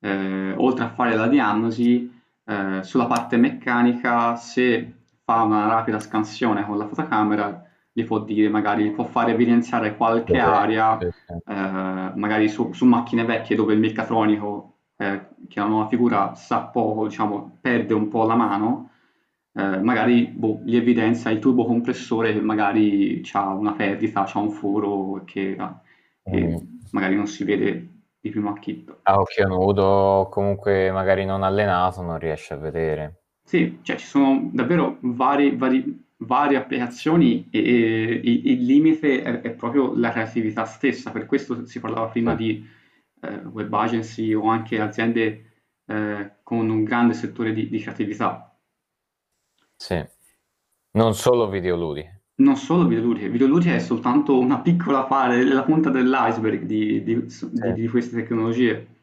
eh, 0.00 0.52
oltre 0.56 0.84
a 0.84 0.90
fare 0.90 1.14
la 1.14 1.26
diagnosi 1.28 2.12
eh, 2.44 2.80
sulla 2.82 3.06
parte 3.06 3.36
meccanica 3.36 4.36
se 4.36 4.92
fa 5.24 5.42
una 5.42 5.66
rapida 5.66 5.98
scansione 5.98 6.64
con 6.64 6.78
la 6.78 6.86
fotocamera 6.86 7.62
gli 7.92 8.04
può 8.04 8.18
dire 8.20 8.48
magari 8.48 8.90
può 8.90 9.04
fare 9.04 9.32
evidenziare 9.32 9.96
qualche 9.96 10.38
area 10.38 10.98
eh, 10.98 11.12
magari 11.46 12.48
su, 12.48 12.72
su, 12.72 12.84
macchine 12.84 13.24
vecchie 13.24 13.56
dove 13.56 13.72
il 13.72 13.80
meccatronico 13.80 14.78
eh, 14.96 15.28
che 15.48 15.60
è 15.60 15.62
una 15.62 15.70
nuova 15.70 15.88
figura 15.88 16.34
sa 16.34 16.62
poco 16.62 17.06
diciamo 17.06 17.58
perde 17.60 17.94
un 17.94 18.08
po' 18.08 18.24
la 18.24 18.34
mano 18.34 18.90
eh, 19.56 19.78
magari 19.78 20.26
boh, 20.26 20.60
gli 20.64 20.74
evidenzia 20.74 21.30
il 21.30 21.38
tubo 21.38 21.64
compressore 21.64 22.32
che 22.32 22.40
magari 22.40 23.22
ha 23.32 23.50
una 23.50 23.72
perdita, 23.74 24.24
ha 24.24 24.38
un 24.40 24.50
foro 24.50 25.22
che, 25.24 25.56
che 26.24 26.46
mm. 26.46 26.56
magari 26.90 27.14
non 27.14 27.28
si 27.28 27.44
vede 27.44 27.88
di 28.18 28.30
primo 28.30 28.50
acchito. 28.50 28.98
A 29.02 29.20
occhio 29.20 29.46
nudo, 29.46 30.26
comunque 30.28 30.90
magari 30.90 31.24
non 31.24 31.44
allenato, 31.44 32.02
non 32.02 32.18
riesce 32.18 32.54
a 32.54 32.56
vedere. 32.56 33.23
Sì, 33.44 33.78
cioè 33.82 33.96
ci 33.96 34.06
sono 34.06 34.50
davvero 34.52 34.98
vari, 35.00 35.54
vari, 35.54 36.04
varie 36.18 36.56
applicazioni 36.56 37.46
e, 37.50 37.58
e, 37.58 38.20
il 38.24 38.64
limite 38.64 39.22
è, 39.22 39.40
è, 39.42 39.50
proprio 39.50 39.94
la 39.94 40.10
creatività 40.10 40.64
stessa, 40.64 41.10
per 41.10 41.26
questo 41.26 41.66
si 41.66 41.78
parlava 41.78 42.06
prima 42.06 42.34
di 42.34 42.66
eh, 43.20 43.36
web 43.36 43.72
agency 43.72 44.32
o 44.32 44.46
anche 44.48 44.80
aziende 44.80 45.52
eh, 45.86 46.36
con 46.42 46.68
un 46.70 46.84
grande 46.84 47.12
settore 47.14 47.52
di, 47.52 47.68
di 47.68 47.78
creatività 47.80 48.54
sì. 49.76 50.02
Non 50.92 51.14
solo 51.14 51.48
videoludiche. 51.48 52.22
Non 52.36 52.56
solo 52.56 52.86
videoludiche, 52.86 53.28
videoludiche 53.28 53.76
è 53.76 53.78
soltanto 53.80 54.38
una 54.38 54.60
piccola 54.60 55.04
parte, 55.04 55.44
la 55.44 55.62
punta 55.62 55.90
dell'iceberg 55.90 56.62
di, 56.62 57.02
di, 57.02 57.28
sì. 57.28 57.48
di, 57.50 57.72
di 57.74 57.88
queste 57.88 58.16
tecnologie. 58.16 58.93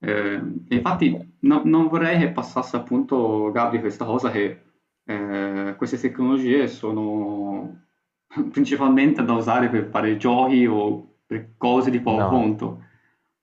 Eh, 0.00 0.40
infatti 0.68 1.36
no, 1.40 1.62
non 1.64 1.88
vorrei 1.88 2.18
che 2.18 2.30
passasse 2.30 2.76
appunto 2.76 3.50
Gabri 3.50 3.80
questa 3.80 4.04
cosa 4.04 4.30
che 4.30 4.62
eh, 5.04 5.74
queste 5.76 5.98
tecnologie 5.98 6.68
sono 6.68 7.86
principalmente 8.50 9.24
da 9.24 9.32
usare 9.32 9.68
per 9.68 9.88
fare 9.88 10.16
giochi 10.16 10.66
o 10.66 11.16
per 11.26 11.56
cose 11.56 11.90
di 11.90 12.00
poco 12.00 12.20
no, 12.20 12.28
conto. 12.28 12.84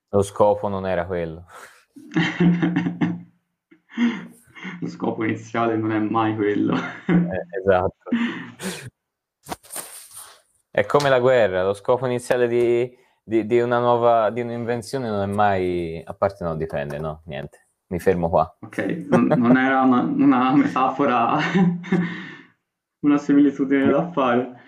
Lo 0.10 0.22
scopo 0.22 0.68
non 0.68 0.88
era 0.88 1.06
quello. 1.06 1.45
lo 4.80 4.88
scopo 4.88 5.24
iniziale 5.24 5.76
non 5.76 5.91
è 5.91 5.99
mai 5.99 6.36
quello. 6.36 6.76
Eh, 6.76 7.60
esatto. 7.62 8.10
È 10.76 10.86
come 10.86 11.08
la 11.08 11.20
guerra, 11.22 11.64
lo 11.64 11.74
scopo 11.74 12.06
iniziale 12.06 12.49
di, 12.49 12.97
di, 13.28 13.45
di, 13.47 13.59
una 13.59 13.80
nuova, 13.80 14.30
di 14.30 14.41
un'invenzione 14.41 15.09
non 15.09 15.23
è 15.23 15.26
mai, 15.26 16.01
a 16.05 16.13
parte 16.13 16.43
no, 16.43 16.55
dipende, 16.55 16.99
no, 16.99 17.23
niente, 17.26 17.67
mi 17.88 17.99
fermo 17.99 18.30
qua. 18.30 18.55
Ok, 18.61 19.05
non, 19.09 19.26
non 19.26 19.57
era 19.57 19.82
una, 19.82 20.01
una 20.01 20.55
metafora, 20.55 21.38
una 23.01 23.17
similitudine 23.17 23.88
da 23.89 24.11
fare. 24.11 24.61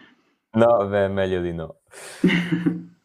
No, 0.54 0.88
beh, 0.88 1.08
meglio 1.08 1.42
di 1.42 1.54
no. 1.54 1.80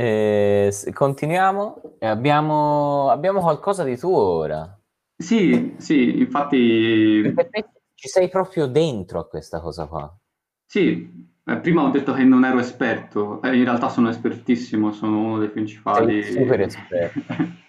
Eh, 0.00 0.72
continuiamo. 0.94 1.96
Abbiamo, 1.98 3.10
abbiamo 3.10 3.40
qualcosa 3.40 3.84
di 3.84 3.98
tuo 3.98 4.16
ora. 4.18 4.80
Sì, 5.14 5.74
sì, 5.76 6.20
infatti... 6.20 7.34
Ci 7.94 8.08
sei 8.08 8.30
proprio 8.30 8.66
dentro 8.66 9.20
a 9.20 9.28
questa 9.28 9.60
cosa 9.60 9.86
qua. 9.86 10.10
Sì, 10.64 11.29
eh, 11.44 11.56
prima 11.58 11.82
ho 11.82 11.90
detto 11.90 12.12
che 12.12 12.22
non 12.22 12.44
ero 12.44 12.58
esperto, 12.58 13.40
eh, 13.42 13.56
in 13.56 13.64
realtà 13.64 13.88
sono 13.88 14.08
espertissimo, 14.08 14.92
sono 14.92 15.18
uno 15.18 15.38
dei 15.38 15.48
principali... 15.48 16.22
Sei 16.22 16.32
super 16.32 16.60
esperto. 16.60 17.20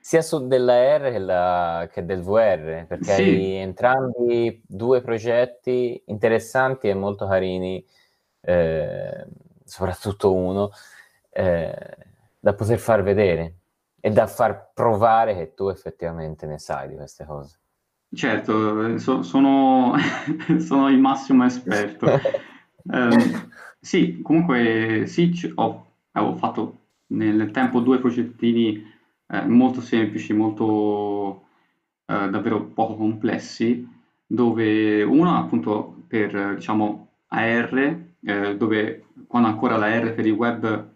Sia 0.00 0.20
su 0.20 0.48
della 0.48 0.98
R 0.98 1.12
che, 1.12 1.18
la, 1.18 1.88
che 1.92 2.04
del 2.04 2.22
VR, 2.22 2.86
perché 2.86 3.14
sì. 3.14 3.22
hai 3.22 3.52
entrambi 3.52 4.60
due 4.66 5.00
progetti 5.00 6.02
interessanti 6.06 6.88
e 6.88 6.94
molto 6.94 7.28
carini, 7.28 7.84
eh, 8.40 9.26
soprattutto 9.64 10.34
uno, 10.34 10.70
eh, 11.30 11.96
da 12.40 12.52
poter 12.52 12.80
far 12.80 13.04
vedere 13.04 13.58
e 14.00 14.10
da 14.10 14.26
far 14.26 14.72
provare 14.74 15.36
che 15.36 15.54
tu 15.54 15.68
effettivamente 15.68 16.46
ne 16.46 16.58
sai 16.58 16.88
di 16.88 16.96
queste 16.96 17.24
cose. 17.24 17.60
Certo, 18.12 18.98
so, 18.98 19.22
sono, 19.22 19.94
sono, 20.58 20.88
il 20.90 20.98
massimo 20.98 21.44
esperto. 21.44 22.06
eh, 22.90 23.48
sì, 23.80 24.20
comunque 24.22 25.04
sì, 25.06 25.52
ho, 25.54 25.86
ho, 26.12 26.36
fatto 26.36 26.78
nel 27.08 27.50
tempo 27.50 27.80
due 27.80 27.98
progettini 27.98 28.84
eh, 29.26 29.46
molto 29.46 29.80
semplici, 29.80 30.32
molto 30.32 31.46
eh, 32.06 32.28
davvero 32.30 32.64
poco 32.64 32.96
complessi, 32.96 33.88
dove 34.26 35.02
uno 35.02 35.36
appunto 35.36 36.04
per 36.06 36.54
diciamo 36.56 37.08
AR, 37.28 37.98
eh, 38.20 38.56
dove 38.56 39.04
quando 39.26 39.48
ancora 39.48 39.76
la 39.76 39.98
R 39.98 40.12
per 40.14 40.26
il 40.26 40.32
web 40.32 40.90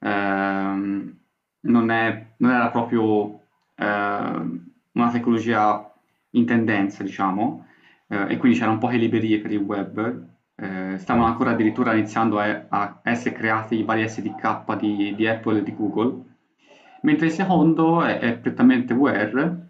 ehm, 0.00 1.16
non, 1.60 1.90
è, 1.90 2.26
non 2.38 2.50
era 2.50 2.70
proprio 2.70 3.40
eh, 3.74 3.84
una 3.84 5.10
tecnologia 5.10 5.92
in 6.30 6.46
tendenza, 6.46 7.02
diciamo, 7.02 7.66
eh, 8.08 8.32
e 8.32 8.36
quindi 8.36 8.58
c'erano 8.58 8.78
poche 8.78 8.96
librerie 8.96 9.40
per 9.40 9.52
il 9.52 9.58
web. 9.58 10.26
Eh, 10.60 10.98
stavano 10.98 11.26
ancora 11.26 11.52
addirittura 11.52 11.94
iniziando 11.94 12.40
a, 12.40 12.66
a, 12.68 13.00
essere 13.04 13.32
creati 13.32 13.76
i 13.76 13.84
vari 13.84 14.08
SDK 14.08 14.76
di, 14.76 15.14
di, 15.14 15.26
Apple 15.28 15.60
e 15.60 15.62
di 15.62 15.74
Google, 15.74 16.24
mentre 17.02 17.26
il 17.26 17.32
secondo 17.32 18.02
è, 18.02 18.18
è 18.18 18.36
prettamente 18.36 18.92
VR, 18.92 19.66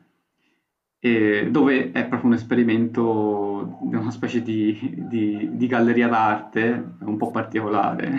dove 1.51 1.93
è 1.93 2.07
proprio 2.07 2.31
un 2.31 2.33
esperimento 2.33 3.79
di 3.83 3.97
una 3.97 4.11
specie 4.11 4.43
di, 4.43 4.95
di, 5.09 5.51
di 5.53 5.67
galleria 5.67 6.09
d'arte 6.09 6.95
un 7.01 7.17
po' 7.19 7.31
particolare. 7.31 8.17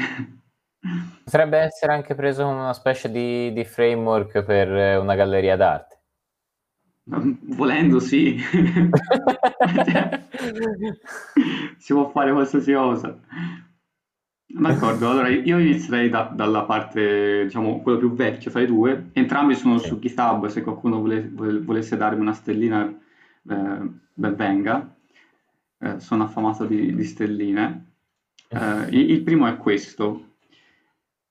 Potrebbe 1.24 1.58
essere 1.58 1.94
anche 1.94 2.14
preso 2.16 2.48
una 2.48 2.74
specie 2.74 3.10
di, 3.10 3.52
di 3.52 3.66
framework 3.66 4.44
per 4.44 5.00
una 5.00 5.16
galleria 5.16 5.56
d'arte. 5.56 5.99
Volendo, 7.10 8.00
sì. 8.00 8.38
cioè, 9.86 10.28
si 11.78 11.94
può 11.94 12.10
fare 12.10 12.32
qualsiasi 12.32 12.74
cosa. 12.74 13.20
D'accordo, 14.46 15.10
allora 15.10 15.30
io 15.30 15.58
inizierei 15.58 16.10
da, 16.10 16.24
dalla 16.24 16.64
parte, 16.64 17.44
diciamo, 17.46 17.82
quello 17.82 17.98
più 17.98 18.14
vecchio 18.14 18.52
tra 18.52 18.62
i 18.62 18.68
due. 18.68 19.10
Entrambi 19.14 19.56
sono 19.56 19.80
sì. 19.80 19.88
su 19.88 20.00
GitHub, 20.00 20.48
se 20.48 20.62
qualcuno 20.62 21.00
vole, 21.00 21.30
volesse 21.30 21.98
darmi 21.98 22.22
una 22.22 22.34
stellina, 22.34 22.88
eh, 22.88 23.90
ben 24.14 24.36
venga. 24.36 24.96
Eh, 25.80 26.00
sono 26.00 26.24
affamato 26.26 26.66
di, 26.66 26.94
di 26.94 27.04
stelline. 27.04 27.86
Eh, 28.50 28.88
il, 28.90 29.12
il 29.12 29.22
primo 29.22 29.48
è 29.48 29.58
questo, 29.58 30.36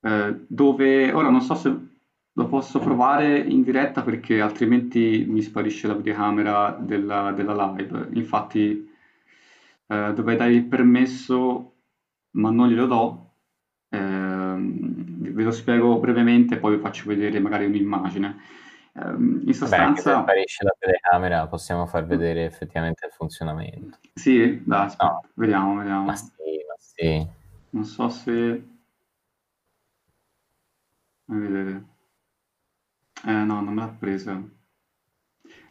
eh, 0.00 0.44
dove 0.46 1.12
ora 1.12 1.28
non 1.28 1.40
so 1.40 1.54
se 1.54 1.76
lo 2.38 2.46
posso 2.46 2.78
provare 2.78 3.36
in 3.36 3.64
diretta 3.64 4.02
perché 4.02 4.40
altrimenti 4.40 5.26
mi 5.28 5.42
sparisce 5.42 5.88
la 5.88 5.94
videocamera 5.94 6.70
della, 6.78 7.32
della 7.32 7.74
live. 7.74 8.10
Infatti 8.12 8.88
eh, 9.88 10.12
dovrei 10.14 10.36
dare 10.36 10.52
il 10.52 10.64
permesso, 10.64 11.72
ma 12.36 12.50
non 12.50 12.68
glielo 12.68 12.86
do. 12.86 13.32
Eh, 13.88 14.56
ve 14.56 15.42
lo 15.42 15.50
spiego 15.50 15.98
brevemente, 15.98 16.58
poi 16.58 16.76
vi 16.76 16.80
faccio 16.80 17.08
vedere 17.08 17.40
magari 17.40 17.64
un'immagine. 17.64 18.36
Eh, 18.92 19.10
in 19.46 19.52
sostanza... 19.52 20.18
Beh, 20.18 20.22
sparisce 20.22 20.64
la 20.64 20.76
telecamera 20.78 21.48
possiamo 21.48 21.86
far 21.86 22.06
vedere 22.06 22.44
effettivamente 22.44 23.04
il 23.04 23.12
funzionamento. 23.12 23.98
Sì, 24.14 24.62
dai, 24.64 24.84
aspetta, 24.84 25.06
no. 25.06 25.24
vediamo, 25.34 25.74
vediamo. 25.74 26.04
Ma 26.04 26.14
sì, 26.14 26.30
ma 26.68 26.74
sì. 26.78 27.26
Non 27.70 27.84
so 27.84 28.08
se... 28.08 28.62
Fammi 31.26 31.48
vedere. 31.48 31.96
Eh 33.24 33.32
no, 33.32 33.60
non 33.60 33.74
me 33.74 33.80
l'ha 33.82 33.88
presa. 33.88 34.42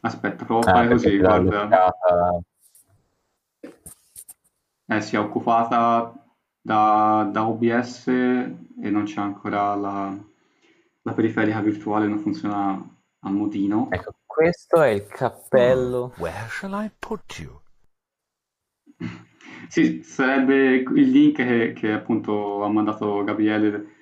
Aspetta, 0.01 0.45
provo 0.45 0.67
a 0.67 0.71
ah, 0.71 0.73
fare 0.75 0.89
così, 0.89 1.17
guarda. 1.17 2.41
Eh, 4.89 5.01
si 5.01 5.15
è 5.15 5.19
occupata 5.19 6.13
da, 6.61 7.29
da 7.31 7.47
OBS 7.47 8.07
e 8.07 8.89
non 8.89 9.03
c'è 9.03 9.19
ancora 9.19 9.75
la, 9.75 10.17
la 11.01 11.13
periferica 11.13 11.59
virtuale, 11.61 12.07
non 12.07 12.19
funziona 12.19 12.95
a 13.19 13.29
modino. 13.29 13.87
Ecco, 13.91 14.13
questo 14.25 14.81
è 14.81 14.89
il 14.89 15.07
cappello. 15.07 16.13
Where 16.17 16.47
shall 16.49 16.73
I 16.73 16.91
put 16.97 17.39
you? 17.39 17.59
sì, 19.67 20.03
sarebbe 20.03 20.75
il 20.75 21.09
link 21.09 21.35
che, 21.35 21.73
che 21.73 21.91
appunto 21.91 22.63
ha 22.63 22.69
mandato 22.69 23.23
Gabriele 23.23 23.95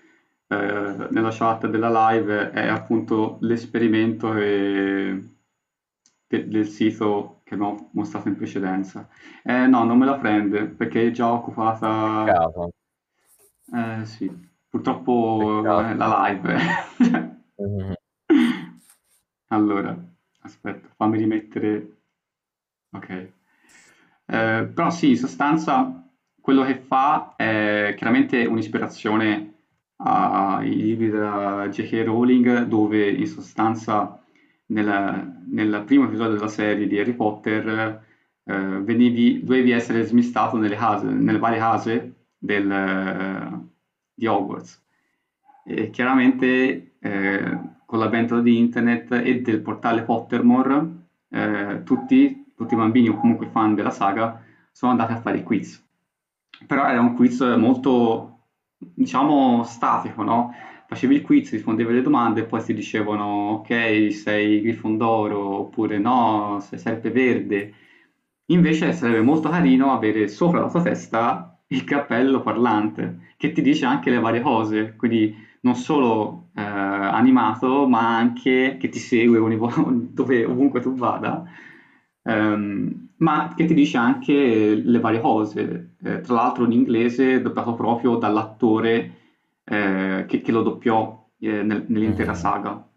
eh, 0.48 1.08
nella 1.12 1.30
chat 1.32 1.68
della 1.68 2.12
live 2.12 2.52
è 2.52 2.68
appunto 2.68 3.38
l'esperimento 3.42 4.32
che- 6.28 6.48
del 6.48 6.68
sito 6.68 7.42
che 7.44 7.54
abbiamo 7.54 7.90
mostrato 7.94 8.28
in 8.28 8.36
precedenza. 8.36 9.08
Eh, 9.44 9.68
no, 9.68 9.84
non 9.84 9.98
me 9.98 10.06
la 10.06 10.18
prende 10.18 10.66
perché 10.66 11.08
è 11.08 11.12
già 11.12 11.32
occupata. 11.32 12.24
Peccato. 12.24 12.70
Eh, 13.74 14.06
sì, 14.06 14.32
purtroppo 14.70 15.62
Peccato. 15.62 15.88
eh, 15.88 15.96
la 15.96 16.28
live. 16.28 16.58
Mhm. 17.58 17.96
Allora, 19.48 19.96
aspetta, 20.42 20.90
fammi 20.96 21.18
rimettere. 21.18 21.98
Ok. 22.92 23.10
Eh, 24.28 24.72
però 24.74 24.90
sì, 24.90 25.10
in 25.12 25.18
sostanza 25.18 26.04
quello 26.42 26.64
che 26.64 26.78
fa 26.78 27.34
è 27.36 27.94
chiaramente 27.98 28.46
un'ispirazione 28.46 29.54
ai 29.98 30.76
libri 30.76 31.10
della 31.10 31.68
J.K. 31.70 32.04
Rowling, 32.06 32.64
dove 32.64 33.10
in 33.10 33.28
sostanza 33.28 34.20
nel, 34.68 35.84
primo 35.86 36.06
episodio 36.06 36.34
della 36.36 36.48
serie 36.48 36.88
di 36.88 37.00
Harry 37.00 37.14
Potter 37.14 38.04
eh, 38.44 38.54
venivi, 38.82 39.44
dovevi 39.44 39.72
essere 39.72 40.04
smistato 40.04 40.58
nelle 40.58 40.76
case, 40.76 41.08
nelle 41.08 41.40
varie 41.40 41.60
case 41.60 42.14
del, 42.38 43.70
di 44.14 44.26
Hogwarts. 44.26 44.84
E 45.66 45.90
chiaramente 45.90 46.96
eh, 47.00 47.60
con 47.86 48.00
l'avvento 48.00 48.40
di 48.42 48.58
internet 48.58 49.12
e 49.12 49.42
del 49.42 49.62
portale 49.62 50.04
Pottermore, 50.04 51.04
eh, 51.30 51.82
tutti, 51.84 52.54
tutti 52.56 52.74
i 52.74 52.78
bambini 52.78 53.10
o 53.10 53.18
comunque 53.18 53.48
fan 53.48 53.76
della 53.76 53.92
saga 53.92 54.42
sono 54.72 54.92
andati 54.92 55.14
a 55.14 55.22
fare 55.22 55.44
quiz. 55.44 55.84
Però 56.68 56.86
era 56.88 57.02
un 57.02 57.16
quiz 57.16 57.42
molto, 57.58 58.35
diciamo, 58.78 59.64
statico, 59.64 60.24
no? 60.24 60.52
Facevi 60.88 61.16
il 61.16 61.22
quiz, 61.22 61.52
rispondevi 61.52 61.90
alle 61.92 62.02
domande 62.02 62.42
e 62.42 62.46
poi 62.46 62.62
ti 62.64 62.74
dicevano 62.74 63.24
ok, 63.60 64.12
sei 64.12 64.62
Grifondoro 64.62 65.40
oppure 65.60 65.98
no, 66.00 66.60
sei 66.62 66.78
Serpeverde. 66.80 67.72
Invece 68.48 68.92
sarebbe 68.92 69.22
molto 69.22 69.50
carino 69.50 69.92
avere 69.92 70.28
sopra 70.28 70.60
la 70.60 70.70
tua 70.70 70.82
testa 70.82 71.58
il 71.68 71.84
cappello 71.84 72.42
parlante 72.42 73.34
che 73.38 73.52
ti 73.52 73.62
dice 73.62 73.86
anche 73.86 74.12
le 74.12 74.20
varie 74.20 74.40
cose, 74.42 74.94
quindi 74.96 75.34
non 75.62 75.74
solo 75.76 76.50
eh, 76.54 76.62
animato, 76.62 77.88
ma 77.88 78.16
anche 78.18 78.78
che 78.80 78.88
ti 78.90 79.00
segue 79.00 79.40
dove, 80.14 80.46
ovunque 80.46 80.80
tu 80.80 80.94
vada, 80.94 81.44
ehm, 82.24 83.10
ma 83.18 83.52
che 83.56 83.66
ti 83.66 83.74
dice 83.74 83.98
anche 83.98 84.76
le 84.76 85.00
varie 85.00 85.20
cose. 85.20 85.95
Eh, 86.06 86.22
tra 86.22 86.36
l'altro 86.36 86.66
in 86.66 86.72
inglese 86.72 87.42
doppiato 87.42 87.74
proprio 87.74 88.18
dall'attore 88.18 89.14
eh, 89.64 90.26
che, 90.28 90.42
che 90.42 90.52
lo 90.52 90.62
doppiò 90.62 91.28
eh, 91.40 91.64
nel- 91.64 91.86
nell'intera 91.88 92.34
Mhm. 92.34 92.38
saga. 92.38 92.88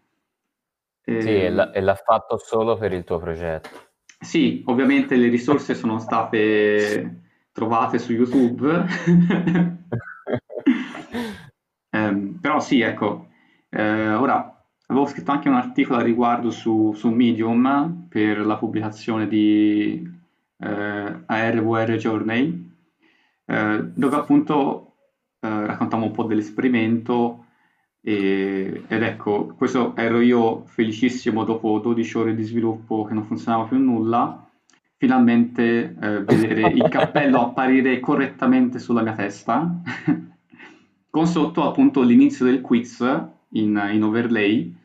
Sì, 1.17 1.43
e 1.43 1.49
l'ha 1.51 1.69
e 1.71 1.81
l'ha 1.81 1.93
fatto 1.93 2.39
solo 2.39 2.75
per 2.75 2.93
il 2.93 3.03
tuo 3.03 3.19
progetto. 3.19 3.69
sì, 4.19 4.63
ovviamente 4.67 5.15
le 5.15 5.27
risorse 5.29 5.73
sono 5.75 5.97
state 5.99 7.21
trovate 7.51 7.99
su 7.99 8.13
YouTube. 8.13 8.85
Ehm, 11.91 12.37
però 12.39 12.59
sì, 12.59 12.81
ecco, 12.81 13.29
eh, 13.69 14.09
ora 14.13 14.63
avevo 14.87 15.05
scritto 15.07 15.31
anche 15.31 15.49
un 15.49 15.55
articolo 15.55 15.99
a 15.99 16.03
riguardo 16.03 16.51
su, 16.51 16.93
su 16.93 17.09
Medium 17.09 18.05
per 18.09 18.45
la 18.45 18.57
pubblicazione 18.57 19.27
di 19.27 20.07
eh, 20.57 21.23
ARVR 21.25 21.95
Journey, 21.97 22.68
eh, 23.49 23.83
dove 23.95 24.15
appunto 24.15 24.93
eh, 25.39 25.65
raccontavo 25.65 26.05
un 26.05 26.11
po' 26.11 26.23
dell'esperimento 26.23 27.45
e- 28.01 28.83
ed 28.87 29.01
ecco, 29.01 29.55
questo 29.57 29.95
ero 29.95 30.21
io 30.21 30.65
felicissimo 30.65 31.43
dopo 31.43 31.79
12 31.79 32.17
ore 32.17 32.35
di 32.35 32.43
sviluppo 32.43 33.05
che 33.05 33.15
non 33.15 33.25
funzionava 33.25 33.65
più 33.65 33.77
nulla, 33.77 34.47
finalmente 34.97 35.95
eh, 35.99 36.23
vedere 36.23 36.69
il 36.69 36.87
cappello 36.89 37.41
apparire 37.49 37.99
correttamente 37.99 38.77
sulla 38.77 39.01
mia 39.01 39.15
testa, 39.15 39.81
con 41.09 41.25
sotto 41.25 41.67
appunto 41.67 42.03
l'inizio 42.03 42.45
del 42.45 42.61
quiz 42.61 42.99
in, 43.53 43.89
in 43.91 44.03
overlay, 44.03 44.75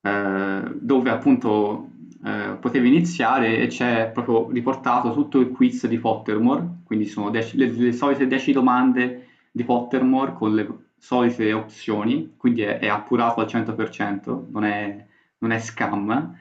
eh, 0.00 0.62
dove 0.74 1.10
appunto 1.10 1.91
eh, 2.24 2.56
potevi 2.60 2.88
iniziare 2.88 3.58
e 3.58 3.66
c'è 3.66 4.10
proprio 4.12 4.50
riportato 4.50 5.12
tutto 5.12 5.38
il 5.40 5.50
quiz 5.50 5.86
di 5.86 5.98
Pottermore, 5.98 6.80
quindi 6.84 7.06
sono 7.06 7.30
dec- 7.30 7.54
le, 7.54 7.70
le 7.70 7.92
solite 7.92 8.26
10 8.26 8.52
domande 8.52 9.26
di 9.50 9.64
Pottermore 9.64 10.32
con 10.32 10.54
le 10.54 10.68
solite 10.98 11.52
opzioni, 11.52 12.34
quindi 12.36 12.62
è, 12.62 12.78
è 12.78 12.88
appurato 12.88 13.40
al 13.40 13.46
100%, 13.48 14.46
non 14.50 14.64
è, 14.64 15.04
non 15.38 15.50
è 15.52 15.58
scam. 15.58 16.36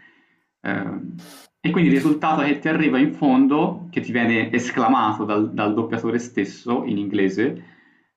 Ehm, 0.61 1.15
e 1.59 1.69
quindi 1.71 1.89
il 1.89 1.95
risultato 1.95 2.41
che 2.43 2.59
ti 2.59 2.67
arriva 2.67 2.97
in 2.99 3.13
fondo, 3.13 3.87
che 3.91 4.01
ti 4.01 4.11
viene 4.11 4.51
esclamato 4.51 5.25
dal, 5.25 5.51
dal 5.53 5.73
doppiatore 5.73 6.19
stesso 6.19 6.83
in 6.85 6.97
inglese, 6.97 7.63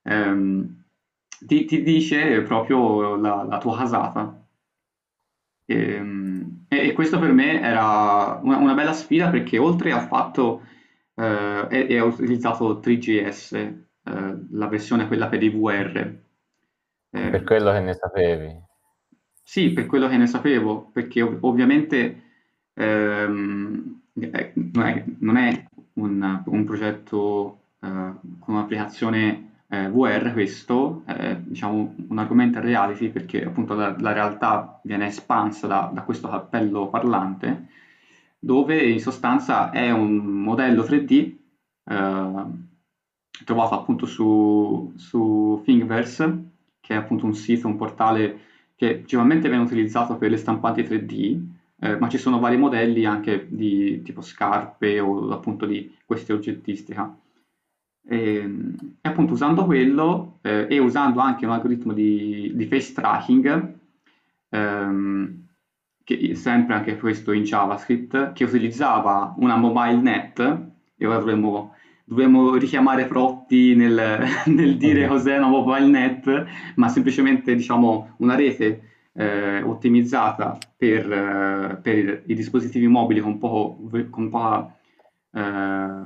ehm, 0.03 0.83
ti, 1.41 1.65
ti 1.65 1.83
dice 1.83 2.41
proprio 2.43 3.17
la, 3.17 3.43
la 3.45 3.59
tua 3.59 3.77
casata. 3.77 4.39
Ehm, 5.67 6.24
E, 6.69 6.89
e 6.89 6.93
questo 6.93 7.19
per 7.19 7.33
me 7.33 7.61
era 7.61 8.39
una, 8.43 8.57
una 8.59 8.75
bella 8.75 8.93
sfida 8.93 9.31
perché 9.31 9.59
oltre 9.59 9.93
al 9.93 10.07
fatto 10.07 10.63
eh, 11.15 11.67
e, 11.71 11.87
e 11.89 12.01
ho 12.01 12.07
utilizzato 12.07 12.81
3GS, 12.81 13.53
eh, 13.55 14.37
la 14.53 14.67
versione 14.69 15.07
quella 15.07 15.29
per 15.29 15.43
i 15.43 15.51
VR. 15.51 16.19
Eh, 17.11 17.31
Per 17.31 17.45
quello 17.45 17.71
che 17.73 17.81
ne 17.81 17.93
sapevi. 17.93 18.63
sì, 19.43 19.73
per 19.73 19.87
quello 19.87 20.09
che 20.09 20.17
ne 20.17 20.27
sapevo, 20.27 20.91
perché 20.93 21.23
ov- 21.23 21.39
ovviamente 21.45 22.23
ehm, 22.75 24.03
eh, 24.15 24.53
non 24.55 24.87
è, 24.87 25.05
non 25.19 25.37
è 25.37 25.69
un, 25.95 26.43
un 26.47 26.65
progetto 26.65 27.61
eh, 27.81 27.87
con 28.39 28.55
un'applicazione 28.55 29.53
eh, 29.75 29.89
VR 29.89 30.33
questo, 30.33 31.03
è 31.07 31.37
diciamo 31.37 31.95
un 32.09 32.19
argomento 32.19 32.61
reality 32.61 33.09
perché 33.09 33.45
appunto 33.45 33.75
la, 33.75 33.95
la 33.99 34.13
realtà 34.13 34.81
viene 34.85 35.07
espansa 35.07 35.67
da, 35.67 35.91
da 35.93 36.03
questo 36.03 36.29
cappello 36.29 36.89
parlante, 36.89 37.69
dove 38.39 38.83
in 38.83 39.01
sostanza 39.01 39.71
è 39.71 39.91
un 39.91 40.17
modello 40.17 40.83
3D 40.83 41.35
eh, 41.85 42.45
trovato 43.45 43.75
appunto 43.75 44.07
su, 44.07 44.93
su 44.97 45.61
Thingiverse, 45.65 46.45
che 46.81 46.95
è 46.95 46.97
appunto 46.97 47.25
un 47.25 47.35
sito, 47.35 47.67
un 47.67 47.77
portale 47.77 48.41
che 48.77 48.95
principalmente 48.97 49.49
viene 49.49 49.65
utilizzato 49.65 50.17
per 50.17 50.31
le 50.31 50.37
stampanti 50.37 50.83
3D, 50.83 51.43
eh, 51.81 51.97
ma 51.97 52.09
ci 52.09 52.19
sono 52.19 52.39
vari 52.39 52.57
modelli 52.57 53.05
anche 53.05 53.47
di 53.49 54.03
tipo 54.03 54.21
scarpe 54.21 55.01
o 55.01 55.31
appunto 55.31 55.67
di 55.67 55.95
queste 56.05 56.33
oggettistica. 56.33 57.15
E, 58.07 58.17
e 59.01 59.09
appunto 59.09 59.33
usando 59.33 59.65
quello 59.65 60.39
eh, 60.43 60.67
e 60.69 60.79
usando 60.79 61.21
anche 61.21 61.47
un 61.47 61.53
algoritmo 61.53 61.93
di, 61.93 62.53
di 62.55 62.67
face 62.67 62.93
tracking, 62.93 63.75
ehm, 64.51 65.47
che 66.05 66.35
sempre 66.35 66.75
anche 66.75 66.99
questo 66.99 67.33
in 67.33 67.45
JavaScript, 67.45 68.33
che 68.35 68.45
utilizzava 68.45 69.35
una 69.39 69.57
mobile 69.57 70.01
net, 70.01 70.39
e 70.97 71.07
ora 71.07 71.19
dovremmo, 71.19 71.75
dovremmo 72.05 72.55
richiamare 72.57 73.07
Protti 73.07 73.75
nel, 73.75 74.21
nel 74.47 74.77
dire 74.77 75.07
cos'è 75.09 75.39
una 75.39 75.49
mobile 75.49 75.87
net, 75.87 76.47
ma 76.77 76.89
semplicemente 76.89 77.55
diciamo 77.55 78.15
una 78.19 78.35
rete 78.35 78.91
eh, 79.15 79.63
ottimizzata 79.63 80.59
per, 80.77 81.11
eh, 81.11 81.79
per 81.81 82.23
i 82.27 82.35
dispositivi 82.35 82.87
mobili 82.87 83.21
con, 83.21 83.39
poco, 83.39 83.79
con 84.11 84.29
poca 84.29 84.77
eh, 85.33 86.03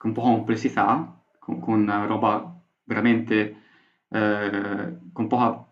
con 0.00 0.14
poca 0.14 0.30
complessità, 0.30 1.20
con, 1.38 1.60
con 1.60 2.06
roba 2.06 2.58
veramente 2.84 3.56
eh, 4.08 4.96
con 5.12 5.26
poca 5.26 5.62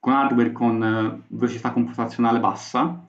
con 0.00 0.12
hardware 0.14 0.52
con 0.52 0.82
eh, 0.82 1.22
velocità 1.28 1.70
computazionale 1.70 2.40
bassa, 2.40 3.06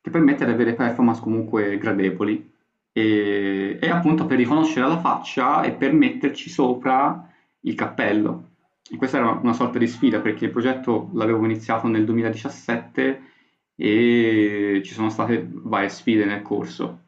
che 0.00 0.10
permette 0.10 0.44
di 0.44 0.52
avere 0.52 0.74
performance 0.74 1.20
comunque 1.20 1.76
gradevoli. 1.76 2.50
E, 2.92 3.78
e 3.80 3.88
appunto 3.88 4.26
per 4.26 4.36
riconoscere 4.38 4.86
la 4.86 4.98
faccia 4.98 5.62
e 5.62 5.72
per 5.72 5.92
metterci 5.92 6.50
sopra 6.50 7.28
il 7.60 7.74
cappello. 7.74 8.50
E 8.88 8.96
questa 8.96 9.18
era 9.18 9.30
una 9.30 9.52
sorta 9.52 9.78
di 9.78 9.88
sfida 9.88 10.20
perché 10.20 10.44
il 10.44 10.50
progetto 10.52 11.10
l'avevo 11.14 11.44
iniziato 11.44 11.88
nel 11.88 12.04
2017 12.04 13.22
e 13.74 14.82
ci 14.84 14.92
sono 14.92 15.10
state 15.10 15.48
varie 15.48 15.88
sfide 15.88 16.24
nel 16.24 16.42
corso. 16.42 16.98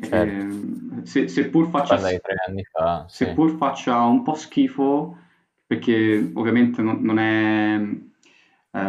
Certo. 0.00 0.16
Ehm, 0.16 1.02
se- 1.04 1.28
seppur 1.28 1.68
faccia, 1.68 1.96
fa, 1.98 3.06
sì. 3.08 3.24
seppur 3.24 3.56
faccia 3.56 4.00
un 4.02 4.22
po' 4.22 4.34
schifo, 4.34 5.16
perché 5.66 6.30
ovviamente 6.34 6.82
non, 6.82 7.00
non 7.02 7.18
è, 7.18 7.80
eh, 8.70 8.80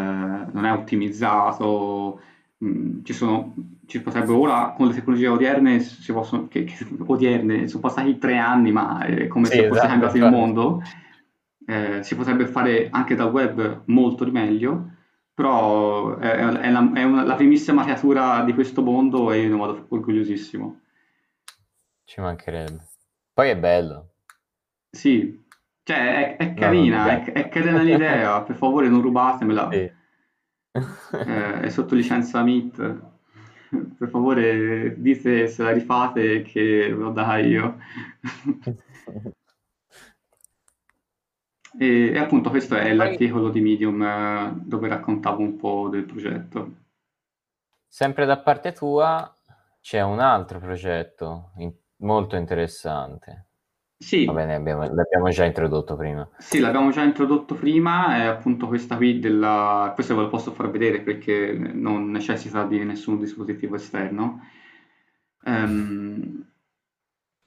non 0.51 0.65
è 0.65 0.71
ottimizzato, 0.71 2.21
mh, 2.57 3.01
ci 3.03 3.13
sono, 3.13 3.53
ci 3.85 4.01
potrebbe 4.01 4.31
ora 4.33 4.73
con 4.75 4.87
le 4.87 4.93
tecnologie 4.93 5.27
odierne, 5.27 5.79
si 5.79 6.11
possono, 6.13 6.47
che, 6.47 6.63
che- 6.63 6.85
odierne, 7.05 7.67
sono 7.67 7.81
passati 7.81 8.17
tre 8.17 8.37
anni, 8.37 8.71
ma 8.71 9.03
è 9.03 9.27
come 9.27 9.45
Sì, 9.47 9.55
se 9.55 9.67
fosse 9.67 9.87
esatto, 9.87 9.89
cambiato 9.89 10.17
il 10.17 10.29
mondo, 10.29 10.81
eh, 11.65 12.03
si 12.03 12.15
potrebbe 12.15 12.47
fare 12.47 12.89
anche 12.91 13.15
dal 13.15 13.31
web 13.31 13.83
molto 13.85 14.23
di 14.25 14.31
meglio, 14.31 14.89
però 15.33 16.17
è, 16.17 16.31
è 16.31 16.71
la, 16.71 16.91
è 16.93 17.03
una, 17.03 17.23
la 17.23 17.35
primissima 17.35 17.83
creatura 17.83 18.43
di 18.43 18.53
questo 18.53 18.81
mondo 18.81 19.31
e 19.31 19.41
io 19.41 19.49
ne 19.49 19.55
vado 19.57 19.85
orgogliosissimo. 19.89 20.79
Ci 22.09 22.19
mancherebbe. 22.21 22.87
Poi 23.31 23.49
è 23.49 23.55
bello. 23.55 24.13
Sì, 24.89 25.45
cioè 25.83 26.37
è, 26.37 26.37
è 26.37 26.55
carina, 26.55 27.03
no, 27.03 27.09
è, 27.11 27.31
è, 27.33 27.49
carina 27.49 27.83
l'idea, 27.83 28.41
per 28.41 28.55
favore 28.55 28.89
non 28.89 29.03
rubatemela. 29.03 29.69
Sì. 29.71 29.91
eh, 30.71 31.59
è 31.59 31.69
sotto 31.69 31.93
licenza 31.93 32.41
Meet. 32.41 32.99
Per 33.95 34.09
favore 34.09 34.99
dite 34.99 35.45
se 35.45 35.61
la 35.61 35.69
rifate 35.69 36.41
che 36.41 36.87
lo 36.87 37.11
dai 37.11 37.47
io. 37.47 37.77
e, 41.77 42.07
e, 42.07 42.17
appunto 42.17 42.49
questo 42.49 42.73
è 42.75 42.91
l'articolo 42.91 43.49
di 43.49 43.61
Medium 43.61 44.01
eh, 44.01 44.59
dove 44.63 44.87
raccontavo 44.87 45.43
un 45.43 45.57
po' 45.57 45.89
del 45.89 46.05
progetto. 46.05 46.71
Sempre 47.87 48.25
da 48.25 48.39
parte 48.39 48.71
tua 48.71 49.31
c'è 49.79 50.01
un 50.01 50.19
altro 50.19 50.57
progetto 50.57 51.51
in- 51.57 51.71
molto 51.99 52.35
interessante. 52.35 53.45
Sì. 53.97 54.25
Va 54.25 54.33
bene, 54.33 54.55
abbiamo, 54.55 54.83
l'abbiamo 54.83 55.29
già 55.29 55.43
introdotto 55.43 55.95
prima. 55.95 56.27
Sì, 56.37 56.59
l'abbiamo 56.59 56.89
già 56.91 57.03
introdotto 57.03 57.55
prima, 57.55 58.15
è 58.17 58.25
appunto 58.25 58.67
questa 58.67 58.95
qui 58.95 59.19
della... 59.19 59.91
Questo 59.93 60.15
ve 60.15 60.21
lo 60.21 60.29
posso 60.29 60.51
far 60.51 60.69
vedere 60.69 61.01
perché 61.01 61.51
non 61.53 62.09
necessita 62.09 62.65
di 62.65 62.83
nessun 62.83 63.19
dispositivo 63.19 63.75
esterno. 63.75 64.39
Um, 65.43 66.45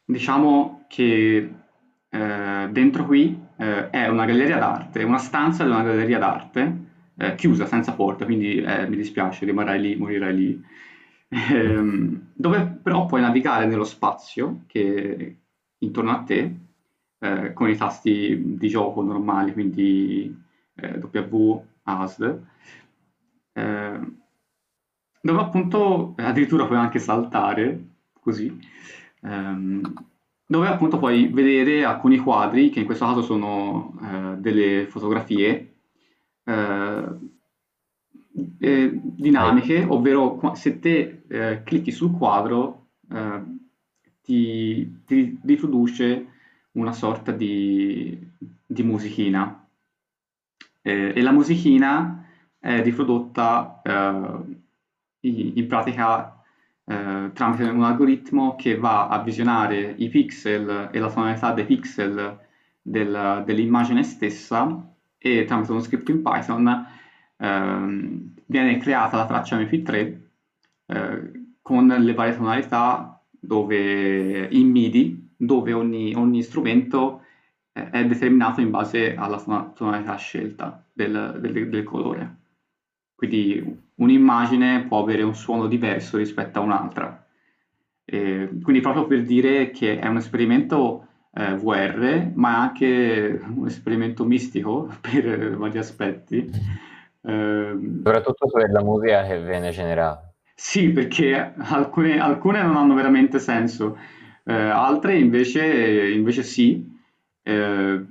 diciamo 0.05 0.85
che 0.89 1.55
eh, 2.15 2.69
dentro 2.71 3.07
qui 3.07 3.41
eh, 3.57 3.89
è 3.89 4.07
una 4.09 4.27
galleria 4.27 4.59
d'arte, 4.59 5.03
una 5.03 5.17
stanza 5.17 5.65
di 5.65 5.71
una 5.71 5.83
galleria 5.83 6.19
d'arte, 6.19 6.77
eh, 7.17 7.35
chiusa, 7.35 7.65
senza 7.65 7.95
porta, 7.95 8.27
quindi 8.27 8.61
eh, 8.61 8.87
mi 8.87 8.97
dispiace, 8.97 9.47
rimarrai 9.47 9.81
lì, 9.81 9.97
morirai 9.97 10.35
lì, 10.35 10.63
ehm, 11.33 12.33
dove 12.35 12.79
però 12.83 13.07
puoi 13.07 13.21
navigare 13.21 13.67
nello 13.67 13.85
spazio 13.85 14.65
che 14.67 15.37
intorno 15.79 16.11
a 16.11 16.23
te 16.23 16.55
eh, 17.19 17.53
con 17.53 17.69
i 17.71 17.77
tasti 17.77 18.57
di 18.57 18.69
gioco 18.69 19.03
normali, 19.03 19.53
quindi 19.53 20.35
eh, 20.75 20.99
W, 20.99 21.63
ASD, 21.85 22.41
eh, 23.55 24.01
dove 25.21 25.41
appunto 25.41 26.15
addirittura 26.17 26.67
puoi 26.67 26.79
anche 26.79 26.99
saltare 26.99 27.85
così, 28.21 28.55
ehm, 29.23 29.81
dove 30.47 30.69
appunto 30.69 30.99
puoi 30.99 31.29
vedere 31.29 31.85
alcuni 31.85 32.19
quadri 32.19 32.71
che 32.71 32.81
in 32.81 32.87
questo 32.87 33.07
caso 33.07 33.23
sono 33.23 33.95
eh, 34.03 34.37
delle 34.39 34.87
fotografie 34.89 35.69
eh, 38.59 38.91
dinamiche, 39.03 39.85
ovvero 39.85 40.41
se 40.55 40.79
te 40.79 41.23
eh, 41.29 41.63
clicchi 41.65 41.91
sul 41.91 42.17
quadro 42.17 42.89
eh, 43.11 43.43
ti, 44.23 45.03
ti 45.05 45.39
riproduce 45.43 46.27
una 46.73 46.93
sorta 46.93 47.33
di, 47.33 48.19
di 48.65 48.83
musichina. 48.83 49.67
Eh, 50.81 51.13
e 51.15 51.23
la 51.23 51.33
musichina 51.33 52.27
è 52.59 52.83
riprodotta 52.83 53.81
eh, 53.85 54.61
in 55.21 55.67
pratica 55.69 56.37
tramite 56.85 57.63
un 57.63 57.85
algoritmo 57.85 58.57
che 58.57 58.77
va 58.77 59.07
a 59.07 59.23
visionare 59.23 59.95
i 59.99 60.09
pixel 60.09 60.91
e 60.93 60.99
la 60.99 61.11
tonalità 61.11 61.53
dei 61.53 61.65
pixel 61.65 62.39
del, 62.83 63.43
dell'immagine 63.47 64.03
stessa 64.03 64.93
e 65.17 65.45
tramite 65.45 65.71
uno 65.71 65.81
script 65.81 66.09
in 66.09 66.23
Python 66.23 66.87
ehm, 67.43 68.35
viene 68.47 68.79
creata 68.79 69.17
la 69.17 69.27
traccia 69.27 69.59
MP3 69.59 70.17
eh, 70.87 71.33
con 71.61 71.87
le 71.87 72.15
varie 72.15 72.37
tonalità 72.37 73.21
dove, 73.31 74.47
in 74.51 74.71
MIDI, 74.71 75.35
dove 75.37 75.73
ogni, 75.73 76.15
ogni 76.15 76.43
strumento 76.43 77.23
eh, 77.73 77.91
è 77.91 78.07
determinato 78.07 78.61
in 78.61 78.71
base 78.71 79.15
alla 79.15 79.39
tonalità 79.75 80.15
scelta 80.17 80.85
del, 80.93 81.39
del, 81.41 81.69
del 81.69 81.85
colore. 81.85 82.37
Quindi 83.15 83.81
un'immagine 83.97 84.85
può 84.85 85.03
avere 85.03 85.23
un 85.23 85.35
suono 85.35 85.67
diverso 85.67 86.17
rispetto 86.17 86.59
a 86.59 86.63
un'altra. 86.63 87.27
Eh, 88.05 88.59
quindi 88.63 88.83
proprio 88.83 89.07
per 89.07 89.23
dire 89.23 89.71
che 89.71 89.99
è 89.99 90.07
un 90.09 90.17
esperimento 90.17 91.07
eh, 91.33 91.55
VR, 91.55 92.31
ma 92.35 92.51
è 92.51 92.59
anche 92.59 93.41
un 93.47 93.67
esperimento 93.67 94.25
mistico 94.25 94.93
per 95.01 95.57
vari 95.57 95.79
aspetti. 95.79 96.51
Eh, 97.23 97.79
Soprattutto 97.97 98.47
per 98.49 98.71
la 98.71 98.83
musica 98.83 99.25
che 99.27 99.41
viene 99.41 99.71
generata. 99.71 100.33
Sì, 100.55 100.91
perché 100.91 101.55
alcune, 101.57 102.21
alcune 102.21 102.63
non 102.63 102.77
hanno 102.77 102.95
veramente 102.95 103.39
senso, 103.39 103.97
eh, 104.45 104.53
altre 104.53 105.19
invece, 105.19 106.11
invece 106.11 106.43
sì, 106.43 106.89
eh, 107.43 108.05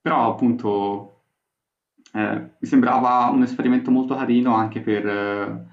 però 0.00 0.30
appunto 0.30 1.22
eh, 2.12 2.50
mi 2.58 2.68
sembrava 2.68 3.28
un 3.32 3.42
esperimento 3.42 3.90
molto 3.90 4.14
carino 4.14 4.54
anche 4.54 4.80
per, 4.80 5.06
eh, 5.06 5.66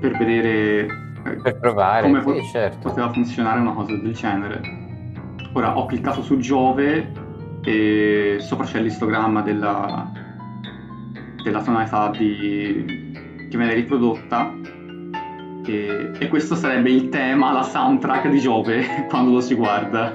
per 0.00 0.16
vedere 0.16 0.86
eh, 1.24 1.36
per 1.42 1.58
provare, 1.58 2.02
come 2.06 2.20
sì, 2.20 2.24
po- 2.24 2.42
certo. 2.42 2.88
poteva 2.88 3.12
funzionare 3.12 3.60
una 3.60 3.72
cosa 3.72 3.94
del 3.94 4.12
genere. 4.12 4.60
Ora 5.52 5.76
ho 5.76 5.86
cliccato 5.86 6.22
su 6.22 6.38
Giove 6.38 7.12
e 7.64 8.36
sopra 8.40 8.64
c'è 8.64 8.80
l'istogramma 8.80 9.42
della, 9.42 10.10
della 11.48 11.62
tonalità 11.62 12.10
di, 12.10 12.84
che 13.50 13.56
viene 13.56 13.74
riprodotta 13.74 14.52
e, 15.66 16.12
e 16.18 16.28
questo 16.28 16.54
sarebbe 16.54 16.90
il 16.90 17.08
tema, 17.08 17.52
la 17.52 17.62
soundtrack 17.62 18.28
di 18.28 18.38
Giove 18.38 18.84
quando 19.08 19.32
lo 19.32 19.40
si 19.40 19.54
guarda. 19.54 20.12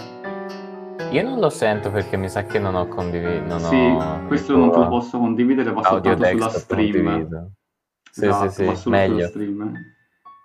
Io 1.12 1.24
non 1.24 1.40
lo 1.40 1.50
sento 1.50 1.92
perché 1.92 2.18
mi 2.18 2.30
sa 2.30 2.44
che 2.44 2.58
non 2.60 2.76
ho 2.76 2.88
condiviso. 2.88 3.60
Sì, 3.60 3.76
ho... 3.76 4.26
questo 4.26 4.56
non 4.56 4.72
te 4.72 4.78
lo 4.78 4.88
posso 4.88 5.20
condividere, 5.20 5.72
va 5.72 5.84
soltanto 5.84 6.26
sulla 6.26 6.50
stream. 6.50 7.52
Sì, 8.10 8.26
esatto, 8.26 8.50
sì, 8.50 8.76
sì, 8.76 8.90
meglio. 8.90 9.32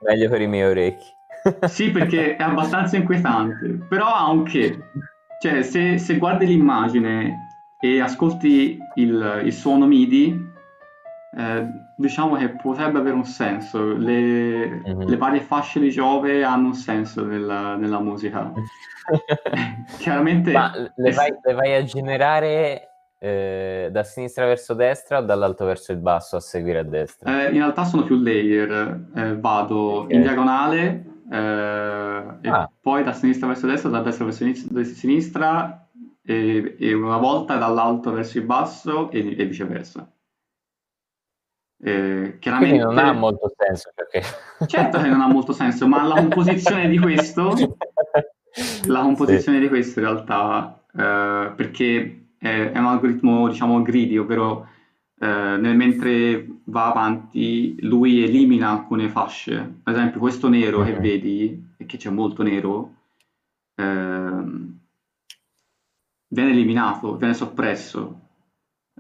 Meglio 0.07 0.29
per 0.29 0.41
i 0.41 0.47
miei 0.47 0.71
orecchi. 0.71 1.07
sì, 1.69 1.91
perché 1.91 2.37
è 2.37 2.43
abbastanza 2.43 2.97
inquietante, 2.97 3.87
però 3.89 4.07
ha 4.07 4.29
un 4.31 4.43
che. 4.43 4.79
Cioè, 5.41 5.63
se, 5.63 5.99
se 5.99 6.19
guardi 6.19 6.47
l'immagine 6.47 7.47
e 7.81 8.01
ascolti 8.01 8.77
il, 8.97 9.43
il 9.45 9.53
suono 9.53 9.87
MIDI, 9.87 10.48
eh, 11.39 11.69
diciamo 11.97 12.35
che 12.35 12.49
potrebbe 12.49 12.99
avere 12.99 13.15
un 13.15 13.25
senso. 13.25 13.97
Le, 13.97 14.83
mm-hmm. 14.85 15.03
le, 15.03 15.17
varie 15.17 15.41
fasce 15.41 15.79
di 15.79 15.89
Giove 15.89 16.43
hanno 16.43 16.67
un 16.67 16.75
senso 16.75 17.25
nella, 17.25 17.77
nella 17.77 18.01
musica. 18.01 18.53
Chiaramente. 19.99 20.51
Ma 20.51 20.73
le 20.75 21.13
vai, 21.13 21.33
le 21.41 21.55
vai 21.55 21.77
a 21.77 21.85
generare 21.85 22.89
eh, 23.21 23.89
da 23.93 24.03
sinistra 24.03 24.47
verso 24.47 24.75
destra 24.75 25.19
o 25.19 25.23
dall'alto 25.23 25.65
verso 25.65 25.93
il 25.93 25.99
basso 25.99 26.35
a 26.35 26.41
seguire 26.41 26.81
a 26.81 26.85
destra? 26.85 27.47
Eh, 27.47 27.53
in 27.53 27.59
realtà 27.59 27.85
sono 27.85 28.03
più 28.03 28.17
layer. 28.17 29.11
Eh, 29.15 29.37
vado 29.39 30.01
okay. 30.01 30.17
in 30.17 30.23
diagonale 30.23 31.05
eh, 31.31 31.37
ah. 31.37 32.39
e 32.41 32.69
poi 32.81 33.05
da 33.05 33.13
sinistra 33.13 33.47
verso 33.47 33.69
destra, 33.69 33.91
da 33.91 34.01
destra 34.01 34.25
verso 34.25 34.45
sinistra 34.93 35.87
e, 36.21 36.75
e 36.81 36.93
una 36.95 37.19
volta 37.19 37.55
dall'alto 37.59 38.11
verso 38.11 38.39
il 38.39 38.45
basso 38.45 39.09
e, 39.13 39.37
e 39.39 39.45
viceversa. 39.45 40.11
Eh, 41.81 42.37
chiaramente... 42.41 42.77
Quindi 42.77 42.95
non 42.95 42.99
ha 42.99 43.13
molto 43.13 43.53
senso 43.57 43.93
perché... 43.95 44.23
Certo 44.67 45.01
che 45.01 45.09
non 45.09 45.21
ha 45.21 45.29
molto 45.29 45.53
senso, 45.53 45.87
ma 45.87 46.03
la 46.03 46.15
composizione 46.15 46.89
di 46.89 46.99
questo, 46.99 47.55
la 48.87 49.01
composizione 49.01 49.59
sì. 49.59 49.63
di 49.65 49.69
questo 49.69 50.01
in 50.01 50.07
realtà, 50.07 50.83
eh, 50.93 51.53
perché 51.55 52.27
è, 52.39 52.71
è, 52.73 52.79
un 52.79 52.87
algoritmo 52.87 53.49
diciamo 53.49 53.83
greedy, 53.83 54.17
ovvero 54.17 54.69
eh, 55.21 55.27
nel 55.27 55.77
mentre 55.77 56.47
va 56.65 56.91
avanti 56.91 57.77
lui 57.81 58.23
elimina 58.23 58.71
alcune 58.71 59.09
fasce, 59.09 59.81
ad 59.83 59.95
esempio 59.95 60.21
questo 60.21 60.49
nero 60.49 60.81
mm-hmm. 60.81 60.95
che 60.95 61.01
vedi, 61.01 61.73
e 61.77 61.87
che 61.87 61.97
c'è 61.97 62.11
molto 62.11 62.43
nero, 62.43 62.95
ehm, 63.77 64.79
viene 66.29 66.51
eliminato, 66.51 67.17
viene 67.17 67.35
soppresso 67.35 68.27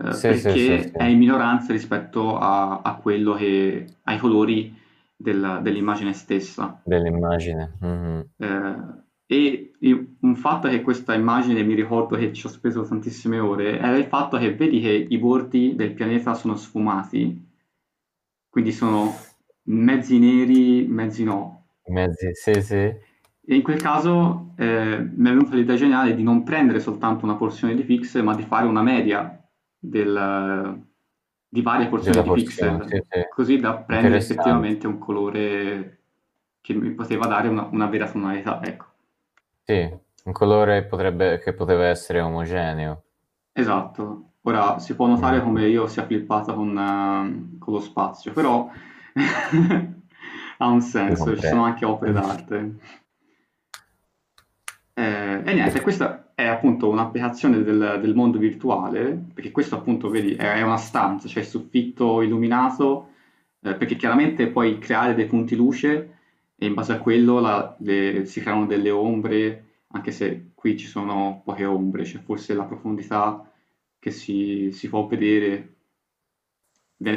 eh, 0.01 0.13
sì, 0.13 0.29
perché 0.29 0.51
sì, 0.53 0.83
sì, 0.83 0.91
è 0.93 1.05
in 1.05 1.19
minoranza 1.19 1.73
rispetto 1.73 2.39
a, 2.39 2.81
a 2.83 2.95
quello 2.97 3.35
che 3.35 3.87
ai 4.05 4.19
colori 4.19 4.75
della, 5.17 5.59
dell'immagine 5.59 6.13
stessa. 6.13 6.81
Dell'immagine. 6.85 7.77
Mm-hmm. 7.85 8.21
Eh, 8.37 9.07
e 9.31 9.73
un 10.21 10.37
fatto 10.37 10.69
che 10.69 10.81
questa 10.81 11.13
immagine 11.15 11.63
mi 11.63 11.75
ricordo 11.75 12.17
che 12.17 12.33
ci 12.33 12.47
ho 12.47 12.49
speso 12.49 12.87
tantissime 12.87 13.39
ore 13.39 13.79
era 13.79 13.97
il 13.97 14.07
fatto 14.07 14.39
che 14.39 14.55
vedi 14.55 14.81
che 14.81 15.07
i 15.07 15.19
bordi 15.19 15.75
del 15.75 15.93
pianeta 15.93 16.33
sono 16.33 16.57
sfumati, 16.57 17.47
quindi 18.49 18.73
sono 18.73 19.15
mezzi 19.65 20.19
neri, 20.19 20.87
mezzi 20.87 21.25
no. 21.25 21.67
Mezzi, 21.89 22.31
sì, 22.33 22.63
sì. 22.63 22.75
E 22.75 23.55
in 23.55 23.63
quel 23.63 23.81
caso 23.81 24.53
eh, 24.57 24.99
mi 24.99 25.29
è 25.29 25.33
venuta 25.33 25.55
l'idea 25.55 25.77
geniale 25.77 26.15
di 26.15 26.23
non 26.23 26.43
prendere 26.43 26.81
soltanto 26.81 27.25
una 27.25 27.37
porzione 27.37 27.75
di 27.75 27.83
pixel, 27.83 28.25
ma 28.25 28.35
di 28.35 28.43
fare 28.43 28.67
una 28.67 28.83
media 28.83 29.39
del, 29.79 30.83
di 31.49 31.63
varie 31.63 31.89
porzioni 31.89 32.21
di 32.21 32.29
porzione, 32.29 32.79
pixel, 32.79 32.89
sì, 32.89 33.07
sì. 33.09 33.27
così 33.29 33.59
da 33.59 33.77
prendere 33.77 34.17
effettivamente 34.17 34.87
un 34.87 34.99
colore 34.99 35.99
che 36.61 36.75
mi 36.75 36.91
poteva 36.91 37.27
dare 37.27 37.49
una, 37.49 37.69
una 37.71 37.87
vera 37.87 38.11
tonalità, 38.11 38.63
ecco. 38.63 38.85
Sì, 39.65 39.99
un 40.25 40.33
colore 40.33 40.85
potrebbe, 40.85 41.39
che 41.39 41.55
poteva 41.55 41.87
essere 41.87 42.21
omogeneo. 42.21 43.03
Esatto. 43.53 44.25
Ora 44.43 44.79
si 44.79 44.95
può 44.95 45.07
notare 45.07 45.39
Mm. 45.39 45.43
come 45.43 45.67
io 45.67 45.87
sia 45.87 46.05
flippata 46.07 46.53
con, 46.53 46.77
eh, 46.77 47.59
con 47.59 47.73
lo 47.75 47.81
spazio, 47.81 48.33
però 48.33 48.71
ha 50.59 50.67
un 50.67 50.81
senso, 50.81 51.37
ci 51.37 51.47
sono 51.47 51.65
anche 51.65 51.85
opere 51.85 52.13
d'arte. 52.13 52.75
Eh, 54.95 55.43
e 55.45 55.53
niente, 55.55 55.81
questa 55.81 56.28
è 56.39 56.47
appunto 56.47 56.89
un'applicazione 56.89 57.65
del, 57.65 57.99
del 58.01 58.15
mondo 58.15 58.39
virtuale, 58.39 59.21
perché 59.35 59.51
questo 59.51 59.75
appunto, 59.75 60.09
vedi, 60.09 60.37
è, 60.37 60.63
una 60.63 60.77
stanza, 60.77 61.27
cioè 61.27 61.43
il 61.43 61.49
soffitto 61.49 62.23
illuminato, 62.23 63.09
eh, 63.61 63.75
perché 63.75 63.97
chiaramente 63.97 64.47
puoi 64.47 64.79
creare 64.79 65.17
dei 65.17 65.27
punti 65.27 65.57
luce 65.57 66.15
e 66.55 66.67
in 66.67 66.75
base 66.75 66.93
a 66.93 67.01
quello 67.01 67.41
la- 67.41 67.75
le- 67.81 68.25
si 68.25 68.41
creano 68.41 68.67
delle 68.67 68.91
ombre, 68.93 69.65
anche 69.89 70.13
se 70.13 70.51
qui 70.55 70.77
ci 70.79 70.87
sono 70.87 71.43
poche 71.45 71.65
ombre, 71.65 72.05
c'è 72.05 72.21
forse 72.21 72.55
la 72.55 72.63
profondità 72.63 73.45
che 73.99 74.13
si, 74.13 74.71
si 74.71 74.89
può 74.89 75.09
vedere, 75.09 75.75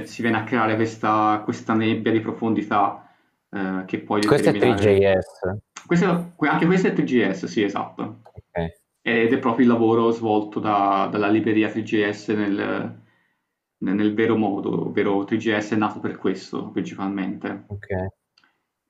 si 0.06 0.24
viene 0.24 0.38
a 0.38 0.44
creare 0.46 0.74
questa, 0.74 1.42
questa 1.44 1.76
nebbia 1.76 2.12
di 2.12 2.22
profondità 2.22 3.08
eh, 3.52 3.84
che 3.86 4.00
poi 4.00 4.24
Questo 4.26 4.50
è 4.50 4.52
determinare... 4.52 4.98
3JS. 4.98 5.58
Questo- 5.86 6.32
que- 6.36 6.50
anche 6.50 6.66
questo 6.66 6.88
è 6.88 6.94
3GS, 6.94 7.46
sì, 7.46 7.62
esatto. 7.62 8.22
Ok. 8.24 8.80
Ed 9.02 9.34
è 9.34 9.40
proprio 9.40 9.66
il 9.66 9.72
lavoro 9.72 10.12
svolto 10.12 10.60
da- 10.60 11.08
dalla 11.12 11.30
libreria 11.30 11.70
3GS 11.70 12.30
nel, 12.30 13.00
nel- 13.80 14.14
vero 14.14 14.38
modo, 14.38 14.88
ovvero 14.88 15.24
3GS 15.24 15.72
è 15.74 15.76
nato 15.76 16.00
per 16.00 16.18
questo 16.18 16.70
principalmente. 16.70 17.64
ok. 17.68 17.88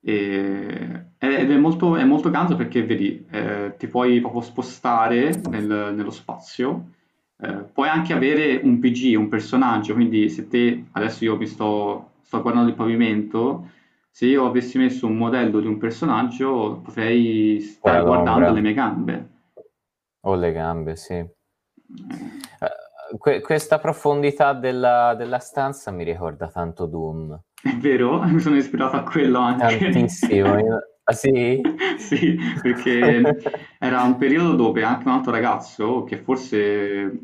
E- 0.03 1.05
ed 1.18 1.51
è 1.51 1.57
molto, 1.57 1.95
è 1.95 2.03
molto 2.03 2.30
ganzo 2.30 2.55
perché 2.55 2.84
vedi, 2.84 3.24
eh, 3.30 3.76
ti 3.78 3.88
puoi 3.88 4.20
proprio 4.20 4.41
spostare 4.41 5.39
nel- 5.49 5.93
nello 5.95 6.09
spazio, 6.09 6.89
eh, 7.38 7.64
puoi 7.72 7.88
anche 7.88 8.14
avere 8.14 8.59
un 8.64 8.80
PG, 8.80 9.16
un 9.18 9.28
personaggio, 9.28 9.93
quindi 9.93 10.28
se 10.30 10.47
te, 10.47 10.86
adesso 10.91 11.24
io 11.24 11.38
mi 11.38 11.45
sto, 11.45 12.14
sto 12.22 12.41
guardando 12.41 12.70
il 12.70 12.76
pavimento, 12.76 13.70
se 14.09 14.26
io 14.26 14.45
avessi 14.45 14.78
messo 14.78 15.05
un 15.07 15.16
modello 15.16 15.59
di 15.59 15.68
un 15.68 15.78
personaggio 15.78 16.82
potrei 16.84 17.59
stare 17.62 18.01
Guarda 18.01 18.22
guardando 18.24 18.53
le 18.55 18.62
mie 18.62 18.74
gambe. 18.74 19.30
Ho 20.22 20.36
le 20.36 20.51
gambe, 20.51 20.95
sì. 20.95 21.13
Eh, 21.15 21.30
que- 23.17 23.41
questa 23.41 23.80
profondità 23.80 24.53
della, 24.53 25.15
della 25.15 25.39
stanza 25.39 25.89
mi 25.91 26.03
ricorda 26.03 26.47
tanto 26.47 26.86
Doom. 26.86 27.39
È 27.61 27.76
vero, 27.78 28.22
mi 28.24 28.39
sono 28.39 28.55
ispirato 28.55 28.97
a 28.97 29.03
quello 29.03 29.39
anche. 29.39 29.80
Tantissimo. 29.80 30.53
Ah, 31.03 31.13
sì? 31.13 31.59
Sì, 31.97 32.38
perché 32.61 33.41
era 33.80 34.01
un 34.01 34.17
periodo 34.17 34.55
dove 34.55 34.84
anche 34.84 35.07
un 35.07 35.13
altro 35.13 35.32
ragazzo, 35.32 36.03
che 36.03 36.17
forse 36.17 36.57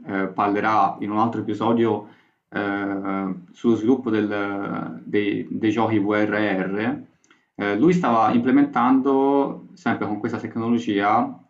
eh, 0.06 0.28
parlerà 0.34 0.98
in 1.00 1.12
un 1.12 1.18
altro 1.20 1.42
episodio 1.42 2.08
eh, 2.50 3.36
sullo 3.52 3.76
sviluppo 3.76 4.10
del- 4.10 5.02
dei, 5.04 5.48
dei 5.50 5.72
giochi 5.72 6.00
VRR, 6.00 7.02
eh, 7.56 7.76
lui 7.76 7.94
stava 7.94 8.32
implementando 8.32 9.68
sempre 9.74 10.06
con 10.06 10.20
questa 10.20 10.38
tecnologia, 10.38 11.44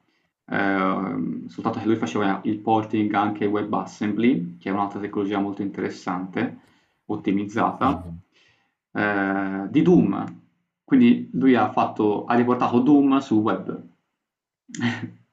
soltanto 0.47 1.79
che 1.79 1.85
lui 1.85 1.95
faceva 1.97 2.39
il 2.43 2.59
porting 2.59 3.13
anche 3.13 3.45
WebAssembly, 3.45 4.57
che 4.57 4.69
è 4.69 4.71
un'altra 4.71 4.99
tecnologia 4.99 5.39
molto 5.39 5.61
interessante, 5.61 6.57
ottimizzata 7.05 8.03
Mhm. 8.05 8.17
eh, 8.93 9.67
di 9.69 9.81
Doom. 9.81 10.41
Quindi 10.83 11.29
lui 11.33 11.55
ha 11.55 11.71
fatto, 11.71 12.25
ha 12.25 12.35
riportato 12.35 12.79
Doom 12.79 13.17
sul 13.19 13.41
web. 13.41 13.81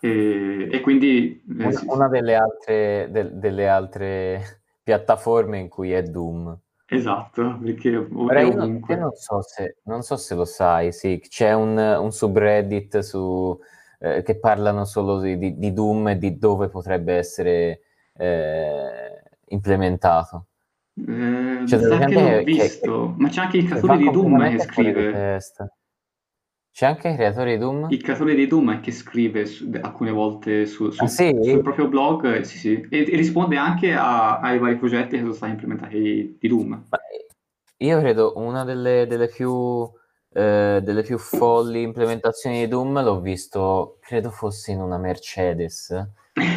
E, 0.00 0.68
e 0.72 0.80
quindi 0.80 1.40
eh, 1.58 1.64
Una, 1.66 1.80
una 1.86 2.08
delle 2.08 2.34
altre, 2.34 3.08
del- 3.10 3.38
delle 3.38 3.68
altre 3.68 4.62
piattaforme 4.82 5.58
in 5.58 5.68
cui 5.68 5.92
è 5.92 6.02
Doom. 6.02 6.58
Esatto, 6.96 7.58
perché 7.62 7.96
Ora 7.96 8.40
io 8.40 8.48
ovunque. 8.52 8.96
non 8.96 9.12
so 9.14 9.42
se, 9.42 9.76
non 9.84 10.02
so 10.02 10.16
se 10.16 10.34
lo 10.34 10.44
sai, 10.44 10.92
sì, 10.92 11.20
c'è 11.28 11.52
un, 11.52 11.76
un 11.76 12.12
subreddit 12.12 12.98
su, 13.00 13.58
eh, 13.98 14.22
che 14.22 14.38
parlano 14.38 14.84
solo 14.84 15.20
di, 15.20 15.38
di- 15.58 15.72
Doom 15.72 16.08
e 16.08 16.18
di 16.18 16.38
dove 16.38 16.68
potrebbe 16.68 17.14
essere 17.14 17.80
eh, 18.16 19.22
implementato. 19.48 20.46
Eh, 20.94 21.64
Cioè, 21.66 21.78
che 21.78 21.86
l'ho 21.86 21.98
che- 22.06 22.44
che- 22.44 22.44
visto, 22.44 23.14
ma 23.16 23.28
c'è 23.28 23.40
anche 23.40 23.56
il 23.58 23.66
creatore 23.66 23.96
di 23.98 24.10
Doom 24.10 24.50
che 24.50 24.58
scrive. 24.60 25.40
C'è 26.72 26.86
anche 26.86 27.08
il 27.08 27.14
creatore 27.16 27.52
di 27.52 27.58
Doom? 27.58 27.86
Il 27.90 28.00
creatore 28.02 28.34
di 28.34 28.46
Doom 28.46 28.72
è 28.72 28.80
che 28.80 28.92
scrive 28.92 29.44
su- 29.44 29.70
alcune 29.82 30.10
volte 30.10 30.64
su- 30.64 30.90
su- 30.90 31.04
Ah, 31.04 31.06
sì? 31.06 31.38
sul 31.42 31.60
proprio 31.62 31.86
blog, 31.86 32.36
eh, 32.36 32.44
sì, 32.44 32.56
sì, 32.58 32.86
e, 32.88 33.00
e 33.12 33.16
risponde 33.16 33.56
anche 33.56 33.92
a- 33.92 34.38
ai 34.40 34.58
vari 34.58 34.76
progetti 34.76 35.10
che 35.16 35.18
sono 35.18 35.32
stati 35.34 35.52
implementati 35.52 36.36
di 36.40 36.48
Doom. 36.48 36.84
Io 37.78 37.98
credo 37.98 38.32
una 38.36 38.64
delle, 38.64 39.06
delle 39.06 39.28
più, 39.28 39.90
eh, 40.32 40.80
delle 40.82 41.02
più 41.02 41.18
folli 41.18 41.82
implementazioni 41.82 42.60
di 42.60 42.68
Doom 42.68 43.02
l'ho 43.02 43.20
visto, 43.20 43.98
credo 44.00 44.30
fosse 44.30 44.72
in 44.72 44.80
una 44.80 44.96
Mercedes, 44.96 45.94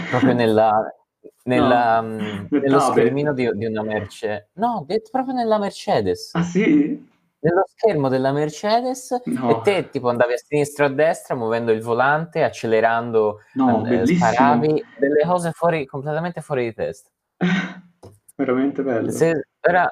proprio 0.09 0.33
nella, 0.33 0.71
nella, 1.43 1.99
No, 2.01 2.07
mh, 2.07 2.47
nel 2.51 2.61
nello 2.61 2.77
tablet. 2.77 3.03
schermino 3.03 3.33
di, 3.33 3.49
di 3.53 3.65
una 3.65 3.83
Mercedes. 3.83 4.47
No, 4.53 4.85
proprio 5.11 5.33
nella 5.33 5.57
Mercedes. 5.57 6.35
Ah 6.35 6.43
sì? 6.43 7.04
Nello 7.45 7.63
schermo 7.67 8.09
della 8.09 8.31
Mercedes 8.31 9.21
No. 9.25 9.49
e 9.49 9.61
te 9.61 9.89
tipo 9.89 10.09
andavi 10.09 10.33
a 10.33 10.37
sinistra 10.37 10.85
o 10.85 10.87
a 10.87 10.91
destra 10.91 11.35
muovendo 11.35 11.71
il 11.71 11.81
volante, 11.81 12.43
accelerando, 12.43 13.41
No, 13.53 13.85
eh, 13.85 14.05
sparavi 14.05 14.83
delle 14.97 15.23
cose 15.23 15.51
fuori, 15.51 15.85
completamente 15.85 16.41
fuori 16.41 16.65
di 16.65 16.73
testa. 16.73 17.09
Veramente 18.35 18.81
bello. 18.81 19.11
Se, 19.11 19.47
ora 19.61 19.87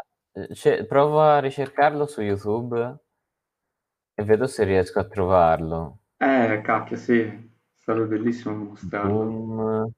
cioè, 0.54 0.84
provo 0.86 1.22
a 1.22 1.40
ricercarlo 1.40 2.08
su 2.08 2.22
YouTube 2.22 2.98
e 4.16 4.24
vedo 4.24 4.48
se 4.48 4.64
riesco 4.64 5.00
a 5.00 5.06
trovarlo. 5.06 6.00
Eh, 6.18 6.62
cacchio, 6.64 6.98
sì, 6.98 7.52
sarebbe 7.78 8.18
bellissimo 8.18 8.56
mostrarlo. 8.56 9.24
Doom 9.24 9.92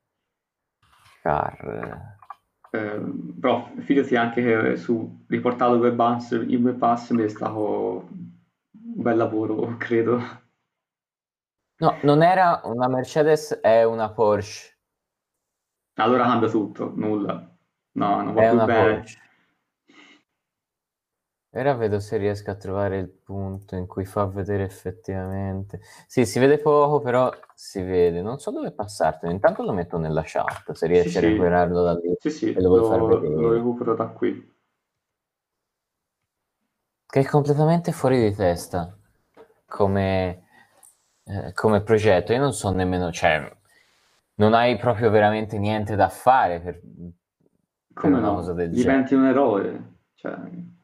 Car. 1.22 2.15
Eh, 2.76 3.00
però 3.40 3.72
fidati 3.80 4.16
anche 4.16 4.42
che 4.42 4.78
su 4.78 5.24
riportato 5.28 5.76
WebAssembly, 5.76 6.54
in 6.54 6.64
WebAssembly 6.64 7.26
è 7.26 7.30
stato 7.30 8.08
un 8.10 9.02
bel 9.02 9.18
lavoro, 9.18 9.76
credo. 9.80 10.20
No, 11.78 11.98
non 12.04 12.22
era 12.22 12.62
una 12.66 12.88
Mercedes, 12.88 13.60
è 13.60 13.84
una 13.84 14.12
Porsche. 14.12 14.74
Allora 15.96 16.26
cambia 16.26 16.50
tutto, 16.50 16.92
nulla. 16.96 17.50
No, 17.94 18.22
non 18.22 18.34
va 18.34 18.44
È 18.44 18.50
più 18.50 18.66
bene. 18.66 18.94
Porsche. 18.96 19.24
Ora 21.56 21.74
vedo 21.74 22.00
se 22.02 22.18
riesco 22.18 22.52
a 22.52 22.56
trovare 22.56 22.98
il 22.98 23.08
punto 23.10 23.76
in 23.78 23.88
cui 23.88 24.04
fa 24.04 24.26
vedere 24.26 24.64
effettivamente. 24.64 25.80
Sì, 26.06 26.26
si 26.26 26.38
vede 26.40 26.58
poco, 26.58 27.00
però 27.00 27.32
si 27.54 27.82
vede. 27.82 28.22
Non 28.22 28.40
so 28.40 28.52
dove 28.52 28.72
passartelo. 28.72 29.32
Intanto 29.32 29.64
lo 29.64 29.72
metto 29.72 29.98
nella 29.98 30.24
chat, 30.26 30.74
se 30.74 30.86
riesci 30.86 31.12
Sì, 31.12 31.18
a 31.18 31.22
recuperarlo 31.22 31.82
da 31.82 31.94
lì. 31.94 32.14
Sì, 32.20 32.30
sì, 32.30 32.54
E 32.54 32.62
lo 32.62 32.76
lo, 32.76 33.20
lo 33.20 33.54
recupero 33.54 33.96
da 33.96 34.08
qui. 34.08 34.54
Che 37.08 37.20
è 37.22 37.26
completamente 37.26 37.94
fuori 37.94 38.20
di 38.20 38.36
testa 38.36 38.94
come, 39.66 40.44
eh, 41.24 41.54
come 41.54 41.82
progetto. 41.82 42.34
Io 42.34 42.40
non 42.40 42.52
so 42.52 42.72
nemmeno, 42.72 43.12
cioè, 43.14 43.50
non 44.36 44.54
hai 44.54 44.78
proprio 44.78 45.10
veramente 45.10 45.58
niente 45.58 45.96
da 45.96 46.10
fare 46.10 46.60
per, 46.60 46.82
per 47.94 48.12
una 48.12 48.20
no? 48.20 48.36
cosa 48.36 48.52
del 48.52 48.74
genere. 48.74 48.92
Diventi 48.92 49.14
un 49.14 49.26
eroe. 49.26 49.94
Cioè, 50.16 50.36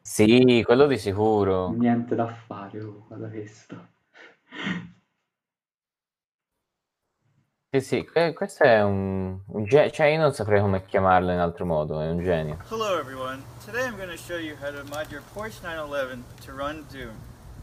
Sì, 0.02 0.64
quello 0.66 0.88
di 0.88 0.98
sicuro. 0.98 1.72
niente 1.72 2.16
da 2.16 2.28
fare, 2.28 2.80
oh, 2.82 3.06
guarda 3.08 3.30
questo. 3.30 3.90
Sì, 7.74 7.80
sì, 7.80 8.04
que- 8.06 8.34
questo 8.34 8.64
è 8.64 8.84
un, 8.84 9.40
un 9.46 9.64
ge- 9.64 9.92
cioè 9.92 10.08
io 10.08 10.20
non 10.20 10.34
saprei 10.34 10.60
come 10.60 10.84
chiamarlo 10.84 11.32
in 11.32 11.40
altro 11.40 11.66
modo, 11.66 12.02
è 12.02 12.10
un 12.10 12.20
genio. 12.22 12.58
Hello 12.70 13.00
everyone. 13.00 13.42
Today 13.64 13.88
I'm 13.88 13.96
going 13.96 14.10
to 14.10 14.18
show 14.18 14.38
you 14.38 14.56
how 14.60 14.72
to 14.72 14.84
mod 14.90 15.10
your 15.10 15.22
Porsche 15.34 15.62
911 15.64 16.24
to 16.46 16.52
run 16.52 16.86
Doom. 16.92 17.16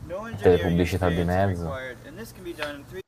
No 0.07 0.26
engineering 0.26 0.62
pubblicità 0.68 1.09
di 1.11 1.22
mezzo. 1.24 1.64
required, 1.64 1.99
and 2.07 2.16
this 2.16 2.32
can 2.32 2.43
be 2.43 2.55
done 2.55 2.76
in 2.76 2.84
three. 2.86 3.03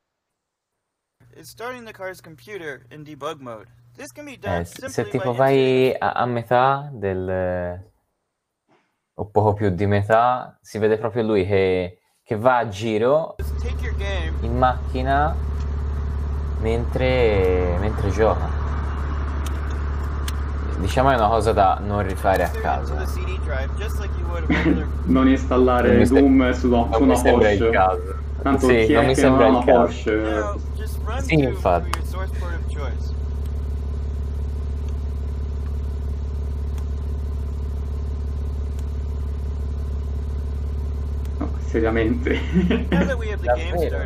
Is 1.34 1.48
starting 1.48 1.86
the 1.86 1.92
car's 1.92 2.20
computer 2.20 2.84
in 2.90 3.02
debug 3.02 3.40
mode. 3.40 3.68
This 3.96 4.12
can 4.12 4.26
be 4.26 4.36
done 4.36 4.60
Eh, 4.60 4.64
se, 4.66 4.88
simply 4.88 4.92
se 4.92 5.02
by 5.04 5.10
tipo 5.10 5.32
vai 5.32 5.94
a, 5.98 6.12
a 6.12 6.26
metà 6.26 6.90
del... 6.92 7.88
o 9.20 9.26
poco 9.26 9.52
più 9.52 9.68
di 9.68 9.86
metà, 9.86 10.58
si 10.62 10.78
vede 10.78 10.96
proprio 10.96 11.22
lui 11.22 11.46
che, 11.46 11.98
che 12.24 12.36
va 12.36 12.56
a 12.56 12.68
giro 12.68 13.36
in 14.40 14.56
macchina 14.56 15.36
mentre, 16.60 17.76
mentre 17.78 18.08
gioca. 18.08 18.48
diciamo 20.78 21.10
è 21.10 21.16
una 21.16 21.28
cosa 21.28 21.52
da 21.52 21.78
non 21.82 22.02
rifare 22.02 22.44
a 22.44 22.48
casa. 22.48 22.94
regular 22.94 24.86
Non 25.04 25.28
installare 25.28 25.92
Non 25.92 26.06
Doom 26.08 26.50
su, 26.52 26.60
su 26.60 26.68
Non 26.70 26.88
mi 26.88 27.02
una 27.04 27.14
sembra 27.16 27.50
il 27.50 27.58
Porsche. 27.58 27.76
caso. 27.76 28.14
Tanto 28.42 28.66
Sì, 28.68 28.84
chi 28.86 28.92
non 28.94 29.04
è 29.04 29.06
mi 29.06 29.14
sembra 29.14 29.46
il 29.48 29.54
una 29.54 29.64
caso. 29.64 29.78
Porsche? 29.78 30.42
Sì, 31.18 31.34
infatti. 31.34 31.90
your 31.90 32.06
source 32.06 32.32
port 32.38 32.54
of 32.54 32.66
choice. 32.72 33.14
No, 41.38 41.46
seriamente. 41.46 41.48
Now 41.48 41.48
that 41.48 41.48
we 41.48 41.48
have 41.48 41.58
the 41.58 41.58
game 41.58 41.58
Davvero, 41.58 41.59
started, 41.70 42.26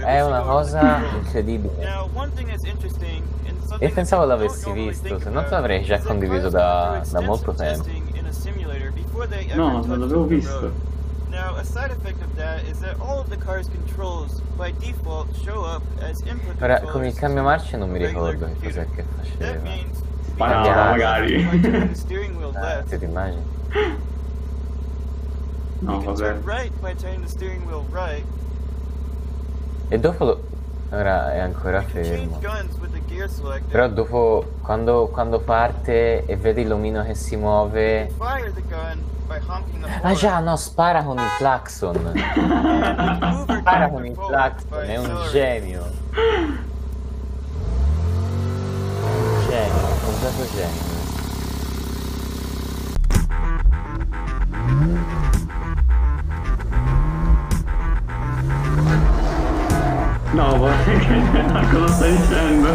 è 0.03 0.21
una 0.23 0.41
cosa 0.41 1.01
incredibile. 1.17 1.89
E 3.79 3.89
pensavo 3.89 4.25
l'avessi 4.25 4.71
visto, 4.73 5.19
se 5.19 5.31
no 5.31 5.43
te 5.45 5.51
l'avrei 5.51 5.83
già 5.83 5.99
condiviso 5.99 6.49
da, 6.49 7.03
da 7.11 7.21
molto 7.21 7.53
tempo. 7.53 7.89
No, 9.55 9.85
non 9.85 9.99
l'avevo 9.99 10.25
visto. 10.27 10.93
Now, 11.31 11.57
a 11.57 11.65
side 11.65 11.91
effect 11.91 12.23
of 12.23 12.33
that 12.37 12.63
is 12.71 12.79
that 12.79 12.95
all 13.01 13.19
of 13.19 13.29
the 13.29 13.37
car's 13.37 13.69
controls 13.69 14.41
by 14.57 14.71
default 14.79 15.27
show 15.45 15.65
up 15.65 15.83
as 16.01 16.21
input 16.21 16.63
Ora, 16.63 16.81
con 16.83 17.05
il 17.05 17.13
cambio 17.13 17.43
marce 17.43 17.77
non 17.77 17.91
mi 17.91 17.99
ricordo 17.99 18.47
che 18.47 18.55
cos'è 18.69 18.87
che 18.95 19.05
faceva. 19.17 19.61
Cambiare. 20.37 21.43
magari. 21.43 21.95
steering 21.95 22.37
wheel 22.37 22.53
Ah, 22.55 22.77
left, 22.77 22.97
ti 22.97 23.05
immagini? 23.05 23.43
No, 23.73 23.73
you 23.73 23.73
can 23.73 23.73
vabbè. 23.73 24.03
turn 24.03 24.03
right 24.03 24.03
by 24.03 24.03
turning 24.05 24.33
the 24.95 25.53
steering 25.57 25.74
wheel 27.67 27.85
right. 27.91 28.25
E 29.89 29.99
dopo 29.99 30.25
lo... 30.25 30.43
Ora 30.91 31.33
è 31.33 31.39
ancora 31.41 31.83
You 31.83 31.91
can 31.91 32.03
change 32.03 32.29
fermo. 32.39 32.39
Però 33.69 33.89
dopo, 33.89 34.53
quando, 34.63 35.09
quando 35.09 35.41
parte 35.41 36.25
e 36.25 36.37
vedi 36.37 36.65
l'omino 36.65 37.03
che 37.05 37.15
si 37.15 37.37
muove... 37.37 38.13
Ah 40.03 40.15
già, 40.15 40.39
no, 40.39 40.57
spara 40.57 41.03
con 41.03 41.19
il 41.19 41.25
clacson. 41.39 42.13
Spara 43.59 43.89
con 43.89 44.07
il 44.07 44.15
clacson, 44.15 44.83
è 44.85 44.97
un 44.97 45.19
genio. 45.33 45.83
Un 49.03 49.47
genio, 49.49 49.87
un 49.87 50.01
completo 50.05 50.47
genio. 50.55 50.93
No, 60.35 60.57
ma 60.57 61.69
cosa 61.71 61.87
stai 61.95 62.11
dicendo? 62.17 62.69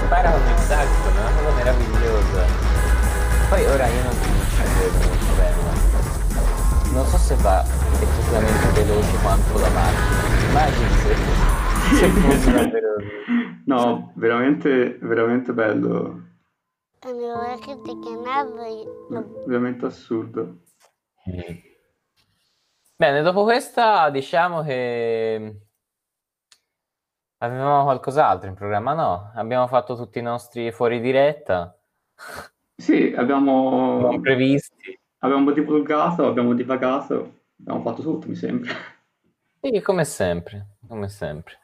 Spara 0.00 0.30
con 0.30 0.40
il 0.40 0.66
è 0.66 1.10
una 1.10 1.30
cosa 1.36 1.50
meravigliosa. 1.56 2.44
Poi 3.50 3.66
ora 3.66 3.86
io 3.86 4.02
non 4.02 4.12
ci 4.12 4.62
vedo 4.78 4.98
molto 5.08 5.32
bene. 5.36 5.60
Non 6.94 7.04
so 7.04 7.18
se 7.18 7.34
va 7.36 7.62
effettivamente 8.00 8.80
veloce 8.80 9.16
quanto 9.20 9.58
la 9.58 9.68
macchina. 9.68 10.48
Immagini 10.48 10.94
se, 11.02 11.96
se 11.96 12.08
fosse 12.16 12.52
davvero 12.52 12.94
No, 13.66 14.12
veramente, 14.16 14.98
veramente 15.02 15.52
bello. 15.52 16.22
Veramente 19.46 19.84
assurdo. 19.84 20.60
Bene, 23.02 23.22
dopo 23.22 23.42
questa 23.42 24.10
diciamo 24.10 24.62
che 24.62 25.56
avevamo 27.38 27.82
qualcos'altro 27.82 28.48
in 28.48 28.54
programma, 28.54 28.92
no? 28.92 29.32
Abbiamo 29.34 29.66
fatto 29.66 29.96
tutti 29.96 30.20
i 30.20 30.22
nostri 30.22 30.70
fuori 30.70 31.00
diretta, 31.00 31.76
Sì, 32.76 33.12
abbiamo, 33.16 34.02
non 34.02 34.20
previsti. 34.20 34.96
abbiamo 35.18 35.50
divulgato, 35.50 36.28
abbiamo 36.28 36.54
divagato, 36.54 37.40
abbiamo 37.58 37.82
fatto 37.82 38.02
tutto, 38.02 38.28
mi 38.28 38.36
sembra. 38.36 38.72
Sì, 39.60 39.80
come 39.80 40.04
sempre, 40.04 40.76
come 40.86 41.08
sempre. 41.08 41.58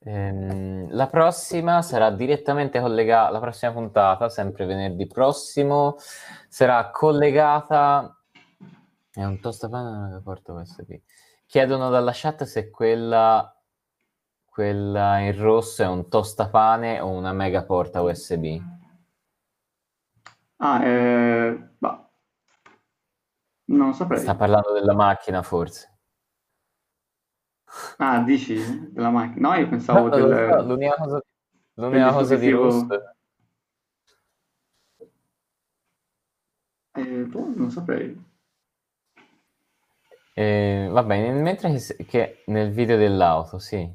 Ehm, 0.00 0.88
la 0.90 1.06
prossima 1.06 1.80
sarà 1.82 2.10
direttamente 2.10 2.80
collegata, 2.80 3.30
la 3.30 3.38
prossima 3.38 3.70
puntata, 3.70 4.28
sempre 4.28 4.66
venerdì 4.66 5.06
prossimo, 5.06 5.94
sarà 6.48 6.90
collegata... 6.90 8.15
È 9.16 9.24
un 9.24 9.40
tostapane 9.40 9.88
o 9.88 10.08
una 10.08 10.20
porta 10.22 10.52
USB? 10.52 11.00
Chiedono 11.46 11.88
dalla 11.88 12.10
chat 12.12 12.44
se 12.44 12.68
quella, 12.68 13.50
quella 14.44 15.20
in 15.20 15.40
rosso 15.40 15.82
è 15.82 15.86
un 15.86 16.10
tostapane 16.10 17.00
o 17.00 17.08
una 17.08 17.32
mega 17.32 17.64
porta 17.64 18.02
USB. 18.02 18.60
Ah, 20.58 20.84
eh, 20.84 21.68
bah, 21.78 22.10
non 23.68 23.94
saprei. 23.94 24.20
Sta 24.20 24.34
parlando 24.34 24.74
della 24.74 24.94
macchina, 24.94 25.40
forse. 25.40 25.98
Ah, 27.96 28.22
dici 28.22 28.92
della 28.92 29.08
macchina? 29.08 29.48
No, 29.48 29.54
io 29.54 29.68
pensavo 29.70 30.08
No, 30.08 30.14
del... 30.14 30.66
l'unica 30.66 30.94
cosa, 30.94 31.22
l'unica 31.72 32.12
cosa 32.12 32.36
di 32.36 32.50
rosso... 32.50 33.14
Eh, 36.92 37.24
boh, 37.24 37.52
non 37.54 37.70
saprei. 37.70 38.25
Eh, 40.36 40.88
va 40.92 41.02
bene, 41.02 41.32
mentre 41.32 41.70
che, 41.72 41.78
se- 41.80 41.96
che 42.04 42.42
nel 42.46 42.70
video 42.70 42.96
dell'auto, 42.96 43.58
sì. 43.58 43.90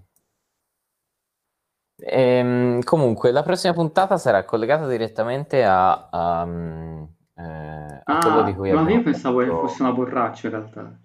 Ehm, 2.04 2.82
comunque, 2.84 3.32
la 3.32 3.44
prossima 3.44 3.74
puntata 3.74 4.18
sarà 4.18 4.44
collegata 4.44 4.88
direttamente 4.88 5.64
a, 5.64 6.10
a, 6.10 6.46
mm, 6.46 7.04
eh, 7.36 8.04
a 8.06 8.18
quello 8.18 8.42
Ah, 8.42 8.44
di 8.44 8.56
cui 8.56 8.72
ma 8.72 8.88
io 8.92 9.02
abbiamo 9.02 9.02
pensavo 9.02 9.40
che 9.40 9.58
fosse 9.58 9.82
una 9.82 9.92
borraccia 9.92 10.46
in 10.48 10.54
realtà. 10.54 11.00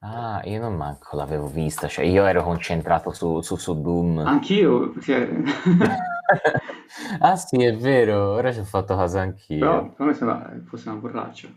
Ah, 0.00 0.40
io 0.44 0.58
non 0.60 0.74
manco 0.74 1.14
l'avevo 1.16 1.46
vista, 1.46 1.86
cioè 1.86 2.04
io 2.04 2.24
ero 2.26 2.42
concentrato 2.42 3.12
su, 3.12 3.40
su, 3.42 3.54
su 3.54 3.80
Doom. 3.80 4.18
Anch'io, 4.26 4.90
perché... 4.90 5.42
Ah 7.20 7.36
sì, 7.36 7.62
è 7.64 7.74
vero, 7.76 8.32
ora 8.32 8.52
ci 8.52 8.58
ho 8.60 8.64
fatto 8.64 8.96
caso 8.96 9.18
anch'io. 9.18 9.86
però 9.86 9.92
però 9.92 10.08
mi 10.08 10.14
sembra 10.14 10.48
che 10.50 10.60
fosse 10.64 10.88
una 10.88 10.98
borraccia. 11.00 11.48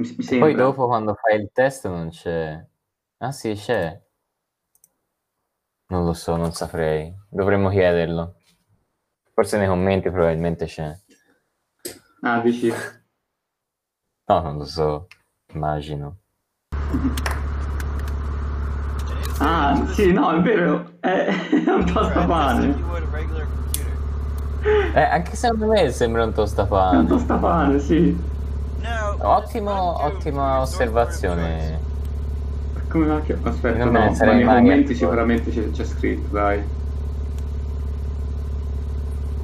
Mi, 0.00 0.14
mi 0.16 0.22
sembra. 0.24 0.46
poi 0.46 0.56
dopo 0.56 0.86
quando 0.86 1.14
fai 1.14 1.38
il 1.38 1.50
test 1.52 1.86
non 1.86 2.08
c'è. 2.08 2.66
Ah 3.18 3.32
sì, 3.32 3.52
c'è. 3.52 4.00
Non 5.88 6.06
lo 6.06 6.14
so, 6.14 6.36
non 6.36 6.52
saprei. 6.52 7.14
Dovremmo 7.28 7.68
chiederlo. 7.68 8.36
Forse 9.34 9.58
nei 9.58 9.68
commenti 9.68 10.10
probabilmente 10.10 10.64
c'è. 10.64 10.98
Ah, 12.22 12.40
dici... 12.40 12.72
No, 14.24 14.40
non 14.40 14.56
lo 14.56 14.64
so, 14.64 15.06
immagino. 15.52 16.16
Ah, 19.38 19.86
sì, 19.88 20.12
no, 20.12 20.32
è 20.32 20.40
vero, 20.40 20.92
è, 21.00 21.26
è 21.26 21.70
un 21.70 21.84
tostapane. 21.92 22.82
Eh, 24.94 25.02
anche 25.02 25.34
secondo 25.36 25.66
me 25.66 25.90
sembra 25.90 26.22
un 26.22 26.28
È 26.28 26.30
un 26.30 26.34
tostapane. 26.34 27.06
tostapane, 27.06 27.78
sì. 27.80 28.38
Ottimo, 29.18 30.02
ottima 30.04 30.60
osservazione. 30.60 31.80
Come 32.88 33.06
va. 33.06 33.22
Aspetta, 33.42 33.84
Non 33.84 33.92
no, 33.92 34.10
ma 34.10 34.32
nei 34.32 34.44
commenti 34.44 34.94
sicuramente 34.94 35.50
c'è, 35.50 35.70
c'è 35.70 35.84
scritto, 35.84 36.28
dai. 36.32 36.62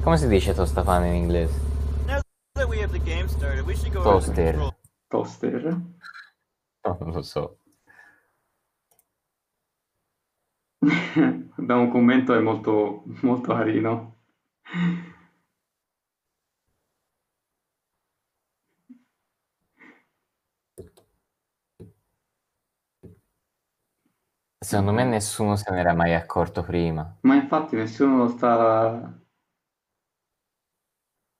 Come 0.01 0.17
si 0.17 0.27
dice 0.27 0.53
tostapane 0.53 1.07
in 1.09 1.15
inglese? 1.15 1.59
Toaster. 4.01 4.75
Toaster. 5.07 5.63
No, 5.63 6.97
non 6.99 7.11
lo 7.11 7.21
so. 7.21 7.59
Abbiamo 11.57 11.81
un 11.81 11.89
commento 11.91 12.33
è 12.33 12.39
molto, 12.39 13.03
molto 13.21 13.53
carino. 13.53 14.15
Secondo 24.67 24.91
me 24.91 25.05
nessuno 25.05 25.55
se 25.55 25.71
n'era 25.71 25.93
mai 25.93 26.13
accorto 26.13 26.61
prima. 26.61 27.19
Ma 27.21 27.35
infatti 27.35 27.77
nessuno 27.77 28.17
lo 28.17 28.27
sta... 28.27 29.17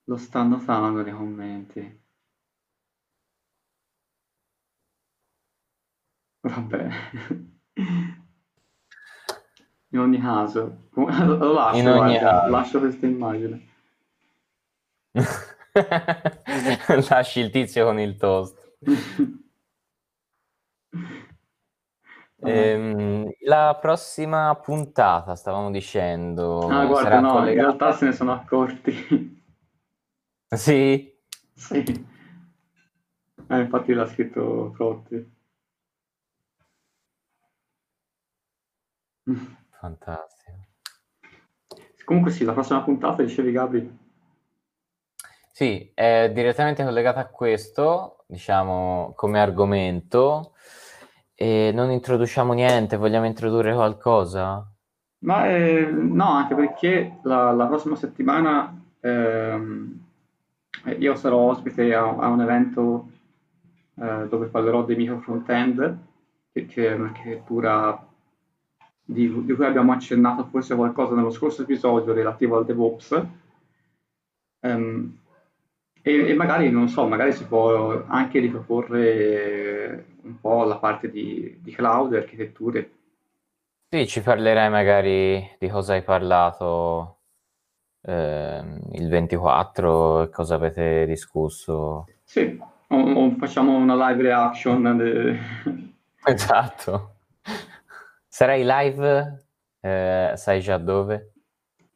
lo 0.06 0.16
sta 0.16 0.44
notando 0.44 1.04
nei 1.04 1.12
commenti. 1.12 2.04
Vabbè. 6.40 6.90
In 9.90 10.00
ogni 10.00 10.20
caso, 10.22 10.88
lo 10.94 11.52
lascio, 11.52 11.80
In 11.80 11.88
ogni 11.90 12.18
guarda, 12.18 12.30
caso. 12.30 12.50
lascio 12.50 12.80
questa 12.80 13.06
immagine. 13.08 13.68
Lasci 17.10 17.42
il 17.42 17.50
tizio 17.50 17.84
con 17.84 18.00
il 18.00 18.16
toast. 18.16 18.78
Ehm, 22.44 23.32
la 23.42 23.78
prossima 23.82 24.56
puntata, 24.62 25.36
stavamo 25.36 25.72
dicendo, 25.72 26.68
Ah, 26.68 26.86
guarda, 26.86 27.20
no, 27.20 27.28
in 27.30 27.34
collegata... 27.34 27.68
realtà 27.68 27.92
se 27.94 28.06
ne 28.06 28.12
sono 28.12 28.34
accorti. 28.34 29.36
Sì? 30.50 31.14
Sì. 31.54 32.06
Eh, 33.50 33.60
infatti 33.60 33.94
l'ha 33.94 34.06
scritto 34.08 34.72
Protti. 34.74 35.36
Fantastico. 39.72 40.52
Comunque 42.06 42.32
sì, 42.32 42.46
la 42.46 42.54
prossima 42.54 42.82
puntata, 42.82 43.24
dicevi 43.24 43.52
Gabri? 43.52 43.98
Sì, 45.52 45.92
è 45.94 46.32
direttamente 46.34 46.86
collegata 46.86 47.20
a 47.20 47.28
questo, 47.28 48.24
diciamo, 48.28 49.12
come 49.16 49.42
argomento, 49.42 50.54
e 51.40 51.72
non 51.72 51.92
introduciamo 51.92 52.54
niente, 52.54 52.98
vogliamo 52.98 53.28
introdurre 53.28 53.72
qualcosa? 53.72 54.68
Ma 55.20 55.48
eh, 55.48 55.86
no, 55.86 56.32
anche 56.32 56.56
perché 56.56 57.20
la, 57.22 57.52
la 57.52 57.68
prossima 57.68 57.96
settimana 57.96 58.76
ehm, 59.00 60.00
eh, 60.86 60.94
io 60.94 61.16
sarò 61.16 61.38
ospite 61.38 61.94
a, 61.94 62.06
a 62.06 62.28
un 62.30 62.42
evento 62.42 63.10
eh, 64.00 64.28
dove 64.28 64.48
parlerò 64.48 64.84
dei 64.84 64.96
micro 64.96 65.20
front-end, 65.20 65.98
che, 66.52 66.66
che 66.66 66.88
è 66.90 66.94
un'architettura 66.96 68.04
di, 69.04 69.46
di 69.46 69.54
cui 69.54 69.66
abbiamo 69.66 69.92
accennato 69.92 70.46
forse 70.46 70.76
qualcosa 70.76 71.14
nello 71.14 71.30
scorso 71.30 71.62
episodio 71.62 72.14
relativo 72.14 72.58
al 72.58 72.66
DevOps. 72.66 73.26
Ehm, 74.62 75.20
e, 76.08 76.30
e 76.30 76.34
magari, 76.36 76.70
non 76.70 76.88
so, 76.88 77.06
magari 77.06 77.34
si 77.34 77.46
può 77.46 78.02
anche 78.08 78.40
riproporre 78.40 80.06
un 80.22 80.40
po' 80.40 80.64
la 80.64 80.78
parte 80.78 81.12
di, 81.12 81.58
di 81.60 81.74
cloud, 81.74 82.14
architetture. 82.14 82.92
Sì, 83.90 84.08
ci 84.08 84.22
parlerai 84.22 84.70
magari 84.70 85.56
di 85.60 85.68
cosa 85.68 85.94
hai 85.94 86.04
parlato 86.04 87.18
ehm, 88.04 88.80
il 88.94 89.10
24 89.10 90.24
e 90.24 90.30
cosa 90.30 90.56
avete 90.56 91.06
discusso. 91.06 92.06
Sì, 92.24 92.58
o, 92.88 92.96
o 92.96 93.36
facciamo 93.38 93.76
una 93.76 94.10
live 94.10 94.22
reaction. 94.22 94.96
de- 94.98 95.40
Esatto. 96.24 97.16
Sarai 98.28 98.64
live? 98.66 99.46
Eh, 99.82 100.34
sai 100.36 100.62
già 100.62 100.78
dove? 100.78 101.34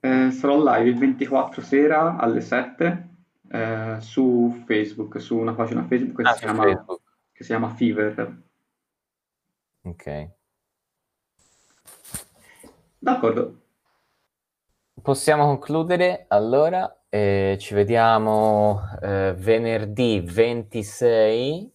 Eh, 0.01 0.31
sarò 0.31 0.57
live 0.57 0.89
il 0.89 0.97
24 0.97 1.61
sera 1.61 2.17
alle 2.17 2.41
7 2.41 3.09
eh, 3.51 3.97
su 3.99 4.63
Facebook, 4.65 5.19
su 5.19 5.37
una 5.37 5.53
pagina 5.53 5.85
Facebook 5.85 6.21
che, 6.23 6.29
Ah, 6.29 6.33
si 6.33 6.39
chiama, 6.39 6.63
Facebook. 6.63 7.01
che 7.31 7.43
si 7.43 7.49
chiama 7.49 7.69
Fever. 7.69 8.41
Ok. 9.83 10.29
D'accordo, 12.99 13.59
Possiamo 15.01 15.45
concludere 15.45 16.25
allora. 16.27 16.95
eh, 17.09 17.57
ci 17.59 17.73
vediamo 17.73 18.81
eh, 19.01 19.33
venerdì 19.35 20.21
26 20.21 21.73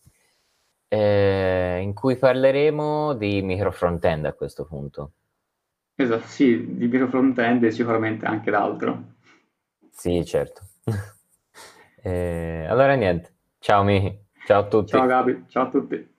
eh, 0.88 1.80
in 1.82 1.92
cui 1.92 2.16
parleremo 2.16 3.12
di 3.14 3.42
micro 3.42 3.70
front-end 3.72 4.24
a 4.26 4.32
questo 4.32 4.64
punto. 4.64 5.12
esatto, 5.96 6.26
sì, 6.26 6.76
di 6.76 6.86
micro 6.86 7.08
front-end 7.08 7.64
e 7.64 7.70
sicuramente 7.72 8.24
anche 8.26 8.50
d'altro. 8.50 9.14
Sì, 9.90 10.24
certo. 10.24 10.62
Eh, 12.07 12.64
allora 12.68 12.94
niente. 12.94 13.34
Ciao 13.59 13.82
Michi. 13.82 14.16
Ciao 14.46 14.61
a 14.61 14.68
tutti. 14.68 14.92
Ciao 14.92 15.07
Gabi, 15.07 15.44
ciao 15.48 15.64
a 15.64 15.70
tutti. 15.70 16.15